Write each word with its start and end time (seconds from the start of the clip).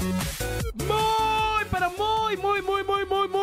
Muy, 0.00 1.64
pero 1.70 1.90
muy, 1.90 2.36
muy, 2.36 2.62
muy, 2.62 2.84
muy, 2.84 3.04
muy, 3.04 3.28
muy 3.28 3.37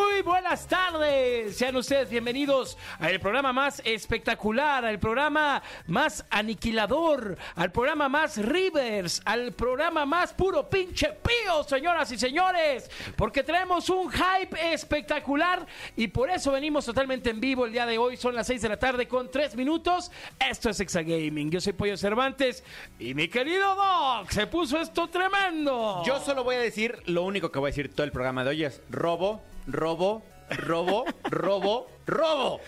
buenas 0.46 0.68
tardes. 0.68 1.58
Sean 1.58 1.76
ustedes 1.76 2.08
bienvenidos 2.08 2.78
al 3.00 3.20
programa 3.20 3.52
más 3.52 3.82
espectacular, 3.84 4.86
al 4.86 5.00
programa 5.00 5.64
más 5.88 6.24
aniquilador, 6.30 7.36
al 7.56 7.72
programa 7.72 8.08
más 8.10 8.38
Rivers, 8.38 9.24
al 9.26 9.54
programa 9.54 10.06
más 10.06 10.34
puro 10.34 10.70
pinche 10.70 11.14
pío, 11.14 11.64
señoras 11.64 12.12
y 12.12 12.20
señores. 12.20 12.92
Porque 13.16 13.42
traemos 13.42 13.90
un 13.90 14.12
hype 14.12 14.72
espectacular 14.72 15.66
y 15.96 16.10
por 16.10 16.30
eso 16.30 16.52
venimos 16.52 16.86
totalmente 16.86 17.32
en 17.32 17.40
vivo 17.40 17.66
el 17.66 17.72
día 17.72 17.88
de 17.88 17.98
hoy. 17.98 18.16
Son 18.16 18.36
las 18.36 18.46
6 18.46 18.62
de 18.62 18.70
la 18.70 18.78
tarde 18.78 19.08
con 19.08 19.32
3 19.32 19.56
minutos. 19.56 20.12
Esto 20.40 20.70
es 20.70 20.80
Exagaming. 20.80 21.50
Yo 21.50 21.60
soy 21.60 21.74
Pollo 21.74 21.98
Cervantes 21.98 22.64
y 23.00 23.16
mi 23.16 23.30
querido 23.30 23.74
Doc 23.74 24.30
se 24.30 24.46
puso 24.46 24.80
esto 24.80 25.08
tremendo. 25.08 26.04
Yo 26.06 26.20
solo 26.20 26.44
voy 26.44 26.58
a 26.58 26.60
decir 26.60 27.02
lo 27.08 27.24
único 27.24 27.52
que 27.52 27.58
voy 27.58 27.70
a 27.70 27.72
decir 27.72 27.92
todo 27.92 28.04
el 28.04 28.12
programa 28.12 28.44
de 28.44 28.52
hoy 28.52 28.64
es 28.64 28.84
robo, 28.92 29.42
robo, 29.66 30.35
robo, 30.50 31.06
robo, 31.24 31.88
robo. 32.06 32.60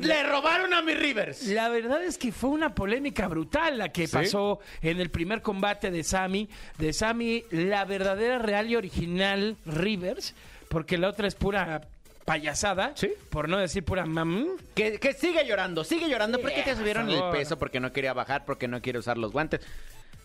Le 0.00 0.22
robaron 0.22 0.72
a 0.74 0.82
mi 0.82 0.94
Rivers. 0.94 1.42
La 1.48 1.68
verdad 1.68 2.02
es 2.02 2.18
que 2.18 2.32
fue 2.32 2.50
una 2.50 2.74
polémica 2.74 3.28
brutal 3.28 3.78
la 3.78 3.90
que 3.90 4.08
pasó 4.08 4.60
en 4.82 5.00
el 5.00 5.10
primer 5.10 5.42
combate 5.42 5.90
de 5.90 6.02
Sammy. 6.04 6.48
De 6.78 6.92
Sammy, 6.92 7.44
la 7.50 7.84
verdadera, 7.84 8.38
real 8.38 8.70
y 8.70 8.76
original 8.76 9.56
Rivers, 9.66 10.34
porque 10.68 10.98
la 10.98 11.08
otra 11.08 11.28
es 11.28 11.34
pura 11.34 11.82
payasada, 12.24 12.92
Sí. 12.96 13.10
por 13.30 13.48
no 13.48 13.56
decir 13.58 13.84
pura 13.84 14.04
mam. 14.04 14.48
Que, 14.74 14.98
que 14.98 15.12
sigue 15.12 15.46
llorando, 15.46 15.84
sigue 15.84 16.08
llorando. 16.08 16.40
¿Por 16.40 16.52
qué 16.52 16.62
te 16.62 16.74
subieron 16.74 17.08
el 17.08 17.22
peso? 17.30 17.58
Porque 17.58 17.78
no 17.80 17.92
quería 17.92 18.12
bajar, 18.12 18.44
porque 18.44 18.66
no 18.66 18.80
quiere 18.82 18.98
usar 18.98 19.16
los 19.16 19.32
guantes. 19.32 19.60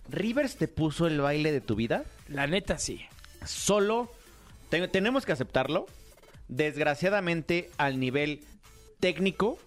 ¿Rivers 0.09 0.57
te 0.57 0.67
puso 0.67 1.05
el 1.07 1.21
baile 1.21 1.51
de 1.51 1.61
tu 1.61 1.75
vida? 1.75 2.03
La 2.27 2.47
neta 2.47 2.79
sí. 2.79 3.05
Solo 3.45 4.11
te- 4.69 4.87
tenemos 4.87 5.25
que 5.25 5.31
aceptarlo. 5.31 5.85
Desgraciadamente, 6.51 7.69
al 7.77 7.97
nivel 7.97 8.41
técnico, 8.99 9.57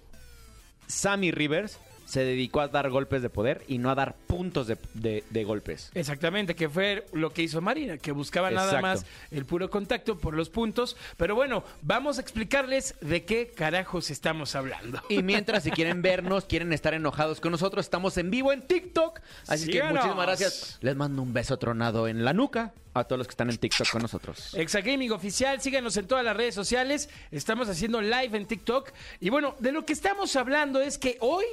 Sammy 0.87 1.31
Rivers 1.31 1.79
se 2.15 2.25
dedicó 2.25 2.61
a 2.61 2.69
dar 2.69 2.89
golpes 2.91 3.23
de 3.23 3.29
poder 3.29 3.65
y 3.67 3.79
no 3.79 3.91
a 3.91 3.97
dar 3.97 4.15
puntos 4.15 4.69
de, 4.69 4.79
de- 4.95 5.25
de 5.31 5.43
golpes. 5.45 5.91
Exactamente, 5.95 6.55
que 6.55 6.69
fue 6.69 7.05
lo 7.13 7.33
que 7.33 7.43
hizo 7.43 7.61
Marina, 7.61 7.99
que 7.99 8.13
buscaba 8.13 8.53
nada 8.53 8.81
más 8.81 9.05
el 9.33 9.45
puro 9.47 9.69
contacto 9.69 10.17
por 10.17 10.35
los 10.35 10.49
puntos. 10.49 10.97
Pero 11.17 11.35
bueno, 11.35 11.65
vamos 11.83 12.19
a 12.19 12.21
explicarles 12.21 12.95
de 13.01 13.25
qué 13.25 13.49
carajos 13.49 14.11
estamos 14.11 14.55
hablando. 14.55 15.03
Y 15.09 15.25
mientras, 15.25 15.65
si 15.65 15.73
quieren 15.73 16.03
vernos, 16.03 16.45
quieren 16.45 16.73
estar 16.73 16.95
enojados 16.95 17.41
con 17.41 17.51
nosotros, 17.51 17.85
estamos 17.85 18.17
en 18.17 18.31
vivo 18.31 18.53
en 18.53 18.63
TikTok. 18.63 19.21
Así 19.49 19.69
que 19.71 19.83
muchísimas 19.83 20.27
gracias. 20.27 20.79
Les 20.83 20.95
mando 20.95 21.21
un 21.21 21.33
beso 21.33 21.57
tronado 21.57 22.07
en 22.07 22.25
la 22.25 22.33
nuca 22.33 22.73
a 22.95 23.03
todos 23.03 23.19
los 23.19 23.27
que 23.27 23.33
están 23.33 23.51
en 23.51 23.59
TikTok 23.59 23.91
con 23.91 24.03
nosotros. 24.03 24.55
Exagaming 24.55 25.11
Oficial, 25.11 25.61
síganos 25.61 25.97
en 25.97 26.07
todas 26.07 26.25
las 26.25 26.37
redes 26.37 26.55
sociales. 26.55 27.09
Estamos 27.33 27.69
haciendo 27.69 28.01
live 28.01 28.37
en 28.37 28.47
TikTok. 28.47 28.93
Y 29.19 29.31
bueno, 29.31 29.57
de 29.59 29.73
lo 29.73 29.85
que 29.85 29.93
estamos 29.93 30.37
hablando 30.37 30.81
es 30.81 30.97
que 30.97 31.17
hoy 31.21 31.45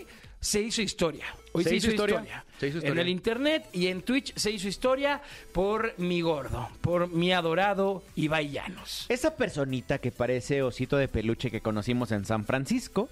se 0.41 0.59
hizo 0.61 0.81
historia. 0.81 1.25
Hoy 1.53 1.63
se, 1.63 1.75
hizo, 1.75 1.91
historia. 1.91 2.43
Se 2.59 2.67
hizo 2.67 2.79
En 2.79 2.97
el 2.97 3.07
internet 3.07 3.67
y 3.73 3.87
en 3.87 4.01
Twitch 4.01 4.33
se 4.35 4.51
hizo 4.51 4.67
historia 4.67 5.21
por 5.53 5.93
mi 5.99 6.21
gordo, 6.21 6.67
por 6.81 7.09
mi 7.09 7.31
adorado 7.31 8.03
Ibai 8.15 8.49
Llanos. 8.49 9.05
Esa 9.09 9.35
personita 9.35 9.99
que 9.99 10.11
parece 10.11 10.63
osito 10.63 10.97
de 10.97 11.07
peluche 11.07 11.51
que 11.51 11.61
conocimos 11.61 12.11
en 12.11 12.25
San 12.25 12.43
Francisco 12.45 13.07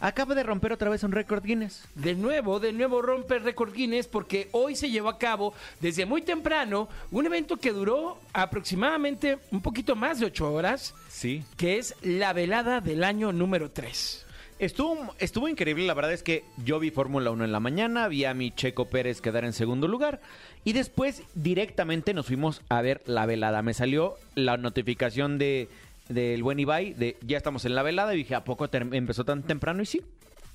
acaba 0.00 0.36
de 0.36 0.44
romper 0.44 0.72
otra 0.72 0.90
vez 0.90 1.02
un 1.02 1.10
récord 1.10 1.42
Guinness. 1.44 1.82
De 1.96 2.14
nuevo, 2.14 2.60
de 2.60 2.72
nuevo 2.72 3.02
rompe 3.02 3.40
récord 3.40 3.72
Guinness 3.74 4.06
porque 4.06 4.48
hoy 4.52 4.76
se 4.76 4.90
llevó 4.90 5.08
a 5.08 5.18
cabo 5.18 5.54
desde 5.80 6.06
muy 6.06 6.22
temprano 6.22 6.88
un 7.10 7.26
evento 7.26 7.56
que 7.56 7.72
duró 7.72 8.18
aproximadamente 8.32 9.38
un 9.50 9.60
poquito 9.60 9.96
más 9.96 10.20
de 10.20 10.26
ocho 10.26 10.52
horas, 10.52 10.94
Sí. 11.08 11.42
que 11.56 11.78
es 11.78 11.96
la 12.02 12.32
velada 12.32 12.80
del 12.80 13.02
año 13.02 13.32
número 13.32 13.70
3. 13.72 14.26
Estuvo, 14.58 15.14
estuvo 15.20 15.48
increíble, 15.48 15.86
la 15.86 15.94
verdad 15.94 16.12
es 16.12 16.24
que 16.24 16.42
yo 16.64 16.80
vi 16.80 16.90
Fórmula 16.90 17.30
1 17.30 17.44
en 17.44 17.52
la 17.52 17.60
mañana, 17.60 18.08
vi 18.08 18.24
a 18.24 18.34
mi 18.34 18.50
Checo 18.50 18.86
Pérez 18.86 19.20
quedar 19.20 19.44
en 19.44 19.52
segundo 19.52 19.86
lugar 19.86 20.20
y 20.64 20.72
después 20.72 21.22
directamente 21.34 22.12
nos 22.12 22.26
fuimos 22.26 22.62
a 22.68 22.82
ver 22.82 23.00
la 23.06 23.24
velada. 23.24 23.62
Me 23.62 23.72
salió 23.72 24.16
la 24.34 24.56
notificación 24.56 25.38
de 25.38 25.68
del 26.08 26.42
buen 26.42 26.58
Ibai 26.58 26.94
de 26.94 27.16
ya 27.20 27.36
estamos 27.36 27.64
en 27.66 27.74
la 27.74 27.82
velada 27.82 28.14
y 28.14 28.18
dije, 28.18 28.34
¿a 28.34 28.42
poco 28.42 28.68
empezó 28.72 29.24
tan 29.24 29.42
temprano? 29.42 29.82
Y 29.82 29.86
sí, 29.86 30.00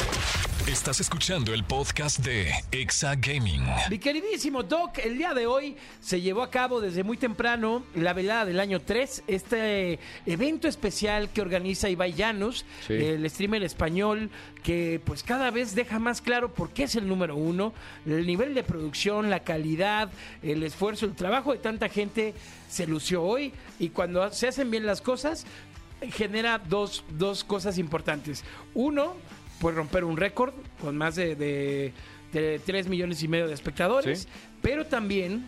Estás 0.68 1.00
escuchando 1.02 1.54
el 1.54 1.64
podcast 1.64 2.20
de 2.20 2.52
Exa 2.72 3.16
Gaming. 3.16 3.62
Mi 3.90 3.98
queridísimo 4.00 4.64
Doc, 4.64 5.00
el 5.04 5.18
día 5.18 5.34
de 5.34 5.46
hoy 5.46 5.76
se 6.00 6.22
llevó 6.22 6.44
a 6.44 6.50
cabo 6.50 6.80
desde 6.80 7.04
muy 7.04 7.18
temprano 7.18 7.84
la 7.96 8.14
velada 8.14 8.46
del 8.46 8.60
año 8.60 8.80
3, 8.80 9.24
este 9.28 10.00
evento 10.26 10.68
especial 10.68 11.30
que 11.30 11.42
organiza 11.42 11.90
Ibai 11.90 12.14
Llanos, 12.14 12.66
Sí. 12.88 12.94
el 12.94 13.30
streamer 13.30 13.64
español 13.64 14.30
que 14.64 15.02
pues 15.04 15.24
cada 15.24 15.50
vez 15.52 15.76
deja 15.76 16.00
más 16.00 16.22
claro 16.22 16.54
por 16.54 16.70
qué 16.70 16.84
es 16.84 16.96
el 16.96 17.08
número 17.08 17.36
uno, 17.36 17.74
el 18.06 18.26
nivel 18.26 18.54
de 18.54 18.64
producción, 18.64 19.30
la 19.30 19.42
calidad, 19.42 20.10
el 20.42 20.64
esfuerzo, 20.64 21.06
el 21.06 21.16
trabajo 21.16 21.52
de 21.52 21.58
tanta 21.60 21.90
gente 21.90 22.34
se 22.70 22.88
lució 22.88 23.24
hoy 23.24 23.52
y 23.80 23.90
cuando 23.90 24.32
se 24.32 24.48
hacen 24.48 24.72
bien 24.72 24.86
las 24.86 25.02
cosas 25.02 25.46
genera 26.14 26.60
dos, 26.60 27.04
dos 27.12 27.44
cosas 27.44 27.78
importantes. 27.78 28.44
Uno, 28.74 29.16
pues 29.62 29.76
romper 29.76 30.04
un 30.04 30.18
récord 30.18 30.54
con 30.82 30.98
más 30.98 31.16
de, 31.16 31.36
de, 31.36 32.60
3 32.66 32.88
millones 32.88 33.22
y 33.24 33.28
medio 33.28 33.48
de 33.48 33.54
espectadores, 33.54 34.22
Sí. 34.24 34.28
pero 34.62 34.86
también 34.88 35.48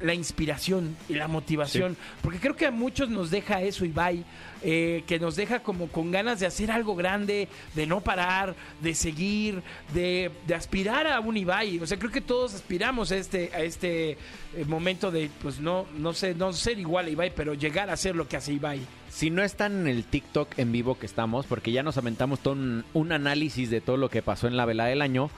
la 0.00 0.14
inspiración 0.14 0.96
y 1.08 1.14
la 1.14 1.28
motivación, 1.28 1.96
porque 2.22 2.38
creo 2.38 2.56
que 2.56 2.66
a 2.66 2.70
muchos 2.70 3.10
nos 3.10 3.30
deja 3.30 3.62
eso, 3.62 3.84
Ibai, 3.84 4.24
eh, 4.62 5.04
que 5.06 5.18
nos 5.18 5.36
deja 5.36 5.60
como 5.60 5.88
con 5.88 6.10
ganas 6.10 6.40
de 6.40 6.46
hacer 6.46 6.70
algo 6.70 6.94
grande, 6.96 7.48
de 7.74 7.86
no 7.86 8.00
parar, 8.00 8.54
de 8.80 8.94
seguir, 8.94 9.62
de, 9.94 10.30
de 10.46 10.54
aspirar 10.54 11.06
a 11.06 11.20
un 11.20 11.36
Ibai. 11.36 11.78
O 11.78 11.86
sea, 11.86 11.98
creo 11.98 12.10
que 12.10 12.20
todos 12.20 12.54
aspiramos 12.54 13.12
a 13.12 13.16
este, 13.16 13.50
a 13.54 13.60
este 13.60 14.12
eh, 14.12 14.18
momento 14.66 15.10
de, 15.10 15.30
pues 15.42 15.60
no, 15.60 15.86
no 15.96 16.12
sé, 16.12 16.34
no 16.34 16.52
ser 16.52 16.78
igual 16.78 17.06
a 17.06 17.10
Ibai, 17.10 17.32
pero 17.34 17.54
llegar 17.54 17.90
a 17.90 17.96
ser 17.96 18.16
lo 18.16 18.28
que 18.28 18.36
hace 18.36 18.52
Ibai. 18.52 18.80
Si 19.10 19.30
no 19.30 19.42
están 19.42 19.80
en 19.80 19.88
el 19.88 20.04
TikTok 20.04 20.58
en 20.58 20.72
vivo 20.72 20.98
que 20.98 21.06
estamos, 21.06 21.46
porque 21.46 21.72
ya 21.72 21.82
nos 21.82 21.98
aventamos 21.98 22.40
todo 22.40 22.54
un, 22.54 22.84
un 22.94 23.12
análisis 23.12 23.70
de 23.70 23.80
todo 23.80 23.96
lo 23.96 24.08
que 24.08 24.22
pasó 24.22 24.46
en 24.46 24.56
la 24.56 24.64
velada 24.64 24.88
del 24.88 25.02
año, 25.02 25.30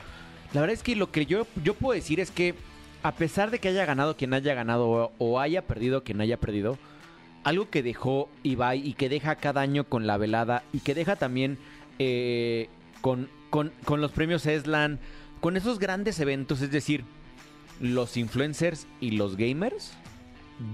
la 0.53 0.61
verdad 0.61 0.75
es 0.75 0.83
que 0.83 0.97
lo 0.97 1.11
que 1.11 1.27
yo, 1.27 1.47
yo 1.65 1.75
puedo 1.75 1.95
decir 1.95 2.21
es 2.21 2.31
que 2.31 2.55
a 3.03 3.13
pesar 3.13 3.51
de 3.51 3.59
que 3.59 3.69
haya 3.69 3.85
ganado 3.85 4.17
quien 4.17 4.35
haya 4.35 4.55
ganado 4.55 5.13
o, 5.19 5.41
haya 5.41 5.67
perdido 5.67 6.05
quien 6.05 6.21
haya 6.21 6.39
perdido, 6.39 6.79
algo 7.45 7.71
que 7.71 7.83
dejó 7.83 8.29
Ibai 8.43 8.87
y 8.87 8.95
que 8.95 9.09
deja 9.09 9.37
cada 9.37 9.61
año 9.61 9.85
con 9.85 10.07
la 10.07 10.17
velada 10.17 10.63
y 10.73 10.81
que 10.81 10.95
deja 10.95 11.17
también 11.17 11.59
eh, 11.99 12.69
con, 13.01 13.29
con, 13.51 13.73
con 13.85 14.01
los 14.01 14.13
premios 14.13 14.47
Eslan, 14.47 15.01
con 15.41 15.57
esos 15.57 15.79
grandes 15.79 16.21
eventos, 16.21 16.61
es 16.63 16.71
decir, 16.71 17.05
los 17.81 18.17
influencers 18.17 18.87
y 19.01 19.13
los 19.13 19.37
gamers 19.37 19.93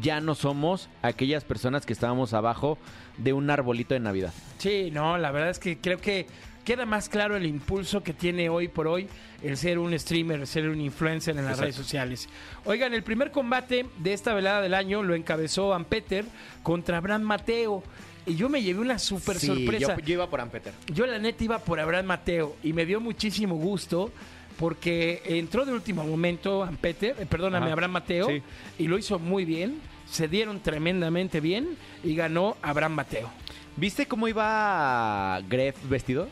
ya 0.03 0.21
no 0.21 0.35
somos 0.35 0.89
aquellas 1.03 1.45
personas 1.45 1.87
que 1.87 1.93
estábamos 1.93 2.35
abajo 2.35 2.79
de 3.17 3.33
un 3.33 3.49
arbolito 3.51 3.95
de 3.95 4.01
Navidad. 4.01 4.33
Sí, 4.59 4.91
no, 4.93 5.19
la 5.19 5.31
verdad 5.31 5.51
es 5.51 5.59
que 5.59 5.79
creo 5.79 5.99
que, 5.99 6.27
queda 6.69 6.85
más 6.85 7.09
claro 7.09 7.35
el 7.35 7.47
impulso 7.47 8.03
que 8.03 8.13
tiene 8.13 8.51
hoy 8.51 8.69
por 8.69 8.89
hoy 8.89 9.09
el 9.43 9.57
ser 9.57 9.79
un 9.79 9.99
streamer, 9.99 10.41
el 10.41 10.47
ser 10.47 10.69
un 10.69 10.79
influencer 10.83 11.31
en 11.31 11.45
las 11.45 11.53
Exacto. 11.53 11.63
redes 11.63 11.77
sociales. 11.77 12.29
Oigan, 12.67 12.93
el 12.93 13.03
primer 13.03 13.31
combate 13.31 13.87
de 13.97 14.13
esta 14.13 14.35
velada 14.35 14.61
del 14.61 14.75
año 14.75 15.03
lo 15.03 15.15
encabezó 15.15 15.73
Ampeter 15.73 16.27
contra 16.63 16.99
Abraham 16.99 17.23
Mateo. 17.23 17.83
Y 18.27 18.35
yo 18.37 18.51
me 18.51 18.63
llevé 18.63 18.81
una 18.81 18.99
super 18.99 19.39
Sí, 19.39 19.47
sorpresa. 19.47 19.97
Yo, 19.97 20.05
yo 20.05 20.13
iba 20.13 20.29
por 20.29 20.43
Ampeter. 20.43 20.75
Yo 20.93 21.07
la 21.07 21.19
neta 21.19 21.43
iba 21.43 21.59
por 21.59 21.81
Abraham 21.81 22.05
Mateo 22.05 22.55
y 22.63 22.75
me 22.75 22.85
dio 22.85 23.01
muchísimo 23.01 23.55
gusto 23.55 24.13
porque 24.59 25.23
entró 25.25 25.65
de 25.65 25.73
último 25.73 26.05
momento 26.05 26.65
Ampeter, 26.65 27.17
eh, 27.19 27.25
perdóname, 27.25 27.65
Ajá. 27.65 27.73
Abraham 27.73 27.93
Mateo 27.93 28.27
Sí. 28.29 28.43
y 28.79 28.89
lo 28.89 28.99
hizo 28.99 29.19
muy 29.19 29.47
bien, 29.47 29.81
se 30.07 30.29
dieron 30.29 30.61
tremendamente 30.61 31.41
bien 31.41 31.79
y 32.05 32.15
ganó 32.15 32.59
Abraham 32.61 32.93
Mateo. 32.93 33.31
¿Viste 33.77 34.05
cómo 34.07 34.29
iba 34.29 35.41
Gref 35.49 35.77
vestido? 35.89 36.29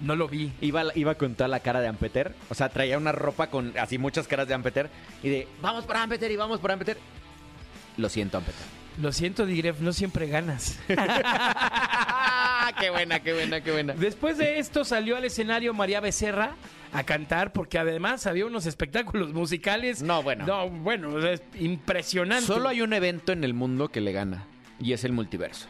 No 0.00 0.14
lo 0.16 0.28
vi. 0.28 0.52
Iba, 0.60 0.84
iba 0.94 1.14
con 1.16 1.34
toda 1.34 1.48
la 1.48 1.60
cara 1.60 1.80
de 1.80 1.88
Ampeter. 1.88 2.34
O 2.50 2.54
sea, 2.54 2.68
traía 2.68 2.98
una 2.98 3.12
ropa 3.12 3.48
con 3.48 3.76
así 3.78 3.98
muchas 3.98 4.28
caras 4.28 4.46
de 4.46 4.54
Ampeter. 4.54 4.90
Y 5.22 5.28
de, 5.28 5.48
vamos 5.60 5.84
por 5.84 5.96
Ampeter 5.96 6.30
y 6.30 6.36
vamos 6.36 6.60
por 6.60 6.70
Ampeter. 6.70 6.98
Lo 7.96 8.08
siento, 8.08 8.38
Ampeter. 8.38 8.78
Lo 9.00 9.12
siento, 9.12 9.46
Digref, 9.46 9.80
no 9.80 9.92
siempre 9.92 10.26
ganas. 10.26 10.78
qué 12.80 12.90
buena, 12.90 13.20
qué 13.20 13.32
buena, 13.32 13.60
qué 13.60 13.70
buena. 13.70 13.94
Después 13.94 14.38
de 14.38 14.58
esto 14.58 14.84
salió 14.84 15.16
al 15.16 15.24
escenario 15.24 15.72
María 15.72 16.00
Becerra 16.00 16.56
a 16.92 17.04
cantar 17.04 17.52
porque 17.52 17.78
además 17.78 18.26
había 18.26 18.46
unos 18.46 18.66
espectáculos 18.66 19.32
musicales. 19.32 20.02
No, 20.02 20.22
bueno. 20.22 20.46
No, 20.46 20.68
bueno, 20.68 21.16
es 21.26 21.42
impresionante. 21.58 22.46
Solo 22.46 22.68
hay 22.68 22.82
un 22.82 22.92
evento 22.92 23.30
en 23.30 23.44
el 23.44 23.54
mundo 23.54 23.88
que 23.88 24.00
le 24.00 24.12
gana. 24.12 24.46
Y 24.80 24.92
es 24.92 25.04
el 25.04 25.12
multiverso. 25.12 25.68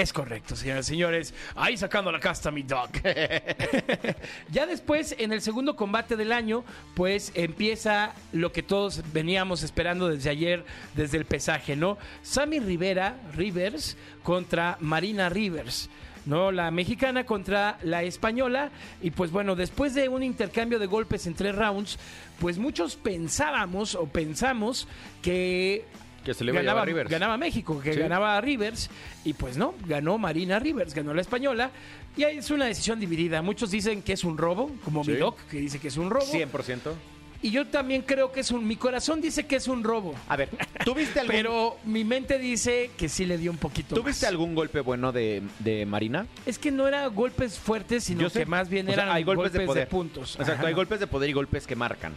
Es 0.00 0.14
correcto, 0.14 0.56
señoras 0.56 0.86
y 0.86 0.92
señores. 0.92 1.34
Ahí 1.54 1.76
sacando 1.76 2.10
la 2.10 2.18
casta, 2.18 2.50
mi 2.50 2.62
dog. 2.62 2.88
ya 4.50 4.64
después, 4.64 5.14
en 5.18 5.30
el 5.30 5.42
segundo 5.42 5.76
combate 5.76 6.16
del 6.16 6.32
año, 6.32 6.64
pues 6.94 7.32
empieza 7.34 8.14
lo 8.32 8.50
que 8.50 8.62
todos 8.62 9.02
veníamos 9.12 9.62
esperando 9.62 10.08
desde 10.08 10.30
ayer, 10.30 10.64
desde 10.94 11.18
el 11.18 11.26
pesaje, 11.26 11.76
¿no? 11.76 11.98
Sammy 12.22 12.60
Rivera, 12.60 13.20
Rivers, 13.36 13.98
contra 14.22 14.78
Marina 14.80 15.28
Rivers. 15.28 15.90
¿no? 16.24 16.50
La 16.50 16.70
mexicana 16.70 17.24
contra 17.26 17.78
la 17.82 18.02
española. 18.02 18.70
Y 19.02 19.10
pues 19.10 19.30
bueno, 19.30 19.54
después 19.54 19.92
de 19.92 20.08
un 20.08 20.22
intercambio 20.22 20.78
de 20.78 20.86
golpes 20.86 21.26
en 21.26 21.34
tres 21.34 21.54
rounds, 21.54 21.98
pues 22.38 22.56
muchos 22.56 22.96
pensábamos 22.96 23.94
o 23.94 24.06
pensamos 24.06 24.88
que 25.20 25.84
Que 26.24 26.34
se 26.34 26.44
le 26.44 26.50
a 26.52 26.54
ganaba, 26.54 26.80
llevar 26.80 26.88
Rivers. 26.88 27.10
ganaba 27.10 27.36
México, 27.36 27.80
que 27.80 27.94
Sí. 27.94 27.98
ganaba 28.00 28.36
a 28.36 28.40
Rivers, 28.40 28.90
y 29.24 29.32
pues 29.32 29.56
no, 29.56 29.74
ganó 29.86 30.18
Marina 30.18 30.58
Rivers, 30.58 30.94
ganó 30.94 31.14
la 31.14 31.20
española, 31.22 31.70
y 32.16 32.24
ahí 32.24 32.38
es 32.38 32.50
una 32.50 32.66
decisión 32.66 33.00
dividida. 33.00 33.40
Muchos 33.42 33.70
dicen 33.70 34.02
que 34.02 34.12
es 34.12 34.24
un 34.24 34.36
robo, 34.36 34.70
como 34.84 35.02
Sí. 35.04 35.12
mi 35.12 35.16
doc, 35.16 35.38
que 35.50 35.58
dice 35.58 35.78
que 35.78 35.88
es 35.88 35.96
un 35.96 36.10
robo, 36.10 36.26
100%. 36.26 36.94
y 37.42 37.50
yo 37.52 37.66
también 37.68 38.02
creo 38.02 38.32
que 38.32 38.40
es 38.40 38.50
un, 38.50 38.66
mi 38.66 38.76
corazón 38.76 39.22
dice 39.22 39.46
que 39.46 39.56
es 39.56 39.66
un 39.66 39.82
robo, 39.82 40.14
A 40.28 40.36
ver, 40.36 40.50
¿tú 40.84 40.94
viste 40.94 41.20
algún, 41.20 41.34
pero 41.34 41.78
mi 41.84 42.04
mente 42.04 42.38
dice 42.38 42.90
que 42.98 43.08
sí 43.08 43.24
le 43.24 43.38
dio 43.38 43.50
un 43.50 43.56
poquito 43.56 43.94
¿tú 43.94 44.02
más. 44.02 44.10
viste 44.12 44.26
algún 44.26 44.54
golpe 44.54 44.80
bueno 44.80 45.12
de, 45.12 45.42
de 45.60 45.86
Marina? 45.86 46.26
Es 46.44 46.58
que 46.58 46.70
no 46.70 46.86
era 46.86 47.06
golpes 47.06 47.58
fuertes, 47.58 48.04
sino 48.04 48.20
Yo 48.20 48.28
sé. 48.28 48.40
que 48.40 48.44
más 48.46 48.68
bien 48.68 48.86
O 48.90 48.92
sea, 48.92 49.04
eran 49.04 49.16
hay 49.16 49.24
golpes, 49.24 49.54
de 49.54 49.60
poder. 49.64 49.88
puntos. 49.88 50.32
Exacto, 50.38 50.52
Ajá. 50.60 50.66
hay 50.66 50.74
golpes 50.74 51.00
de 51.00 51.06
poder 51.06 51.30
y 51.30 51.32
golpes 51.32 51.66
que 51.66 51.76
marcan. 51.76 52.12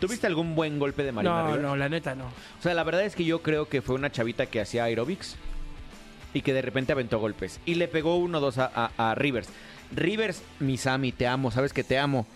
¿Tú 0.00 0.08
viste 0.08 0.26
algún 0.26 0.54
buen 0.54 0.78
golpe 0.78 1.02
de 1.04 1.12
Marina 1.12 1.34
No, 1.42 1.46
Rivers? 1.46 1.62
no, 1.62 1.76
la 1.76 1.88
neta 1.88 2.14
no. 2.14 2.24
O 2.26 2.62
sea, 2.62 2.74
la 2.74 2.82
verdad 2.84 3.04
es 3.04 3.14
que 3.14 3.24
yo 3.24 3.42
creo 3.42 3.68
que 3.68 3.82
fue 3.82 3.94
una 3.94 4.10
chavita 4.10 4.46
que 4.46 4.60
hacía 4.60 4.84
aerobics 4.84 5.36
y 6.34 6.40
que 6.42 6.52
de 6.52 6.62
repente 6.62 6.92
aventó 6.92 7.18
golpes. 7.18 7.60
Y 7.66 7.74
le 7.74 7.86
pegó 7.88 8.16
uno 8.16 8.38
o 8.38 8.40
dos 8.40 8.58
a, 8.58 8.70
a- 8.74 9.10
a 9.10 9.14
Rivers. 9.14 9.48
Rivers, 9.94 10.42
mi 10.60 10.76
Sammy, 10.76 11.12
te 11.12 11.26
amo, 11.26 11.50
sabes 11.50 11.72
que 11.72 11.84
te 11.84 11.98
amo. 11.98 12.26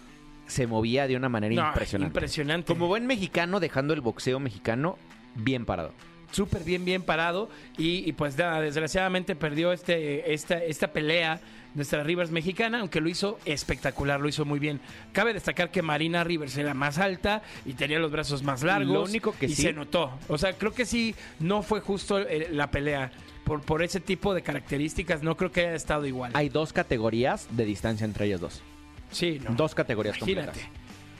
Se 0.46 0.66
movía 0.66 1.06
de 1.06 1.16
una 1.16 1.28
manera 1.28 1.54
No, 1.54 1.66
impresionante. 1.68 2.08
impresionante. 2.10 2.66
Como 2.66 2.86
buen 2.88 3.06
mexicano, 3.06 3.60
dejando 3.60 3.94
el 3.94 4.00
boxeo 4.02 4.38
mexicano 4.40 4.98
bien 5.36 5.64
parado. 5.64 5.92
súper 6.32 6.64
bien, 6.64 6.84
bien 6.84 7.02
parado. 7.02 7.48
Y, 7.78 8.06
y, 8.08 8.12
pues 8.12 8.36
nada, 8.36 8.60
desgraciadamente 8.60 9.36
perdió 9.36 9.72
este, 9.72 10.34
esta, 10.34 10.56
esta 10.58 10.88
pelea 10.92 11.40
nuestra 11.74 12.02
Rivers 12.04 12.30
mexicana, 12.30 12.80
aunque 12.80 13.00
lo 13.00 13.08
hizo 13.08 13.38
espectacular, 13.44 14.20
lo 14.20 14.28
hizo 14.28 14.44
muy 14.44 14.58
bien. 14.58 14.80
Cabe 15.12 15.32
destacar 15.34 15.70
que 15.70 15.82
Marina 15.82 16.22
Rivers 16.24 16.56
era 16.56 16.72
más 16.74 16.98
alta 16.98 17.42
y 17.64 17.74
tenía 17.74 17.98
los 17.98 18.10
brazos 18.12 18.42
más 18.42 18.62
largos. 18.62 18.92
Lo 18.92 19.02
único 19.04 19.32
que 19.38 19.46
y 19.46 19.54
sí- 19.54 19.62
se 19.62 19.72
notó. 19.72 20.12
O 20.28 20.38
sea, 20.38 20.52
creo 20.54 20.72
que 20.72 20.86
sí, 20.86 21.14
no 21.40 21.62
fue 21.62 21.80
justo 21.80 22.18
eh, 22.18 22.48
la 22.52 22.70
pelea. 22.70 23.10
Por, 23.44 23.60
por 23.60 23.82
ese 23.82 24.00
tipo 24.00 24.32
de 24.32 24.40
características, 24.40 25.22
no 25.22 25.36
creo 25.36 25.52
que 25.52 25.60
haya 25.60 25.74
estado 25.74 26.06
igual. 26.06 26.30
Hay 26.34 26.48
dos 26.48 26.72
categorías 26.72 27.46
de 27.50 27.66
distancia 27.66 28.06
entre 28.06 28.24
ellas 28.26 28.40
dos. 28.40 28.62
sí, 29.10 29.38
no. 29.44 29.54
Dos 29.54 29.74
categorías 29.74 30.16
Imagínate. 30.16 30.46
completas. 30.52 30.70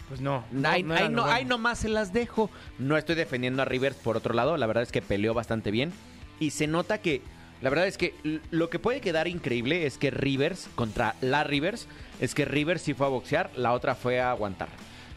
Pues 0.09 0.21
no. 0.21 0.45
no, 0.53 0.69
ahí, 0.69 0.83
no 0.83 1.25
ahí 1.27 1.45
nomás 1.45 1.81
se 1.81 1.89
las 1.89 2.13
dejo. 2.13 2.51
No 2.79 2.97
estoy 2.97 3.15
defendiendo 3.15 3.61
a 3.63 3.65
Rivers 3.67 3.97
por 3.97 4.17
otro 4.17 4.33
lado. 4.35 4.57
La 4.57 4.67
verdad 4.67 4.83
es 4.85 4.93
que 4.93 5.03
peleó 5.03 5.35
bastante 5.35 5.71
bien. 5.71 5.93
Y 6.41 6.51
se 6.51 6.67
nota 6.67 6.99
que. 6.99 7.21
La 7.63 7.71
verdad 7.71 7.87
es 7.87 7.97
que 7.97 8.15
lo 8.51 8.69
que 8.69 8.79
puede 8.79 9.01
quedar 9.01 9.27
increíble 9.27 9.87
es 9.87 9.97
que 9.97 10.11
Rivers 10.11 10.69
contra 10.75 11.15
la 11.21 11.45
Rivers. 11.45 11.87
Es 12.21 12.35
que 12.35 12.45
Rivers 12.45 12.83
sí 12.83 12.95
fue 12.95 13.07
a 13.07 13.11
boxear, 13.11 13.51
la 13.57 13.73
otra 13.73 13.95
fue 13.95 14.21
a 14.21 14.31
aguantar. 14.31 14.69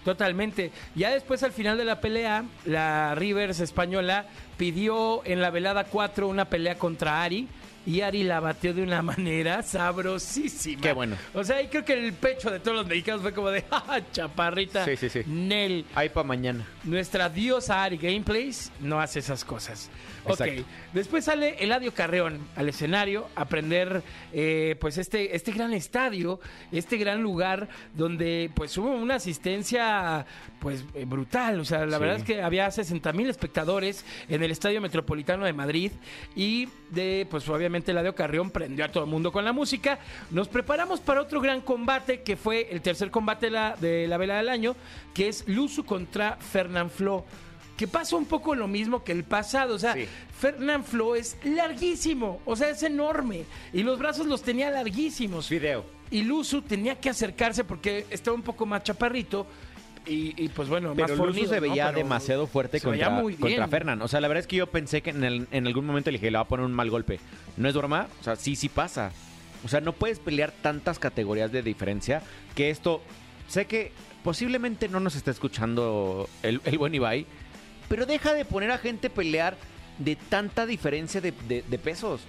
Totalmente. 0.06 0.72
Ya 0.96 1.12
después, 1.12 1.44
al 1.44 1.52
final 1.52 1.78
de 1.78 1.84
la 1.84 2.00
pelea, 2.00 2.46
la 2.66 3.14
Rivers 3.16 3.60
española 3.60 4.26
pidió 4.56 5.22
en 5.26 5.42
la 5.42 5.50
velada 5.50 5.84
4 5.84 6.30
una 6.30 6.46
pelea 6.46 6.78
contra 6.78 7.24
Ari. 7.24 7.50
Y 7.88 8.02
Ari 8.02 8.24
la 8.24 8.40
batió 8.42 8.74
de 8.74 8.84
una 8.84 9.02
manera 9.02 9.64
sabrosísima. 9.64 10.82
Qué 10.82 10.94
bueno. 10.94 11.16
O 11.34 11.44
sea, 11.44 11.56
ahí 11.58 11.68
creo 11.68 11.84
que 11.86 11.94
el 11.94 12.14
pecho 12.14 12.52
de 12.52 12.60
todos 12.60 12.78
los 12.78 12.88
mexicanos 12.88 13.22
fue 13.22 13.34
como 13.34 13.50
de, 13.50 13.64
¡ah, 13.72 14.00
chaparrita! 14.12 14.86
Sí, 14.86 14.96
sí, 14.98 15.10
sí. 15.10 15.22
Nel. 15.26 15.86
Ahí 15.96 16.10
para 16.10 16.28
mañana. 16.28 16.68
Nuestra 16.84 17.30
diosa 17.30 17.84
Ari 17.84 17.98
Gameplays 17.98 18.72
no 18.82 19.00
hace 19.00 19.20
esas 19.20 19.44
cosas. 19.44 19.90
Ok, 20.26 20.42
Exacto. 20.42 20.64
después 20.94 21.24
sale 21.24 21.56
Eladio 21.64 21.94
Carreón 21.94 22.40
al 22.58 22.68
escenario 22.68 23.30
a 23.36 23.44
aprender 23.44 24.04
eh, 24.34 24.76
pues 24.82 24.98
este, 24.98 25.34
este 25.38 25.54
gran 25.54 25.72
estadio, 25.74 26.42
este 26.74 26.98
gran 26.98 27.24
lugar 27.24 27.70
donde 27.96 28.52
pues 28.54 28.78
hubo 28.78 28.90
una 28.92 29.16
asistencia 29.16 30.26
pues 30.60 30.84
eh, 30.96 31.06
brutal. 31.06 31.62
O 31.62 31.66
sea, 31.66 31.86
la 31.86 31.96
Sí. 31.98 32.02
verdad 32.02 32.18
es 32.18 32.24
que 32.24 32.42
había 32.42 32.70
60 32.70 33.14
mil 33.14 33.30
espectadores 33.30 34.04
en 34.28 34.44
el 34.44 34.52
Estadio 34.52 34.82
Metropolitano 34.82 35.46
de 35.46 35.54
Madrid 35.54 35.92
y 36.36 36.68
de 36.90 37.26
pues 37.30 37.48
obviamente 37.48 37.77
Eladio 37.86 38.16
Carreón 38.16 38.52
prendió 38.52 38.86
a 38.86 38.92
todo 38.92 39.04
el 39.04 39.10
mundo 39.10 39.32
con 39.32 39.46
la 39.46 39.54
música. 39.54 40.00
Nos 40.32 40.48
preparamos 40.48 41.00
para 41.00 41.22
otro 41.22 41.42
gran 41.42 41.62
combate 41.62 42.22
que 42.22 42.36
fue 42.36 42.68
el 42.72 42.82
tercer 42.82 43.12
combate 43.12 43.48
de 43.48 43.52
la, 43.52 43.76
de 43.76 44.08
la 44.08 44.18
vela 44.18 44.38
del 44.38 44.50
año, 44.50 44.76
que 45.14 45.28
es 45.28 45.48
Luzu 45.48 45.84
contra 45.86 46.36
Fernand 46.38 46.90
Flo. 46.92 47.26
Que 47.76 47.88
pasa 47.88 48.16
un 48.16 48.26
poco 48.26 48.56
lo 48.56 48.68
mismo 48.68 49.04
que 49.04 49.12
el 49.12 49.24
pasado. 49.24 49.76
O 49.76 49.80
sea, 49.80 49.94
Sí. 49.94 50.08
Fernand 50.40 50.84
Flo 50.84 51.16
es 51.16 51.38
larguísimo. 51.44 52.42
O 52.46 52.56
sea, 52.56 52.70
es 52.70 52.82
enorme. 52.84 53.46
Y 53.74 53.84
los 53.84 54.00
brazos 54.00 54.26
los 54.26 54.42
tenía 54.42 54.72
larguísimos. 54.72 55.50
Video. 55.50 55.86
Y 56.10 56.24
Luzu 56.24 56.62
tenía 56.62 56.96
que 57.00 57.10
acercarse 57.10 57.64
porque 57.64 58.06
estaba 58.10 58.36
un 58.36 58.42
poco 58.42 58.66
más 58.66 58.82
chaparrito. 58.84 59.46
Y, 60.08 60.34
y, 60.38 60.48
pues 60.50 60.70
bueno, 60.70 60.94
Pero 60.96 61.16
fornido, 61.18 61.50
se 61.50 61.56
¿no? 61.56 61.62
veía 61.62 61.88
Pero 61.88 61.98
demasiado 61.98 62.48
fuerte 62.48 62.80
veía 62.84 63.10
contra, 63.10 63.38
contra 63.40 63.68
Fernan. 63.68 64.02
O 64.02 64.08
sea, 64.08 64.22
la 64.22 64.28
verdad 64.28 64.42
es 64.42 64.48
que 64.48 64.56
yo 64.56 64.68
pensé 64.68 65.02
que 65.02 65.10
en, 65.10 65.24
el- 65.24 65.48
en 65.52 65.68
algún 65.68 65.86
momento 65.86 66.10
le 66.12 66.18
dije, 66.18 66.32
le 66.32 66.38
va 66.38 66.44
a 66.44 66.48
poner 66.48 66.66
un 66.66 66.74
mal 66.74 66.90
golpe. 66.90 67.20
¿No 67.58 67.68
es 67.68 67.76
broma? 67.76 68.08
O 68.22 68.24
sea, 68.24 68.36
sí, 68.36 68.56
sí 68.56 68.70
pasa. 68.70 69.12
O 69.66 69.68
sea, 69.68 69.82
no 69.82 69.92
puedes 69.94 70.20
pelear 70.20 70.54
tantas 70.62 70.98
categorías 71.00 71.52
de 71.52 71.62
diferencia 71.62 72.22
que 72.56 72.70
esto... 72.70 73.02
Sé 73.48 73.66
que 73.66 73.92
posiblemente 74.24 74.88
no 74.90 75.00
nos 75.00 75.16
está 75.16 75.32
escuchando 75.32 76.30
el, 76.44 76.60
el 76.66 76.78
buen 76.78 76.94
Ibai, 76.94 77.26
pero 77.90 78.06
deja 78.06 78.34
de 78.34 78.44
poner 78.46 78.72
a 78.72 78.78
gente 78.78 79.10
pelear 79.10 79.56
de 80.00 80.16
tanta 80.18 80.66
diferencia 80.66 81.22
de, 81.22 81.34
de- 81.48 81.64
de 81.68 81.78
pesos. 81.80 82.22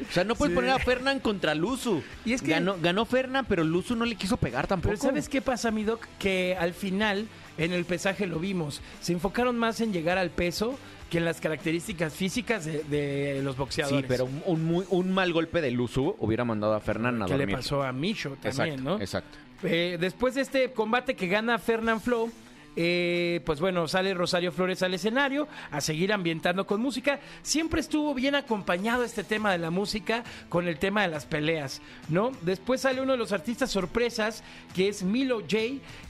O 0.00 0.12
sea, 0.12 0.24
no 0.24 0.34
puedes 0.34 0.52
Sí. 0.52 0.56
poner 0.56 0.70
a 0.70 0.78
Fernan 0.78 1.20
contra 1.20 1.54
Luzu. 1.54 2.02
Y 2.24 2.32
es 2.32 2.42
que- 2.42 2.50
ganó, 2.50 2.76
ganó 2.80 3.04
Fernan, 3.04 3.46
pero 3.48 3.62
Luzu 3.64 3.94
no 3.94 4.04
le 4.04 4.16
quiso 4.16 4.36
pegar 4.36 4.66
tampoco. 4.66 4.90
Pero 4.90 5.00
¿sabes 5.02 5.28
qué 5.28 5.40
pasa, 5.40 5.70
mi 5.70 5.84
doc? 5.84 6.04
Que 6.18 6.56
al 6.58 6.74
final, 6.74 7.26
en 7.58 7.72
el 7.72 7.84
pesaje 7.84 8.26
lo 8.26 8.38
vimos. 8.40 8.80
Se 9.00 9.12
enfocaron 9.12 9.56
más 9.56 9.80
en 9.80 9.92
llegar 9.92 10.18
al 10.18 10.30
peso 10.30 10.76
que 11.10 11.18
en 11.18 11.24
las 11.24 11.40
características 11.40 12.12
físicas 12.14 12.64
de, 12.64 12.82
de 12.84 13.40
los 13.44 13.56
boxeadores. 13.56 14.00
Sí, 14.00 14.06
pero 14.08 14.24
un, 14.24 14.42
un 14.46 14.64
muy- 14.64 14.86
un 14.90 15.12
mal 15.12 15.32
golpe 15.32 15.60
de 15.60 15.70
Luzu 15.70 16.16
hubiera 16.18 16.44
mandado 16.44 16.74
a 16.74 16.80
Fernan 16.80 17.22
a 17.22 17.26
¿Qué 17.26 17.32
le 17.34 17.38
dormir. 17.40 17.56
pasó 17.56 17.82
a 17.84 17.92
Micho 17.92 18.30
también, 18.42 18.50
Exacto, 18.74 18.82
no? 18.82 19.00
exacto. 19.00 19.38
Eh, 19.62 19.96
después 20.00 20.34
de 20.34 20.40
este 20.40 20.72
combate 20.72 21.14
que 21.14 21.28
gana 21.28 21.58
Fernand 21.58 22.00
Flo, 22.00 22.28
eh, 22.76 23.40
pues 23.44 23.60
bueno, 23.60 23.86
sale 23.88 24.14
Rosario 24.14 24.52
Flores 24.52 24.82
al 24.82 24.94
escenario 24.94 25.48
a 25.70 25.80
seguir 25.80 26.12
ambientando 26.12 26.66
con 26.66 26.80
música. 26.80 27.20
Siempre 27.42 27.80
estuvo 27.80 28.14
bien 28.14 28.34
acompañado 28.34 29.04
este 29.04 29.24
tema 29.24 29.52
de 29.52 29.58
la 29.58 29.70
música 29.70 30.24
con 30.48 30.68
el 30.68 30.78
tema 30.78 31.02
de 31.02 31.08
las 31.08 31.26
peleas, 31.26 31.80
¿no? 32.08 32.32
Después 32.42 32.80
sale 32.82 33.00
uno 33.00 33.12
de 33.12 33.18
los 33.18 33.32
artistas 33.32 33.70
sorpresas, 33.70 34.42
que 34.74 34.88
es 34.88 35.02
Milo 35.02 35.40
J, 35.40 35.58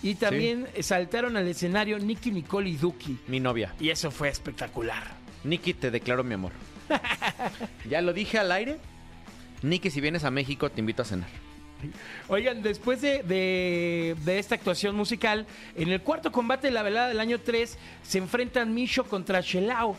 y 0.03 0.15
también 0.15 0.67
saltaron 0.81 1.37
al 1.37 1.49
escenario 1.49 1.99
Nicky 1.99 2.31
Nicole 2.31 2.71
y 2.71 2.77
Duki. 2.77 3.19
Mi 3.29 3.41
novia. 3.41 3.75
Y 3.81 3.91
eso 3.91 4.11
fue 4.11 4.29
espectacular. 4.29 5.03
Nikki, 5.45 5.75
te 5.75 5.91
declaro 5.91 6.25
mi 6.25 6.35
amor. 6.35 6.53
ya 7.89 8.01
lo 8.01 8.13
dije 8.13 8.39
al 8.39 8.51
aire. 8.53 8.79
Nikki, 9.63 9.91
si 9.91 10.01
vienes 10.01 10.25
a 10.25 10.31
México, 10.31 10.71
te 10.71 10.81
invito 10.81 11.03
a 11.03 11.05
cenar. 11.05 11.44
Oigan, 12.29 12.63
después 12.63 13.01
de, 13.01 13.23
de- 13.23 14.17
de 14.25 14.39
esta 14.39 14.55
actuación 14.55 14.97
musical, 14.97 15.47
en 15.77 15.91
el 15.91 16.01
cuarto 16.01 16.33
combate 16.33 16.69
de 16.69 16.73
la 16.73 16.83
velada 16.83 17.09
del 17.09 17.21
año 17.21 17.41
3 17.41 17.77
se 18.03 18.19
enfrentan 18.19 18.75
Misho 18.75 19.05
contra 19.05 19.41
Shelao. 19.41 19.97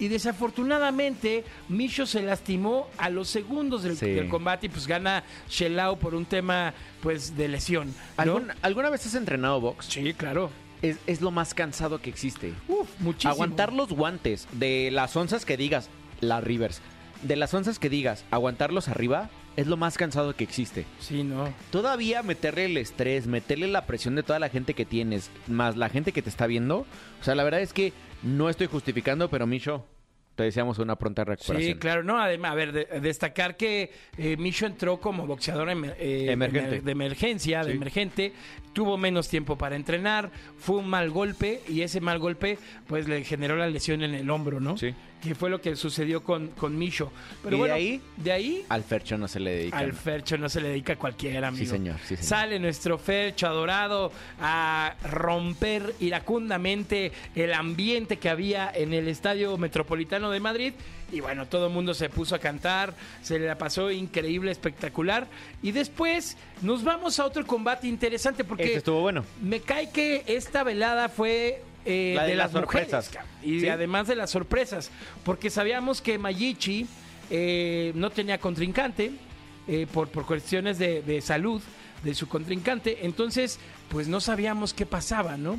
Y 0.00 0.06
desafortunadamente, 0.08 1.44
Misho 1.68 2.06
se 2.06 2.22
lastimó 2.22 2.88
a 2.98 3.10
los 3.10 3.28
segundos 3.28 3.82
del, 3.82 3.96
Sí. 3.96 4.06
del 4.10 4.28
combate 4.28 4.66
y 4.66 4.68
pues 4.68 4.86
gana 4.86 5.24
Shelao 5.48 5.96
por 5.98 6.14
un 6.14 6.24
tema 6.24 6.72
pues 7.02 7.36
de 7.36 7.48
lesión. 7.48 7.88
¿no? 7.88 7.94
¿Algún- 8.16 8.52
¿Alguna 8.62 8.90
vez 8.90 9.04
has 9.06 9.14
entrenado 9.14 9.60
box? 9.60 9.86
Sí, 9.86 10.14
claro. 10.14 10.50
Es, 10.82 10.98
es 11.08 11.20
lo 11.20 11.32
más 11.32 11.54
cansado 11.54 12.00
que 12.00 12.10
existe. 12.10 12.52
Uf, 12.68 12.88
muchísimo. 13.00 13.32
Aguantar 13.32 13.72
los 13.72 13.88
guantes 13.88 14.46
de 14.52 14.90
las 14.92 15.16
onzas 15.16 15.44
que 15.44 15.56
digas, 15.56 15.90
la 16.20 16.40
Rivers, 16.40 16.80
de 17.22 17.34
las 17.34 17.52
onzas 17.52 17.80
que 17.80 17.88
digas, 17.88 18.24
aguantarlos 18.30 18.86
arriba, 18.88 19.28
es 19.58 19.66
lo 19.66 19.76
más 19.76 19.96
cansado 19.98 20.34
que 20.36 20.44
existe. 20.44 20.84
Sí, 21.00 21.24
no. 21.24 21.52
Todavía 21.70 22.22
meterle 22.22 22.66
el 22.66 22.76
estrés, 22.76 23.26
meterle 23.26 23.66
la 23.66 23.86
presión 23.86 24.14
de 24.14 24.22
toda 24.22 24.38
la 24.38 24.48
gente 24.48 24.72
que 24.74 24.84
tienes, 24.84 25.30
más 25.48 25.76
la 25.76 25.88
gente 25.88 26.12
que 26.12 26.22
te 26.22 26.28
está 26.30 26.46
viendo. 26.46 26.86
O 27.20 27.24
sea, 27.24 27.34
la 27.34 27.42
verdad 27.44 27.60
es 27.60 27.72
que 27.72 27.92
no 28.22 28.48
estoy 28.48 28.68
justificando, 28.68 29.28
pero 29.28 29.46
Micho, 29.46 29.84
te 30.36 30.44
deseamos 30.44 30.78
una 30.78 30.94
pronta 30.94 31.24
recuperación. 31.24 31.72
Sí, 31.74 31.78
claro, 31.80 32.04
no, 32.04 32.20
además, 32.20 32.52
a 32.52 32.54
ver, 32.54 32.70
de- 32.72 33.00
destacar 33.00 33.56
que 33.56 33.90
eh, 34.16 34.36
Micho 34.36 34.66
entró 34.66 35.00
como 35.00 35.26
boxeador 35.26 35.68
eh, 35.68 36.26
Emergente. 36.30 36.76
emer- 36.78 36.82
de 36.84 36.92
emergencia, 36.92 37.64
de 37.64 37.72
emergente, 37.72 38.32
tuvo 38.72 38.96
menos 38.96 39.28
tiempo 39.28 39.58
para 39.58 39.74
entrenar, 39.74 40.30
fue 40.56 40.76
un 40.76 40.88
mal 40.88 41.10
golpe 41.10 41.62
y 41.68 41.80
ese 41.82 42.00
mal 42.00 42.20
golpe 42.20 42.56
pues 42.86 43.08
le 43.08 43.24
generó 43.24 43.56
la 43.56 43.66
lesión 43.66 44.04
en 44.04 44.14
el 44.14 44.30
hombro, 44.30 44.60
¿no? 44.60 44.76
Sí. 44.76 44.94
Que 45.22 45.34
fue 45.34 45.50
lo 45.50 45.60
que 45.60 45.74
sucedió 45.74 46.22
con, 46.22 46.48
con 46.48 46.78
Micho. 46.78 47.10
Pero 47.42 47.56
¿Y 47.56 47.62
de 47.68 47.72
ahí? 47.72 48.00
de 48.16 48.32
ahí 48.32 48.64
Al 48.68 48.84
Fercho 48.84 49.18
no 49.18 49.26
se 49.26 49.40
le 49.40 49.50
dedica. 49.50 49.78
al 49.78 49.92
Fercho 49.92 50.38
no 50.38 50.48
se 50.48 50.60
le 50.60 50.68
dedica 50.68 50.92
a 50.92 50.96
cualquiera, 50.96 51.48
amigo. 51.48 51.64
Sí, 51.64 51.68
señor, 51.70 51.96
sí, 52.00 52.14
señor. 52.16 52.22
Sale 52.24 52.58
nuestro 52.60 52.98
Fercho 52.98 53.46
adorado 53.48 54.12
a 54.40 54.94
romper 55.10 55.94
iracundamente 55.98 57.12
el 57.34 57.52
ambiente 57.52 58.18
que 58.18 58.28
había 58.28 58.70
en 58.72 58.92
el 58.94 59.08
Estadio 59.08 59.56
Metropolitano 59.58 60.30
de 60.30 60.40
Madrid. 60.40 60.72
Y 61.10 61.20
bueno, 61.20 61.46
todo 61.46 61.68
el 61.68 61.72
mundo 61.72 61.94
se 61.94 62.10
puso 62.10 62.34
a 62.34 62.38
cantar, 62.38 62.94
se 63.22 63.38
le 63.38 63.46
la 63.46 63.56
pasó 63.56 63.90
increíble, 63.90 64.50
espectacular. 64.50 65.26
Y 65.62 65.72
después 65.72 66.36
nos 66.60 66.84
vamos 66.84 67.18
a 67.18 67.24
otro 67.24 67.46
combate 67.46 67.86
interesante 67.88 68.44
porque 68.44 68.64
Este 68.64 68.76
estuvo 68.78 69.00
bueno. 69.00 69.24
me 69.42 69.60
cae 69.60 69.90
que 69.90 70.22
esta 70.26 70.62
velada 70.64 71.08
fue 71.08 71.62
eh, 71.88 72.12
La 72.14 72.22
de 72.24 72.30
de, 72.30 72.36
las 72.36 72.52
sorpresas. 72.52 73.10
y 73.42 73.60
Sí. 73.60 73.68
además 73.68 74.06
de 74.06 74.14
las 74.16 74.30
sorpresas, 74.30 74.90
porque 75.24 75.48
sabíamos 75.50 76.00
que 76.02 76.18
Mayichi 76.18 76.86
eh, 77.30 77.92
no 77.94 78.10
tenía 78.10 78.38
contrincante 78.38 79.12
eh, 79.66 79.86
por, 79.92 80.08
por 80.08 80.26
cuestiones 80.26 80.78
de, 80.78 81.02
de 81.02 81.20
salud 81.20 81.60
de 82.04 82.14
su 82.14 82.28
contrincante, 82.28 83.06
entonces 83.06 83.58
pues 83.88 84.06
no 84.06 84.20
sabíamos 84.20 84.72
qué 84.74 84.86
pasaba, 84.86 85.36
¿no? 85.36 85.58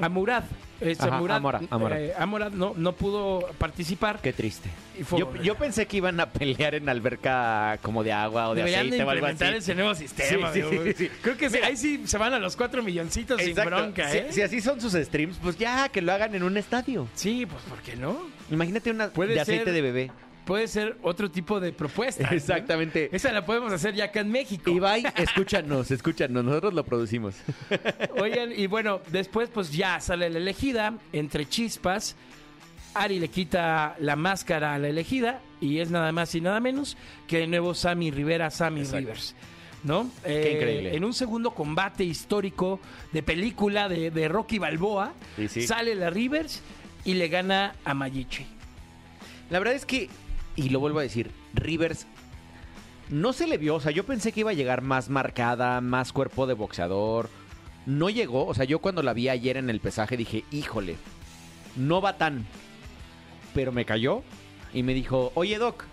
Amurad, 0.00 0.44
este, 0.80 1.04
Ajá, 1.04 1.16
Amora, 1.16 1.60
Amora. 1.70 2.00
eh, 2.00 2.12
Amorad 2.18 2.52
no, 2.52 2.72
no 2.76 2.92
pudo 2.92 3.40
participar. 3.58 4.20
Qué 4.22 4.32
triste. 4.32 4.68
Y 4.98 5.04
fue 5.04 5.18
Yo, 5.42 5.54
pensé 5.56 5.86
que 5.86 5.98
iban 5.98 6.18
a 6.20 6.26
pelear 6.30 6.74
en 6.74 6.88
alberca 6.88 7.78
como 7.82 8.02
de 8.02 8.12
agua 8.12 8.48
o 8.48 8.54
de 8.54 8.60
Deberían 8.62 8.82
de 8.84 8.88
aceite 8.96 9.04
o 9.04 9.10
algo 9.10 9.28
implementar 9.28 9.48
así. 9.48 9.58
ese 9.58 9.74
nuevo 9.74 9.94
sistema. 9.94 10.52
Sí, 10.52 10.60
sí, 10.60 10.66
amigo. 10.66 10.84
sí, 10.84 10.92
sí. 10.96 11.10
Creo 11.22 11.36
que 11.36 11.50
sí, 11.50 11.58
ahí 11.58 11.76
sí 11.76 12.02
se 12.06 12.16
van 12.18 12.32
a 12.32 12.38
los 12.38 12.56
cuatro 12.56 12.82
milloncitos 12.82 13.40
Exacto. 13.40 13.60
sin 13.76 13.78
bronca, 13.78 14.08
Si- 14.10 14.18
¿eh? 14.18 14.26
si, 14.30 14.42
así 14.42 14.60
son 14.60 14.80
sus 14.80 14.92
streams, 14.94 15.36
pues 15.42 15.58
ya 15.58 15.88
que 15.90 16.00
lo 16.00 16.12
hagan 16.12 16.34
en 16.34 16.42
un 16.42 16.56
estadio. 16.56 17.06
Sí, 17.14 17.46
pues 17.46 17.62
¿por 17.64 17.78
qué 17.82 17.96
no? 17.96 18.18
Imagínate 18.50 18.90
una 18.90 19.08
Puede 19.10 19.34
de 19.34 19.40
aceite 19.40 19.64
ser- 19.66 19.74
de 19.74 19.80
bebé. 19.82 20.10
Puede 20.50 20.66
ser 20.66 20.96
otro 21.02 21.30
tipo 21.30 21.60
de 21.60 21.72
propuesta. 21.72 22.28
¿no? 22.28 22.36
Exactamente. 22.36 23.08
Esa 23.12 23.30
la 23.30 23.46
podemos 23.46 23.72
hacer 23.72 23.94
ya 23.94 24.06
acá 24.06 24.18
en 24.18 24.32
México. 24.32 24.68
Ibai, 24.68 25.04
escúchanos, 25.16 25.92
escúchanos, 25.92 26.44
nosotros 26.44 26.74
lo 26.74 26.84
producimos. 26.84 27.36
Oigan, 28.20 28.50
y 28.50 28.66
bueno, 28.66 29.00
después 29.12 29.48
pues 29.48 29.70
ya 29.70 30.00
sale 30.00 30.28
la 30.28 30.38
elegida, 30.38 30.98
entre 31.12 31.48
chispas, 31.48 32.16
Ari 32.94 33.20
le 33.20 33.28
quita 33.28 33.94
la 34.00 34.16
máscara 34.16 34.74
a 34.74 34.78
la 34.80 34.88
elegida 34.88 35.40
y 35.60 35.78
es 35.78 35.92
nada 35.92 36.10
más 36.10 36.34
y 36.34 36.40
nada 36.40 36.58
menos 36.58 36.96
que 37.28 37.44
el 37.44 37.50
nuevo 37.50 37.72
Sammy 37.72 38.10
Rivera, 38.10 38.50
Sammy 38.50 38.80
Exacto. 38.80 38.98
Rivers. 38.98 39.36
¿No? 39.84 40.10
Eh, 40.24 40.54
increíble. 40.56 40.96
En 40.96 41.04
un 41.04 41.14
segundo 41.14 41.52
combate 41.52 42.02
histórico 42.02 42.80
de 43.12 43.22
película 43.22 43.88
de, 43.88 44.10
de 44.10 44.26
Rocky 44.26 44.58
Balboa, 44.58 45.12
Sí, 45.36 45.46
sí. 45.46 45.62
sale 45.62 45.94
la 45.94 46.10
Rivers 46.10 46.60
y 47.04 47.14
le 47.14 47.28
gana 47.28 47.76
a 47.84 47.94
Mayichi. 47.94 48.44
La 49.48 49.58
verdad 49.60 49.74
es 49.74 49.86
que, 49.86 50.08
y 50.60 50.68
lo 50.68 50.80
vuelvo 50.80 50.98
a 50.98 51.02
decir, 51.02 51.30
Rivers 51.54 52.06
no 53.08 53.32
se 53.32 53.46
le 53.46 53.56
vio, 53.56 53.76
o 53.76 53.80
sea, 53.80 53.92
yo 53.92 54.04
pensé 54.04 54.30
que 54.30 54.40
iba 54.40 54.50
a 54.50 54.54
llegar 54.54 54.82
más 54.82 55.08
marcada, 55.08 55.80
más 55.80 56.12
cuerpo 56.12 56.46
de 56.46 56.54
boxeador. 56.54 57.30
No 57.86 58.10
llegó, 58.10 58.46
o 58.46 58.54
sea, 58.54 58.66
yo 58.66 58.80
cuando 58.80 59.02
la 59.02 59.14
vi 59.14 59.30
ayer 59.30 59.56
en 59.56 59.70
el 59.70 59.80
pesaje 59.80 60.18
dije, 60.18 60.44
híjole, 60.50 60.96
no 61.76 62.02
va 62.02 62.18
tan. 62.18 62.46
Pero 63.54 63.72
me 63.72 63.86
cayó 63.86 64.22
y 64.74 64.82
me 64.82 64.92
dijo, 64.92 65.32
oye 65.34 65.58
Doc, 65.58 65.84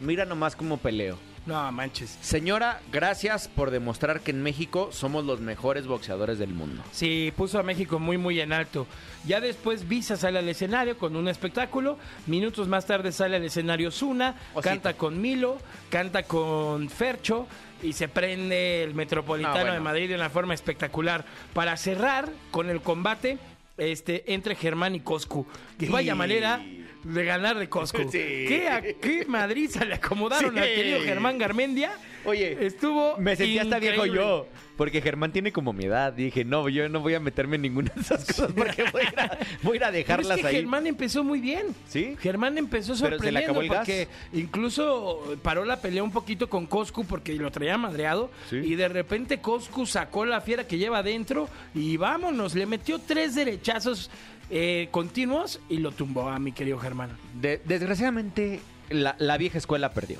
mira 0.00 0.24
nomás 0.24 0.56
cómo 0.56 0.78
peleo. 0.78 1.18
No, 1.46 1.70
manches. 1.72 2.16
Señora, 2.22 2.80
gracias 2.90 3.48
por 3.48 3.70
demostrar 3.70 4.20
que 4.20 4.30
en 4.30 4.42
México 4.42 4.88
somos 4.92 5.26
los 5.26 5.40
mejores 5.40 5.86
boxeadores 5.86 6.38
del 6.38 6.54
mundo. 6.54 6.82
Sí, 6.90 7.34
puso 7.36 7.58
a 7.58 7.62
México 7.62 7.98
muy, 7.98 8.16
muy 8.16 8.40
en 8.40 8.52
alto. 8.54 8.86
Ya 9.26 9.40
después 9.42 9.86
Visa 9.86 10.16
sale 10.16 10.38
al 10.38 10.48
escenario 10.48 10.96
con 10.96 11.16
un 11.16 11.28
espectáculo. 11.28 11.98
Minutos 12.26 12.66
más 12.66 12.86
tarde 12.86 13.12
sale 13.12 13.36
al 13.36 13.44
escenario 13.44 13.90
Zuna, 13.90 14.36
Osito. 14.54 14.62
canta 14.70 14.94
con 14.94 15.20
Milo, 15.20 15.58
canta 15.90 16.22
con 16.22 16.88
Fercho 16.88 17.46
y 17.82 17.92
se 17.92 18.08
prende 18.08 18.82
el 18.82 18.94
Metropolitano 18.94 19.54
Ah, 19.56 19.60
bueno. 19.62 19.74
de 19.74 19.80
Madrid 19.80 20.08
de 20.08 20.14
una 20.14 20.30
forma 20.30 20.54
espectacular 20.54 21.26
para 21.52 21.76
cerrar 21.76 22.30
con 22.50 22.70
el 22.70 22.80
combate 22.80 23.36
este, 23.76 24.32
entre 24.32 24.54
Germán 24.54 24.94
y 24.94 25.00
Coscu. 25.00 25.46
Que 25.78 25.90
vaya 25.90 26.14
Y- 26.14 26.16
manera 26.16 26.62
de 27.04 27.24
ganar 27.24 27.58
de. 27.58 27.68
Sí. 28.10 28.44
¿Qué, 28.48 28.68
a- 28.68 28.82
qué 28.82 29.24
Madrid 29.26 29.68
se 29.70 29.84
le 29.84 29.94
acomodaron 29.94 30.52
Sí. 30.54 30.58
al 30.60 30.66
querido 30.66 31.00
Germán 31.02 31.38
Garmendia? 31.38 31.92
Oye, 32.26 32.56
estuvo 32.66 33.18
Me 33.18 33.36
sentí 33.36 33.58
hasta 33.58 33.78
viejo 33.78 34.06
yo, 34.06 34.46
porque 34.78 35.02
Germán 35.02 35.30
tiene 35.30 35.52
como 35.52 35.74
mi 35.74 35.84
edad. 35.84 36.10
Dije, 36.14 36.42
no, 36.42 36.70
yo 36.70 36.88
no 36.88 37.00
voy 37.00 37.12
a 37.12 37.20
meterme 37.20 37.56
en 37.56 37.62
ninguna 37.62 37.92
de 37.94 38.00
esas 38.00 38.24
cosas 38.24 38.50
porque 38.56 38.82
voy 38.90 39.02
a 39.02 39.04
ir 39.08 39.20
a, 39.20 39.38
voy 39.62 39.76
a, 39.76 39.80
Pero 39.80 39.92
dejarlas 39.92 40.36
es 40.38 40.40
que 40.42 40.48
ahí. 40.48 40.54
Germán 40.56 40.86
empezó 40.86 41.22
muy 41.22 41.40
bien. 41.40 41.66
¿Sí? 41.86 42.16
Germán 42.18 42.56
empezó 42.56 42.94
Pero 42.94 43.18
se 43.18 43.30
le 43.30 43.40
sorprendiendo 43.42 43.60
el 43.60 43.68
gas. 43.68 43.78
porque 43.80 44.08
incluso 44.32 45.36
paró 45.42 45.66
la 45.66 45.80
pelea 45.82 46.02
un 46.02 46.12
poquito 46.12 46.48
con 46.48 46.66
Coscu 46.66 47.04
porque 47.04 47.34
lo 47.34 47.50
traía 47.50 47.76
madreado 47.76 48.30
Sí. 48.48 48.56
y 48.56 48.74
de 48.74 48.88
repente 48.88 49.40
Coscu 49.40 49.84
sacó 49.84 50.24
la 50.24 50.40
fiera 50.40 50.66
que 50.66 50.78
lleva 50.78 50.98
adentro 51.00 51.48
y 51.74 51.98
vámonos, 51.98 52.54
le 52.54 52.64
metió 52.64 52.98
tres 52.98 53.34
derechazos 53.34 54.10
eh, 54.50 54.88
continuos 54.90 55.60
y 55.68 55.78
lo 55.78 55.92
tumbó 55.92 56.28
a 56.28 56.38
mi 56.38 56.52
querido 56.52 56.78
Germán. 56.78 57.10
De- 57.40 57.60
desgraciadamente, 57.64 58.60
la, 58.90 59.14
la 59.18 59.36
vieja 59.38 59.58
escuela 59.58 59.92
perdió. 59.92 60.18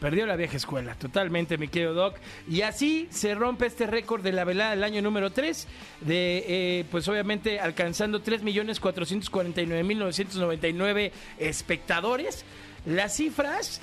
Perdió 0.00 0.26
la 0.26 0.36
vieja 0.36 0.56
escuela, 0.56 0.94
totalmente, 0.94 1.58
mi 1.58 1.66
querido 1.66 1.92
Doc. 1.92 2.14
Y 2.48 2.60
así 2.62 3.08
se 3.10 3.34
rompe 3.34 3.66
este 3.66 3.84
récord 3.86 4.22
de 4.22 4.30
la 4.30 4.44
velada 4.44 4.70
del 4.70 4.84
año 4.84 5.02
número 5.02 5.32
3, 5.32 5.66
de, 6.02 6.44
eh, 6.46 6.84
pues 6.88 7.08
obviamente 7.08 7.58
alcanzando 7.58 8.22
3.449.999 8.22 11.10
espectadores. 11.38 12.44
Las 12.86 13.16
cifras, 13.16 13.80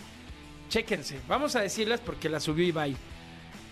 chéquense, 0.69 1.17
vamos 1.27 1.55
a 1.55 1.61
decirlas 1.61 1.99
porque 1.99 2.29
las 2.29 2.43
subió 2.43 2.65
Ibai. 2.65 2.95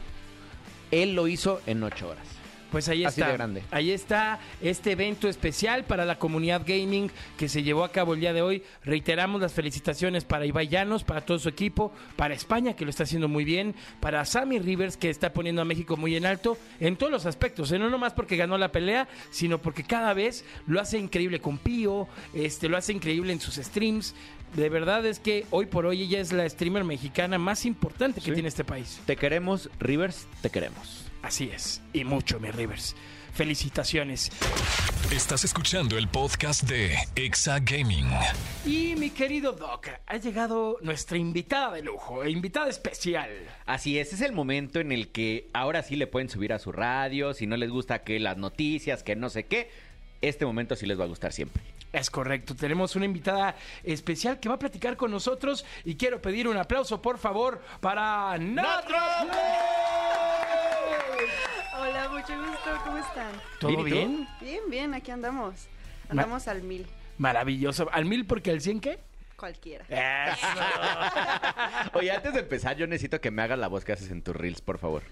Él 0.91 1.15
lo 1.15 1.27
hizo 1.29 1.61
en 1.67 1.83
8 1.83 2.09
horas. 2.11 2.27
Pues 2.71 2.89
ahí 2.89 3.05
Así 3.05 3.21
está. 3.21 3.31
de 3.33 3.37
grande. 3.37 3.63
Ahí 3.71 3.91
está 3.91 4.39
este 4.63 4.93
evento 4.93 5.29
especial 5.29 5.85
para 5.85 6.05
la 6.05 6.19
comunidad 6.19 6.63
gaming 6.67 7.11
que 7.37 7.49
se 7.49 7.63
llevó 7.63 7.83
a 7.85 7.91
cabo 7.93 8.15
el 8.15 8.21
día 8.21 8.33
de 8.33 8.43
hoy. 8.43 8.63
Reiteramos 8.85 9.41
las 9.41 9.53
felicitaciones 9.53 10.25
para 10.25 10.47
Ibai 10.47 10.69
Llanos, 10.69 11.03
para 11.05 11.23
todo 11.23 11.39
su 11.39 11.49
equipo, 11.49 11.93
para 12.17 12.35
España 12.35 12.75
que 12.77 12.85
lo 12.85 12.91
está 12.91 13.03
haciendo 13.03 13.29
muy 13.29 13.45
bien, 13.45 13.75
para 14.01 14.25
Sammy 14.25 14.59
Rivers 14.61 14.97
que 14.97 15.11
está 15.11 15.33
poniendo 15.33 15.63
a 15.63 15.65
México 15.65 15.97
muy 15.97 16.15
en 16.17 16.27
alto 16.27 16.57
en 16.79 16.97
todos 16.97 17.11
los 17.13 17.27
aspectos, 17.27 17.73
¿eh? 17.73 17.79
no 17.79 17.91
nomás 17.91 18.13
porque 18.13 18.37
ganó 18.37 18.57
la 18.57 18.71
pelea, 18.73 19.09
sino 19.31 19.59
porque 19.59 19.83
cada 19.83 20.15
vez 20.15 20.45
lo 20.67 20.81
hace 20.81 20.99
increíble 20.99 21.41
con 21.41 21.59
Pío, 21.59 22.07
este, 22.35 22.69
lo 22.69 22.77
hace 22.77 22.93
increíble 22.93 23.33
en 23.33 23.41
sus 23.41 23.57
streams. 23.57 24.15
De 24.55 24.69
verdad 24.69 25.05
es 25.07 25.19
que 25.21 25.47
hoy 25.51 25.67
por 25.67 25.87
hoy 25.87 26.03
ella 26.03 26.21
es 26.21 26.33
la 26.33 26.49
streamer 26.49 26.85
mexicana 26.85 27.39
más 27.39 27.65
importante 27.67 28.21
que 28.21 28.27
Sí. 28.27 28.33
tiene 28.33 28.49
este 28.49 28.65
país. 28.65 29.01
Te 29.07 29.17
queremos, 29.17 29.71
Rivers, 29.79 30.27
te 30.43 30.51
queremos. 30.51 31.10
Así 31.23 31.51
es. 31.53 31.83
Y 31.93 32.05
mucho, 32.05 32.41
mi 32.41 32.51
Rivers. 32.51 32.97
Felicitaciones. 33.33 34.31
Estás 35.13 35.45
escuchando 35.45 35.97
el 35.97 36.09
podcast 36.09 36.65
de 36.65 36.97
Exa 37.15 37.59
Gaming. 37.61 38.09
Y 38.65 38.95
mi 38.97 39.11
querido 39.11 39.53
Doc, 39.53 39.89
ha 40.07 40.17
llegado 40.17 40.79
nuestra 40.83 41.17
invitada 41.17 41.73
de 41.73 41.83
lujo, 41.83 42.27
invitada 42.27 42.69
especial. 42.69 43.31
Así 43.67 43.99
es, 43.99 44.13
es 44.13 44.21
el 44.21 44.33
momento 44.33 44.81
en 44.81 44.93
el 44.93 45.09
que 45.09 45.49
ahora 45.53 45.83
sí 45.83 45.97
le 45.97 46.07
pueden 46.07 46.29
subir 46.29 46.53
a 46.53 46.59
su 46.59 46.73
radio, 46.73 47.35
si 47.35 47.47
no 47.47 47.57
les 47.57 47.71
gusta 47.71 48.03
que 48.03 48.19
las 48.19 48.37
noticias, 48.37 49.03
que 49.03 49.17
no 49.17 49.31
sé 49.31 49.47
qué, 49.47 49.71
este 50.21 50.45
momento 50.45 50.77
sí 50.77 50.87
les 50.87 50.99
va 50.99 51.05
a 51.05 51.09
gustar 51.09 51.33
siempre. 51.33 51.63
Es 51.93 52.09
correcto, 52.09 52.55
tenemos 52.55 52.95
una 52.95 53.05
invitada 53.05 53.57
especial 53.83 54.39
que 54.39 54.49
va 54.49 54.55
a 54.57 54.59
platicar 54.59 54.97
con 54.97 55.11
nosotros 55.11 55.65
y 55.85 55.97
quiero 55.97 56.23
pedir 56.23 56.47
un 56.47 56.57
aplauso, 56.57 57.03
por 57.03 57.19
favor, 57.19 57.61
para 57.81 58.39
Nat 58.39 58.87
Hola, 58.89 60.30
mucho 62.21 62.39
gusto, 62.39 62.71
¿cómo 62.85 62.99
están? 62.99 63.31
¿Todo 63.59 63.83
Bien, 63.85 64.29
bien? 64.41 64.65
Bien, 64.69 64.95
aquí 64.95 65.11
andamos. 65.11 65.67
Andamos 66.09 66.49
al 66.49 66.63
mil, 66.63 66.87
Maravilloso. 67.19 67.89
¿Al 67.93 68.05
mil 68.05 68.27
porque 68.27 68.51
al 68.51 68.61
cien 68.61 68.81
qué? 68.81 68.99
cualquiera. 69.37 69.85
Eso. 69.89 70.47
Oye, 71.99 72.11
antes 72.11 72.35
de 72.35 72.41
empezar, 72.41 72.77
yo 72.77 72.87
necesito 72.87 73.21
que 73.23 73.31
me 73.31 73.41
hagas 73.43 73.59
la 73.59 73.69
voz 73.69 73.85
que 73.87 73.93
haces 73.93 74.11
en 74.11 74.21
tus 74.23 74.37
reels, 74.37 74.61
por 74.61 74.79
favor. 74.79 75.03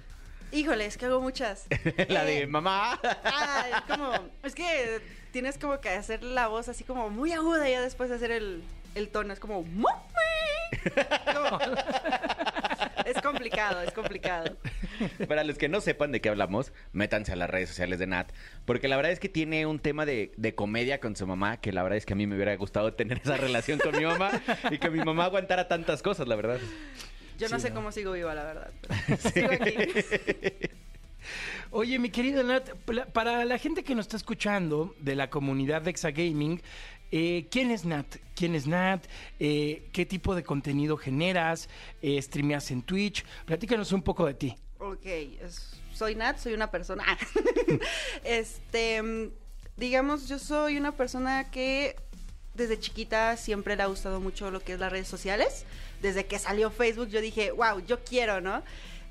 Híjole, 0.53 0.85
es 0.87 0.99
que 0.99 1.07
hago 1.07 1.21
muchas. 1.23 1.67
la 2.09 2.25
Eh, 2.31 2.41
de 2.41 2.47
mamá. 2.47 3.01
Ah, 3.25 3.65
es 3.75 3.81
como, 3.97 4.13
es 4.43 4.55
que 4.55 5.01
tienes 5.33 5.57
como 5.57 5.81
que 5.81 5.89
hacer 5.91 6.23
la 6.23 6.49
voz 6.49 6.69
así 6.69 6.85
como 6.85 7.09
muy 7.09 7.33
aguda 7.33 7.67
y 7.69 7.73
ya 7.73 7.81
después 7.81 8.11
hacer 8.11 8.31
el, 8.33 8.63
el 8.95 9.09
tono, 9.09 9.33
es 9.33 9.41
como. 9.41 9.65
Como- 9.65 9.89
Es 13.07 13.23
complicado, 13.23 13.81
es 13.81 13.93
complicado. 13.93 14.57
Para 15.29 15.45
los 15.45 15.59
que 15.59 15.69
no 15.69 15.81
sepan 15.81 16.13
de 16.13 16.21
qué 16.21 16.29
hablamos, 16.29 16.73
métanse 16.93 17.33
a 17.33 17.37
las 17.37 17.49
redes 17.51 17.69
sociales 17.69 17.99
de 17.99 18.07
Nat. 18.07 18.33
Porque 18.65 18.89
la 18.89 18.97
verdad 18.97 19.13
es 19.13 19.21
que 19.21 19.29
tiene 19.29 19.67
un 19.67 19.79
tema 19.79 20.07
de, 20.07 20.33
de 20.37 20.55
comedia 20.55 21.01
con 21.01 21.17
su 21.17 21.27
mamá, 21.27 21.59
que 21.61 21.73
la 21.73 21.83
verdad 21.83 21.97
es 21.99 22.07
que 22.07 22.13
a 22.13 22.17
mí 22.17 22.27
me 22.27 22.35
hubiera 22.37 22.55
gustado 22.57 22.95
tener 22.95 23.19
esa 23.23 23.37
relación 23.37 23.79
con 23.79 23.97
mi 23.97 24.05
mamá 24.05 24.31
y 24.71 24.79
que 24.79 24.91
mi 24.91 24.99
mamá 25.05 25.25
aguantara 25.27 25.69
tantas 25.69 26.03
cosas, 26.03 26.29
la 26.29 26.37
verdad. 26.37 26.59
Yo 27.39 27.49
no 27.49 27.57
Sí, 27.57 27.63
sé 27.63 27.69
¿no? 27.71 27.77
cómo 27.77 27.93
sigo 27.93 28.13
viva, 28.13 28.35
la 28.35 28.45
verdad. 28.45 28.71
pero 29.07 29.17
Sigo 29.33 29.49
aquí. 29.53 29.75
Oye, 31.71 31.99
mi 31.99 32.09
querido 32.11 32.43
Nat, 32.43 32.71
para 33.13 33.45
la 33.45 33.59
gente 33.59 33.85
que 33.85 33.95
nos 33.95 34.07
está 34.07 34.17
escuchando 34.17 34.95
de 35.01 35.15
la 35.15 35.29
comunidad 35.29 35.83
de 35.83 35.91
Exagaming, 35.91 36.63
eh, 37.13 37.47
¿quién 37.51 37.71
es 37.71 37.85
Nat? 37.85 38.07
¿Quién 38.35 38.55
es 38.55 38.67
Nat? 38.67 39.05
Eh, 39.39 39.89
¿Qué 39.93 40.07
tipo 40.07 40.35
de 40.35 40.43
contenido 40.43 40.97
generas? 40.97 41.69
Eh, 42.01 42.21
¿Streameas 42.23 42.71
en 42.71 42.83
Twitch? 42.83 43.25
Platícanos 43.45 43.93
un 43.93 44.03
poco 44.03 44.27
de 44.27 44.35
ti. 44.35 44.57
Ok, 44.79 45.07
soy 45.93 46.15
Nat, 46.15 46.39
soy 46.39 46.55
una 46.55 46.71
persona. 46.71 47.05
este, 48.25 49.31
digamos, 49.77 50.29
yo 50.29 50.39
soy 50.39 50.79
una 50.79 50.93
persona 50.93 51.51
que 51.51 51.97
desde 52.55 52.79
chiquita 52.79 53.37
siempre 53.37 53.77
le 53.77 53.83
ha 53.83 53.87
gustado 53.87 54.21
mucho 54.21 54.51
lo 54.51 54.61
que 54.61 54.75
es 54.75 54.79
las 54.79 54.93
redes 54.93 55.09
sociales. 55.09 55.65
Desde 56.01 56.27
que 56.27 56.39
salió 56.39 56.71
Facebook 56.71 57.09
yo 57.09 57.21
dije, 57.21 57.51
wow, 57.51 57.81
yo 57.87 58.05
quiero, 58.05 58.41
¿no? 58.41 58.63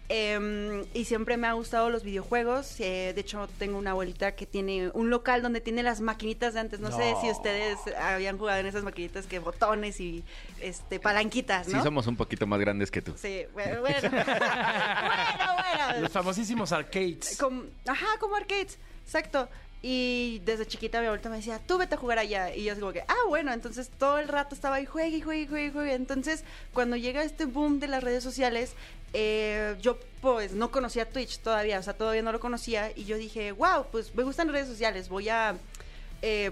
Em, 0.10 0.86
y 0.94 1.04
siempre 1.04 1.36
me 1.36 1.48
ha 1.48 1.54
gustado 1.54 1.90
los 1.90 2.04
videojuegos. 2.04 2.80
eh, 2.80 3.12
de 3.14 3.22
hecho, 3.22 3.50
tengo 3.60 3.78
una 3.78 3.92
abuelita 3.92 4.36
que 4.36 4.46
tiene 4.46 4.90
un 4.94 5.10
local 5.10 5.42
donde 5.42 5.60
tiene 5.60 5.84
las 5.84 6.00
maquinitas 6.00 6.54
de 6.54 6.62
antes. 6.62 6.80
No, 6.80 6.96
sé 6.96 7.14
si 7.22 7.30
ustedes 7.30 7.78
habían 8.00 8.38
jugado 8.38 8.60
en 8.60 8.68
esas 8.68 8.84
maquinitas 8.84 9.26
que 9.28 9.40
botones 9.40 10.00
y 10.00 10.24
este 10.62 11.00
palanquitas, 11.02 11.68
¿no? 11.68 11.78
Sí, 11.78 11.84
somos 11.84 12.08
un 12.08 12.16
poquito 12.16 12.48
más 12.48 12.60
grandes 12.60 12.90
que 12.90 13.02
tú. 13.02 13.16
Sí, 13.18 13.46
bueno, 13.54 13.82
bueno. 13.82 13.98
bueno, 14.10 14.24
bueno. 15.88 16.02
Los 16.02 16.12
famosísimos 16.12 16.72
arcades. 16.72 17.38
Como- 17.38 17.64
ajá, 17.86 18.08
como 18.20 18.36
arcades, 18.38 18.78
exacto. 19.04 19.50
Y 19.82 20.42
desde 20.44 20.66
chiquita 20.66 21.00
mi 21.00 21.06
abuelita 21.06 21.30
me 21.30 21.36
decía, 21.38 21.60
tú 21.60 21.78
vete 21.78 21.96
a 21.96 21.98
jugar 21.98 22.18
allá. 22.18 22.54
Y 22.56 22.64
yo 22.64 22.72
así 22.72 22.82
como 22.82 22.94
que, 22.94 23.02
ah, 23.08 23.16
bueno, 23.28 23.54
entonces 23.54 23.90
todo 24.00 24.18
el 24.18 24.28
rato 24.28 24.56
estaba 24.56 24.78
ahí, 24.78 24.86
juegue, 24.86 25.22
juegue, 25.22 25.48
juegue, 25.48 25.72
juegue. 25.72 25.94
Entonces, 25.94 26.44
cuando 26.74 26.96
llega 26.96 27.24
este 27.24 27.46
boom 27.46 27.80
de 27.80 27.88
las 27.88 28.04
redes 28.04 28.24
sociales, 28.24 28.74
eh, 29.14 29.76
yo 29.82 29.98
pues 30.22 30.54
no 30.54 30.72
conocía 30.72 31.10
Twitch 31.10 31.40
todavía, 31.40 31.80
o 31.80 31.84
sea, 31.84 31.94
todavía 31.94 32.22
no 32.22 32.32
lo 32.32 32.40
conocía. 32.40 32.92
Y 32.96 33.06
yo 33.06 33.18
dije, 33.18 33.52
wow, 33.52 33.86
pues 33.92 34.14
me 34.16 34.24
gustan 34.24 34.50
redes 34.50 34.68
sociales, 34.68 35.10
voy 35.10 35.30
a, 35.30 35.56
eh, 36.22 36.52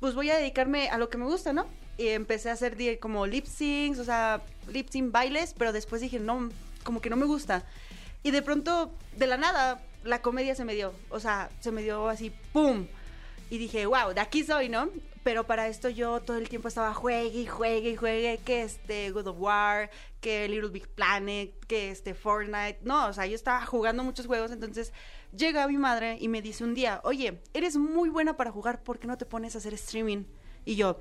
pues 0.00 0.14
voy 0.14 0.30
a 0.30 0.36
dedicarme 0.36 0.88
a 0.88 0.98
lo 0.98 1.08
que 1.08 1.18
me 1.18 1.24
gusta, 1.24 1.52
¿no? 1.52 1.66
Y 1.98 2.08
empecé 2.08 2.50
a 2.50 2.54
hacer 2.54 2.76
como 2.98 3.26
lip 3.26 3.46
syncs, 3.46 3.98
o 3.98 4.04
sea, 4.04 4.42
lip 4.68 4.88
sync 4.90 5.12
bailes, 5.12 5.54
pero 5.56 5.72
después 5.72 6.02
dije, 6.02 6.18
no, 6.18 6.50
como 6.84 7.00
que 7.00 7.10
no 7.10 7.16
me 7.16 7.26
gusta. 7.26 7.64
Y 8.22 8.32
de 8.32 8.42
pronto, 8.42 8.92
de 9.16 9.26
la 9.26 9.36
nada, 9.36 9.80
la 10.04 10.20
comedia 10.20 10.54
se 10.54 10.64
me 10.64 10.74
dio. 10.74 10.92
O 11.10 11.20
sea, 11.20 11.50
se 11.60 11.72
me 11.72 11.82
dio 11.82 12.08
así, 12.08 12.32
¡pum! 12.52 12.86
Y 13.50 13.58
dije, 13.58 13.86
wow, 13.86 14.12
de 14.12 14.20
aquí 14.20 14.44
soy, 14.44 14.68
¿no? 14.68 14.90
Pero 15.26 15.44
para 15.44 15.66
esto 15.66 15.88
yo 15.88 16.20
todo 16.20 16.36
el 16.36 16.48
tiempo 16.48 16.68
estaba 16.68 16.94
juegue 16.94 17.40
y 17.40 17.46
juegue 17.46 17.90
y 17.90 17.96
juegue, 17.96 18.38
que 18.44 18.62
este 18.62 19.10
God 19.10 19.26
of 19.26 19.40
War, 19.40 19.90
que 20.20 20.48
Little 20.48 20.68
Big 20.68 20.86
Planet, 20.86 21.52
que 21.66 21.90
este 21.90 22.14
Fortnite. 22.14 22.78
No, 22.84 23.08
o 23.08 23.12
sea, 23.12 23.26
yo 23.26 23.34
estaba 23.34 23.66
jugando 23.66 24.04
muchos 24.04 24.28
juegos, 24.28 24.52
entonces 24.52 24.92
llega 25.36 25.66
mi 25.66 25.78
madre 25.78 26.16
y 26.20 26.28
me 26.28 26.42
dice 26.42 26.62
un 26.62 26.74
día, 26.74 27.00
oye, 27.02 27.40
eres 27.54 27.76
muy 27.76 28.08
buena 28.08 28.36
para 28.36 28.52
jugar, 28.52 28.84
¿por 28.84 29.00
qué 29.00 29.08
no 29.08 29.18
te 29.18 29.26
pones 29.26 29.56
a 29.56 29.58
hacer 29.58 29.74
streaming? 29.74 30.26
Y 30.64 30.76
yo, 30.76 31.00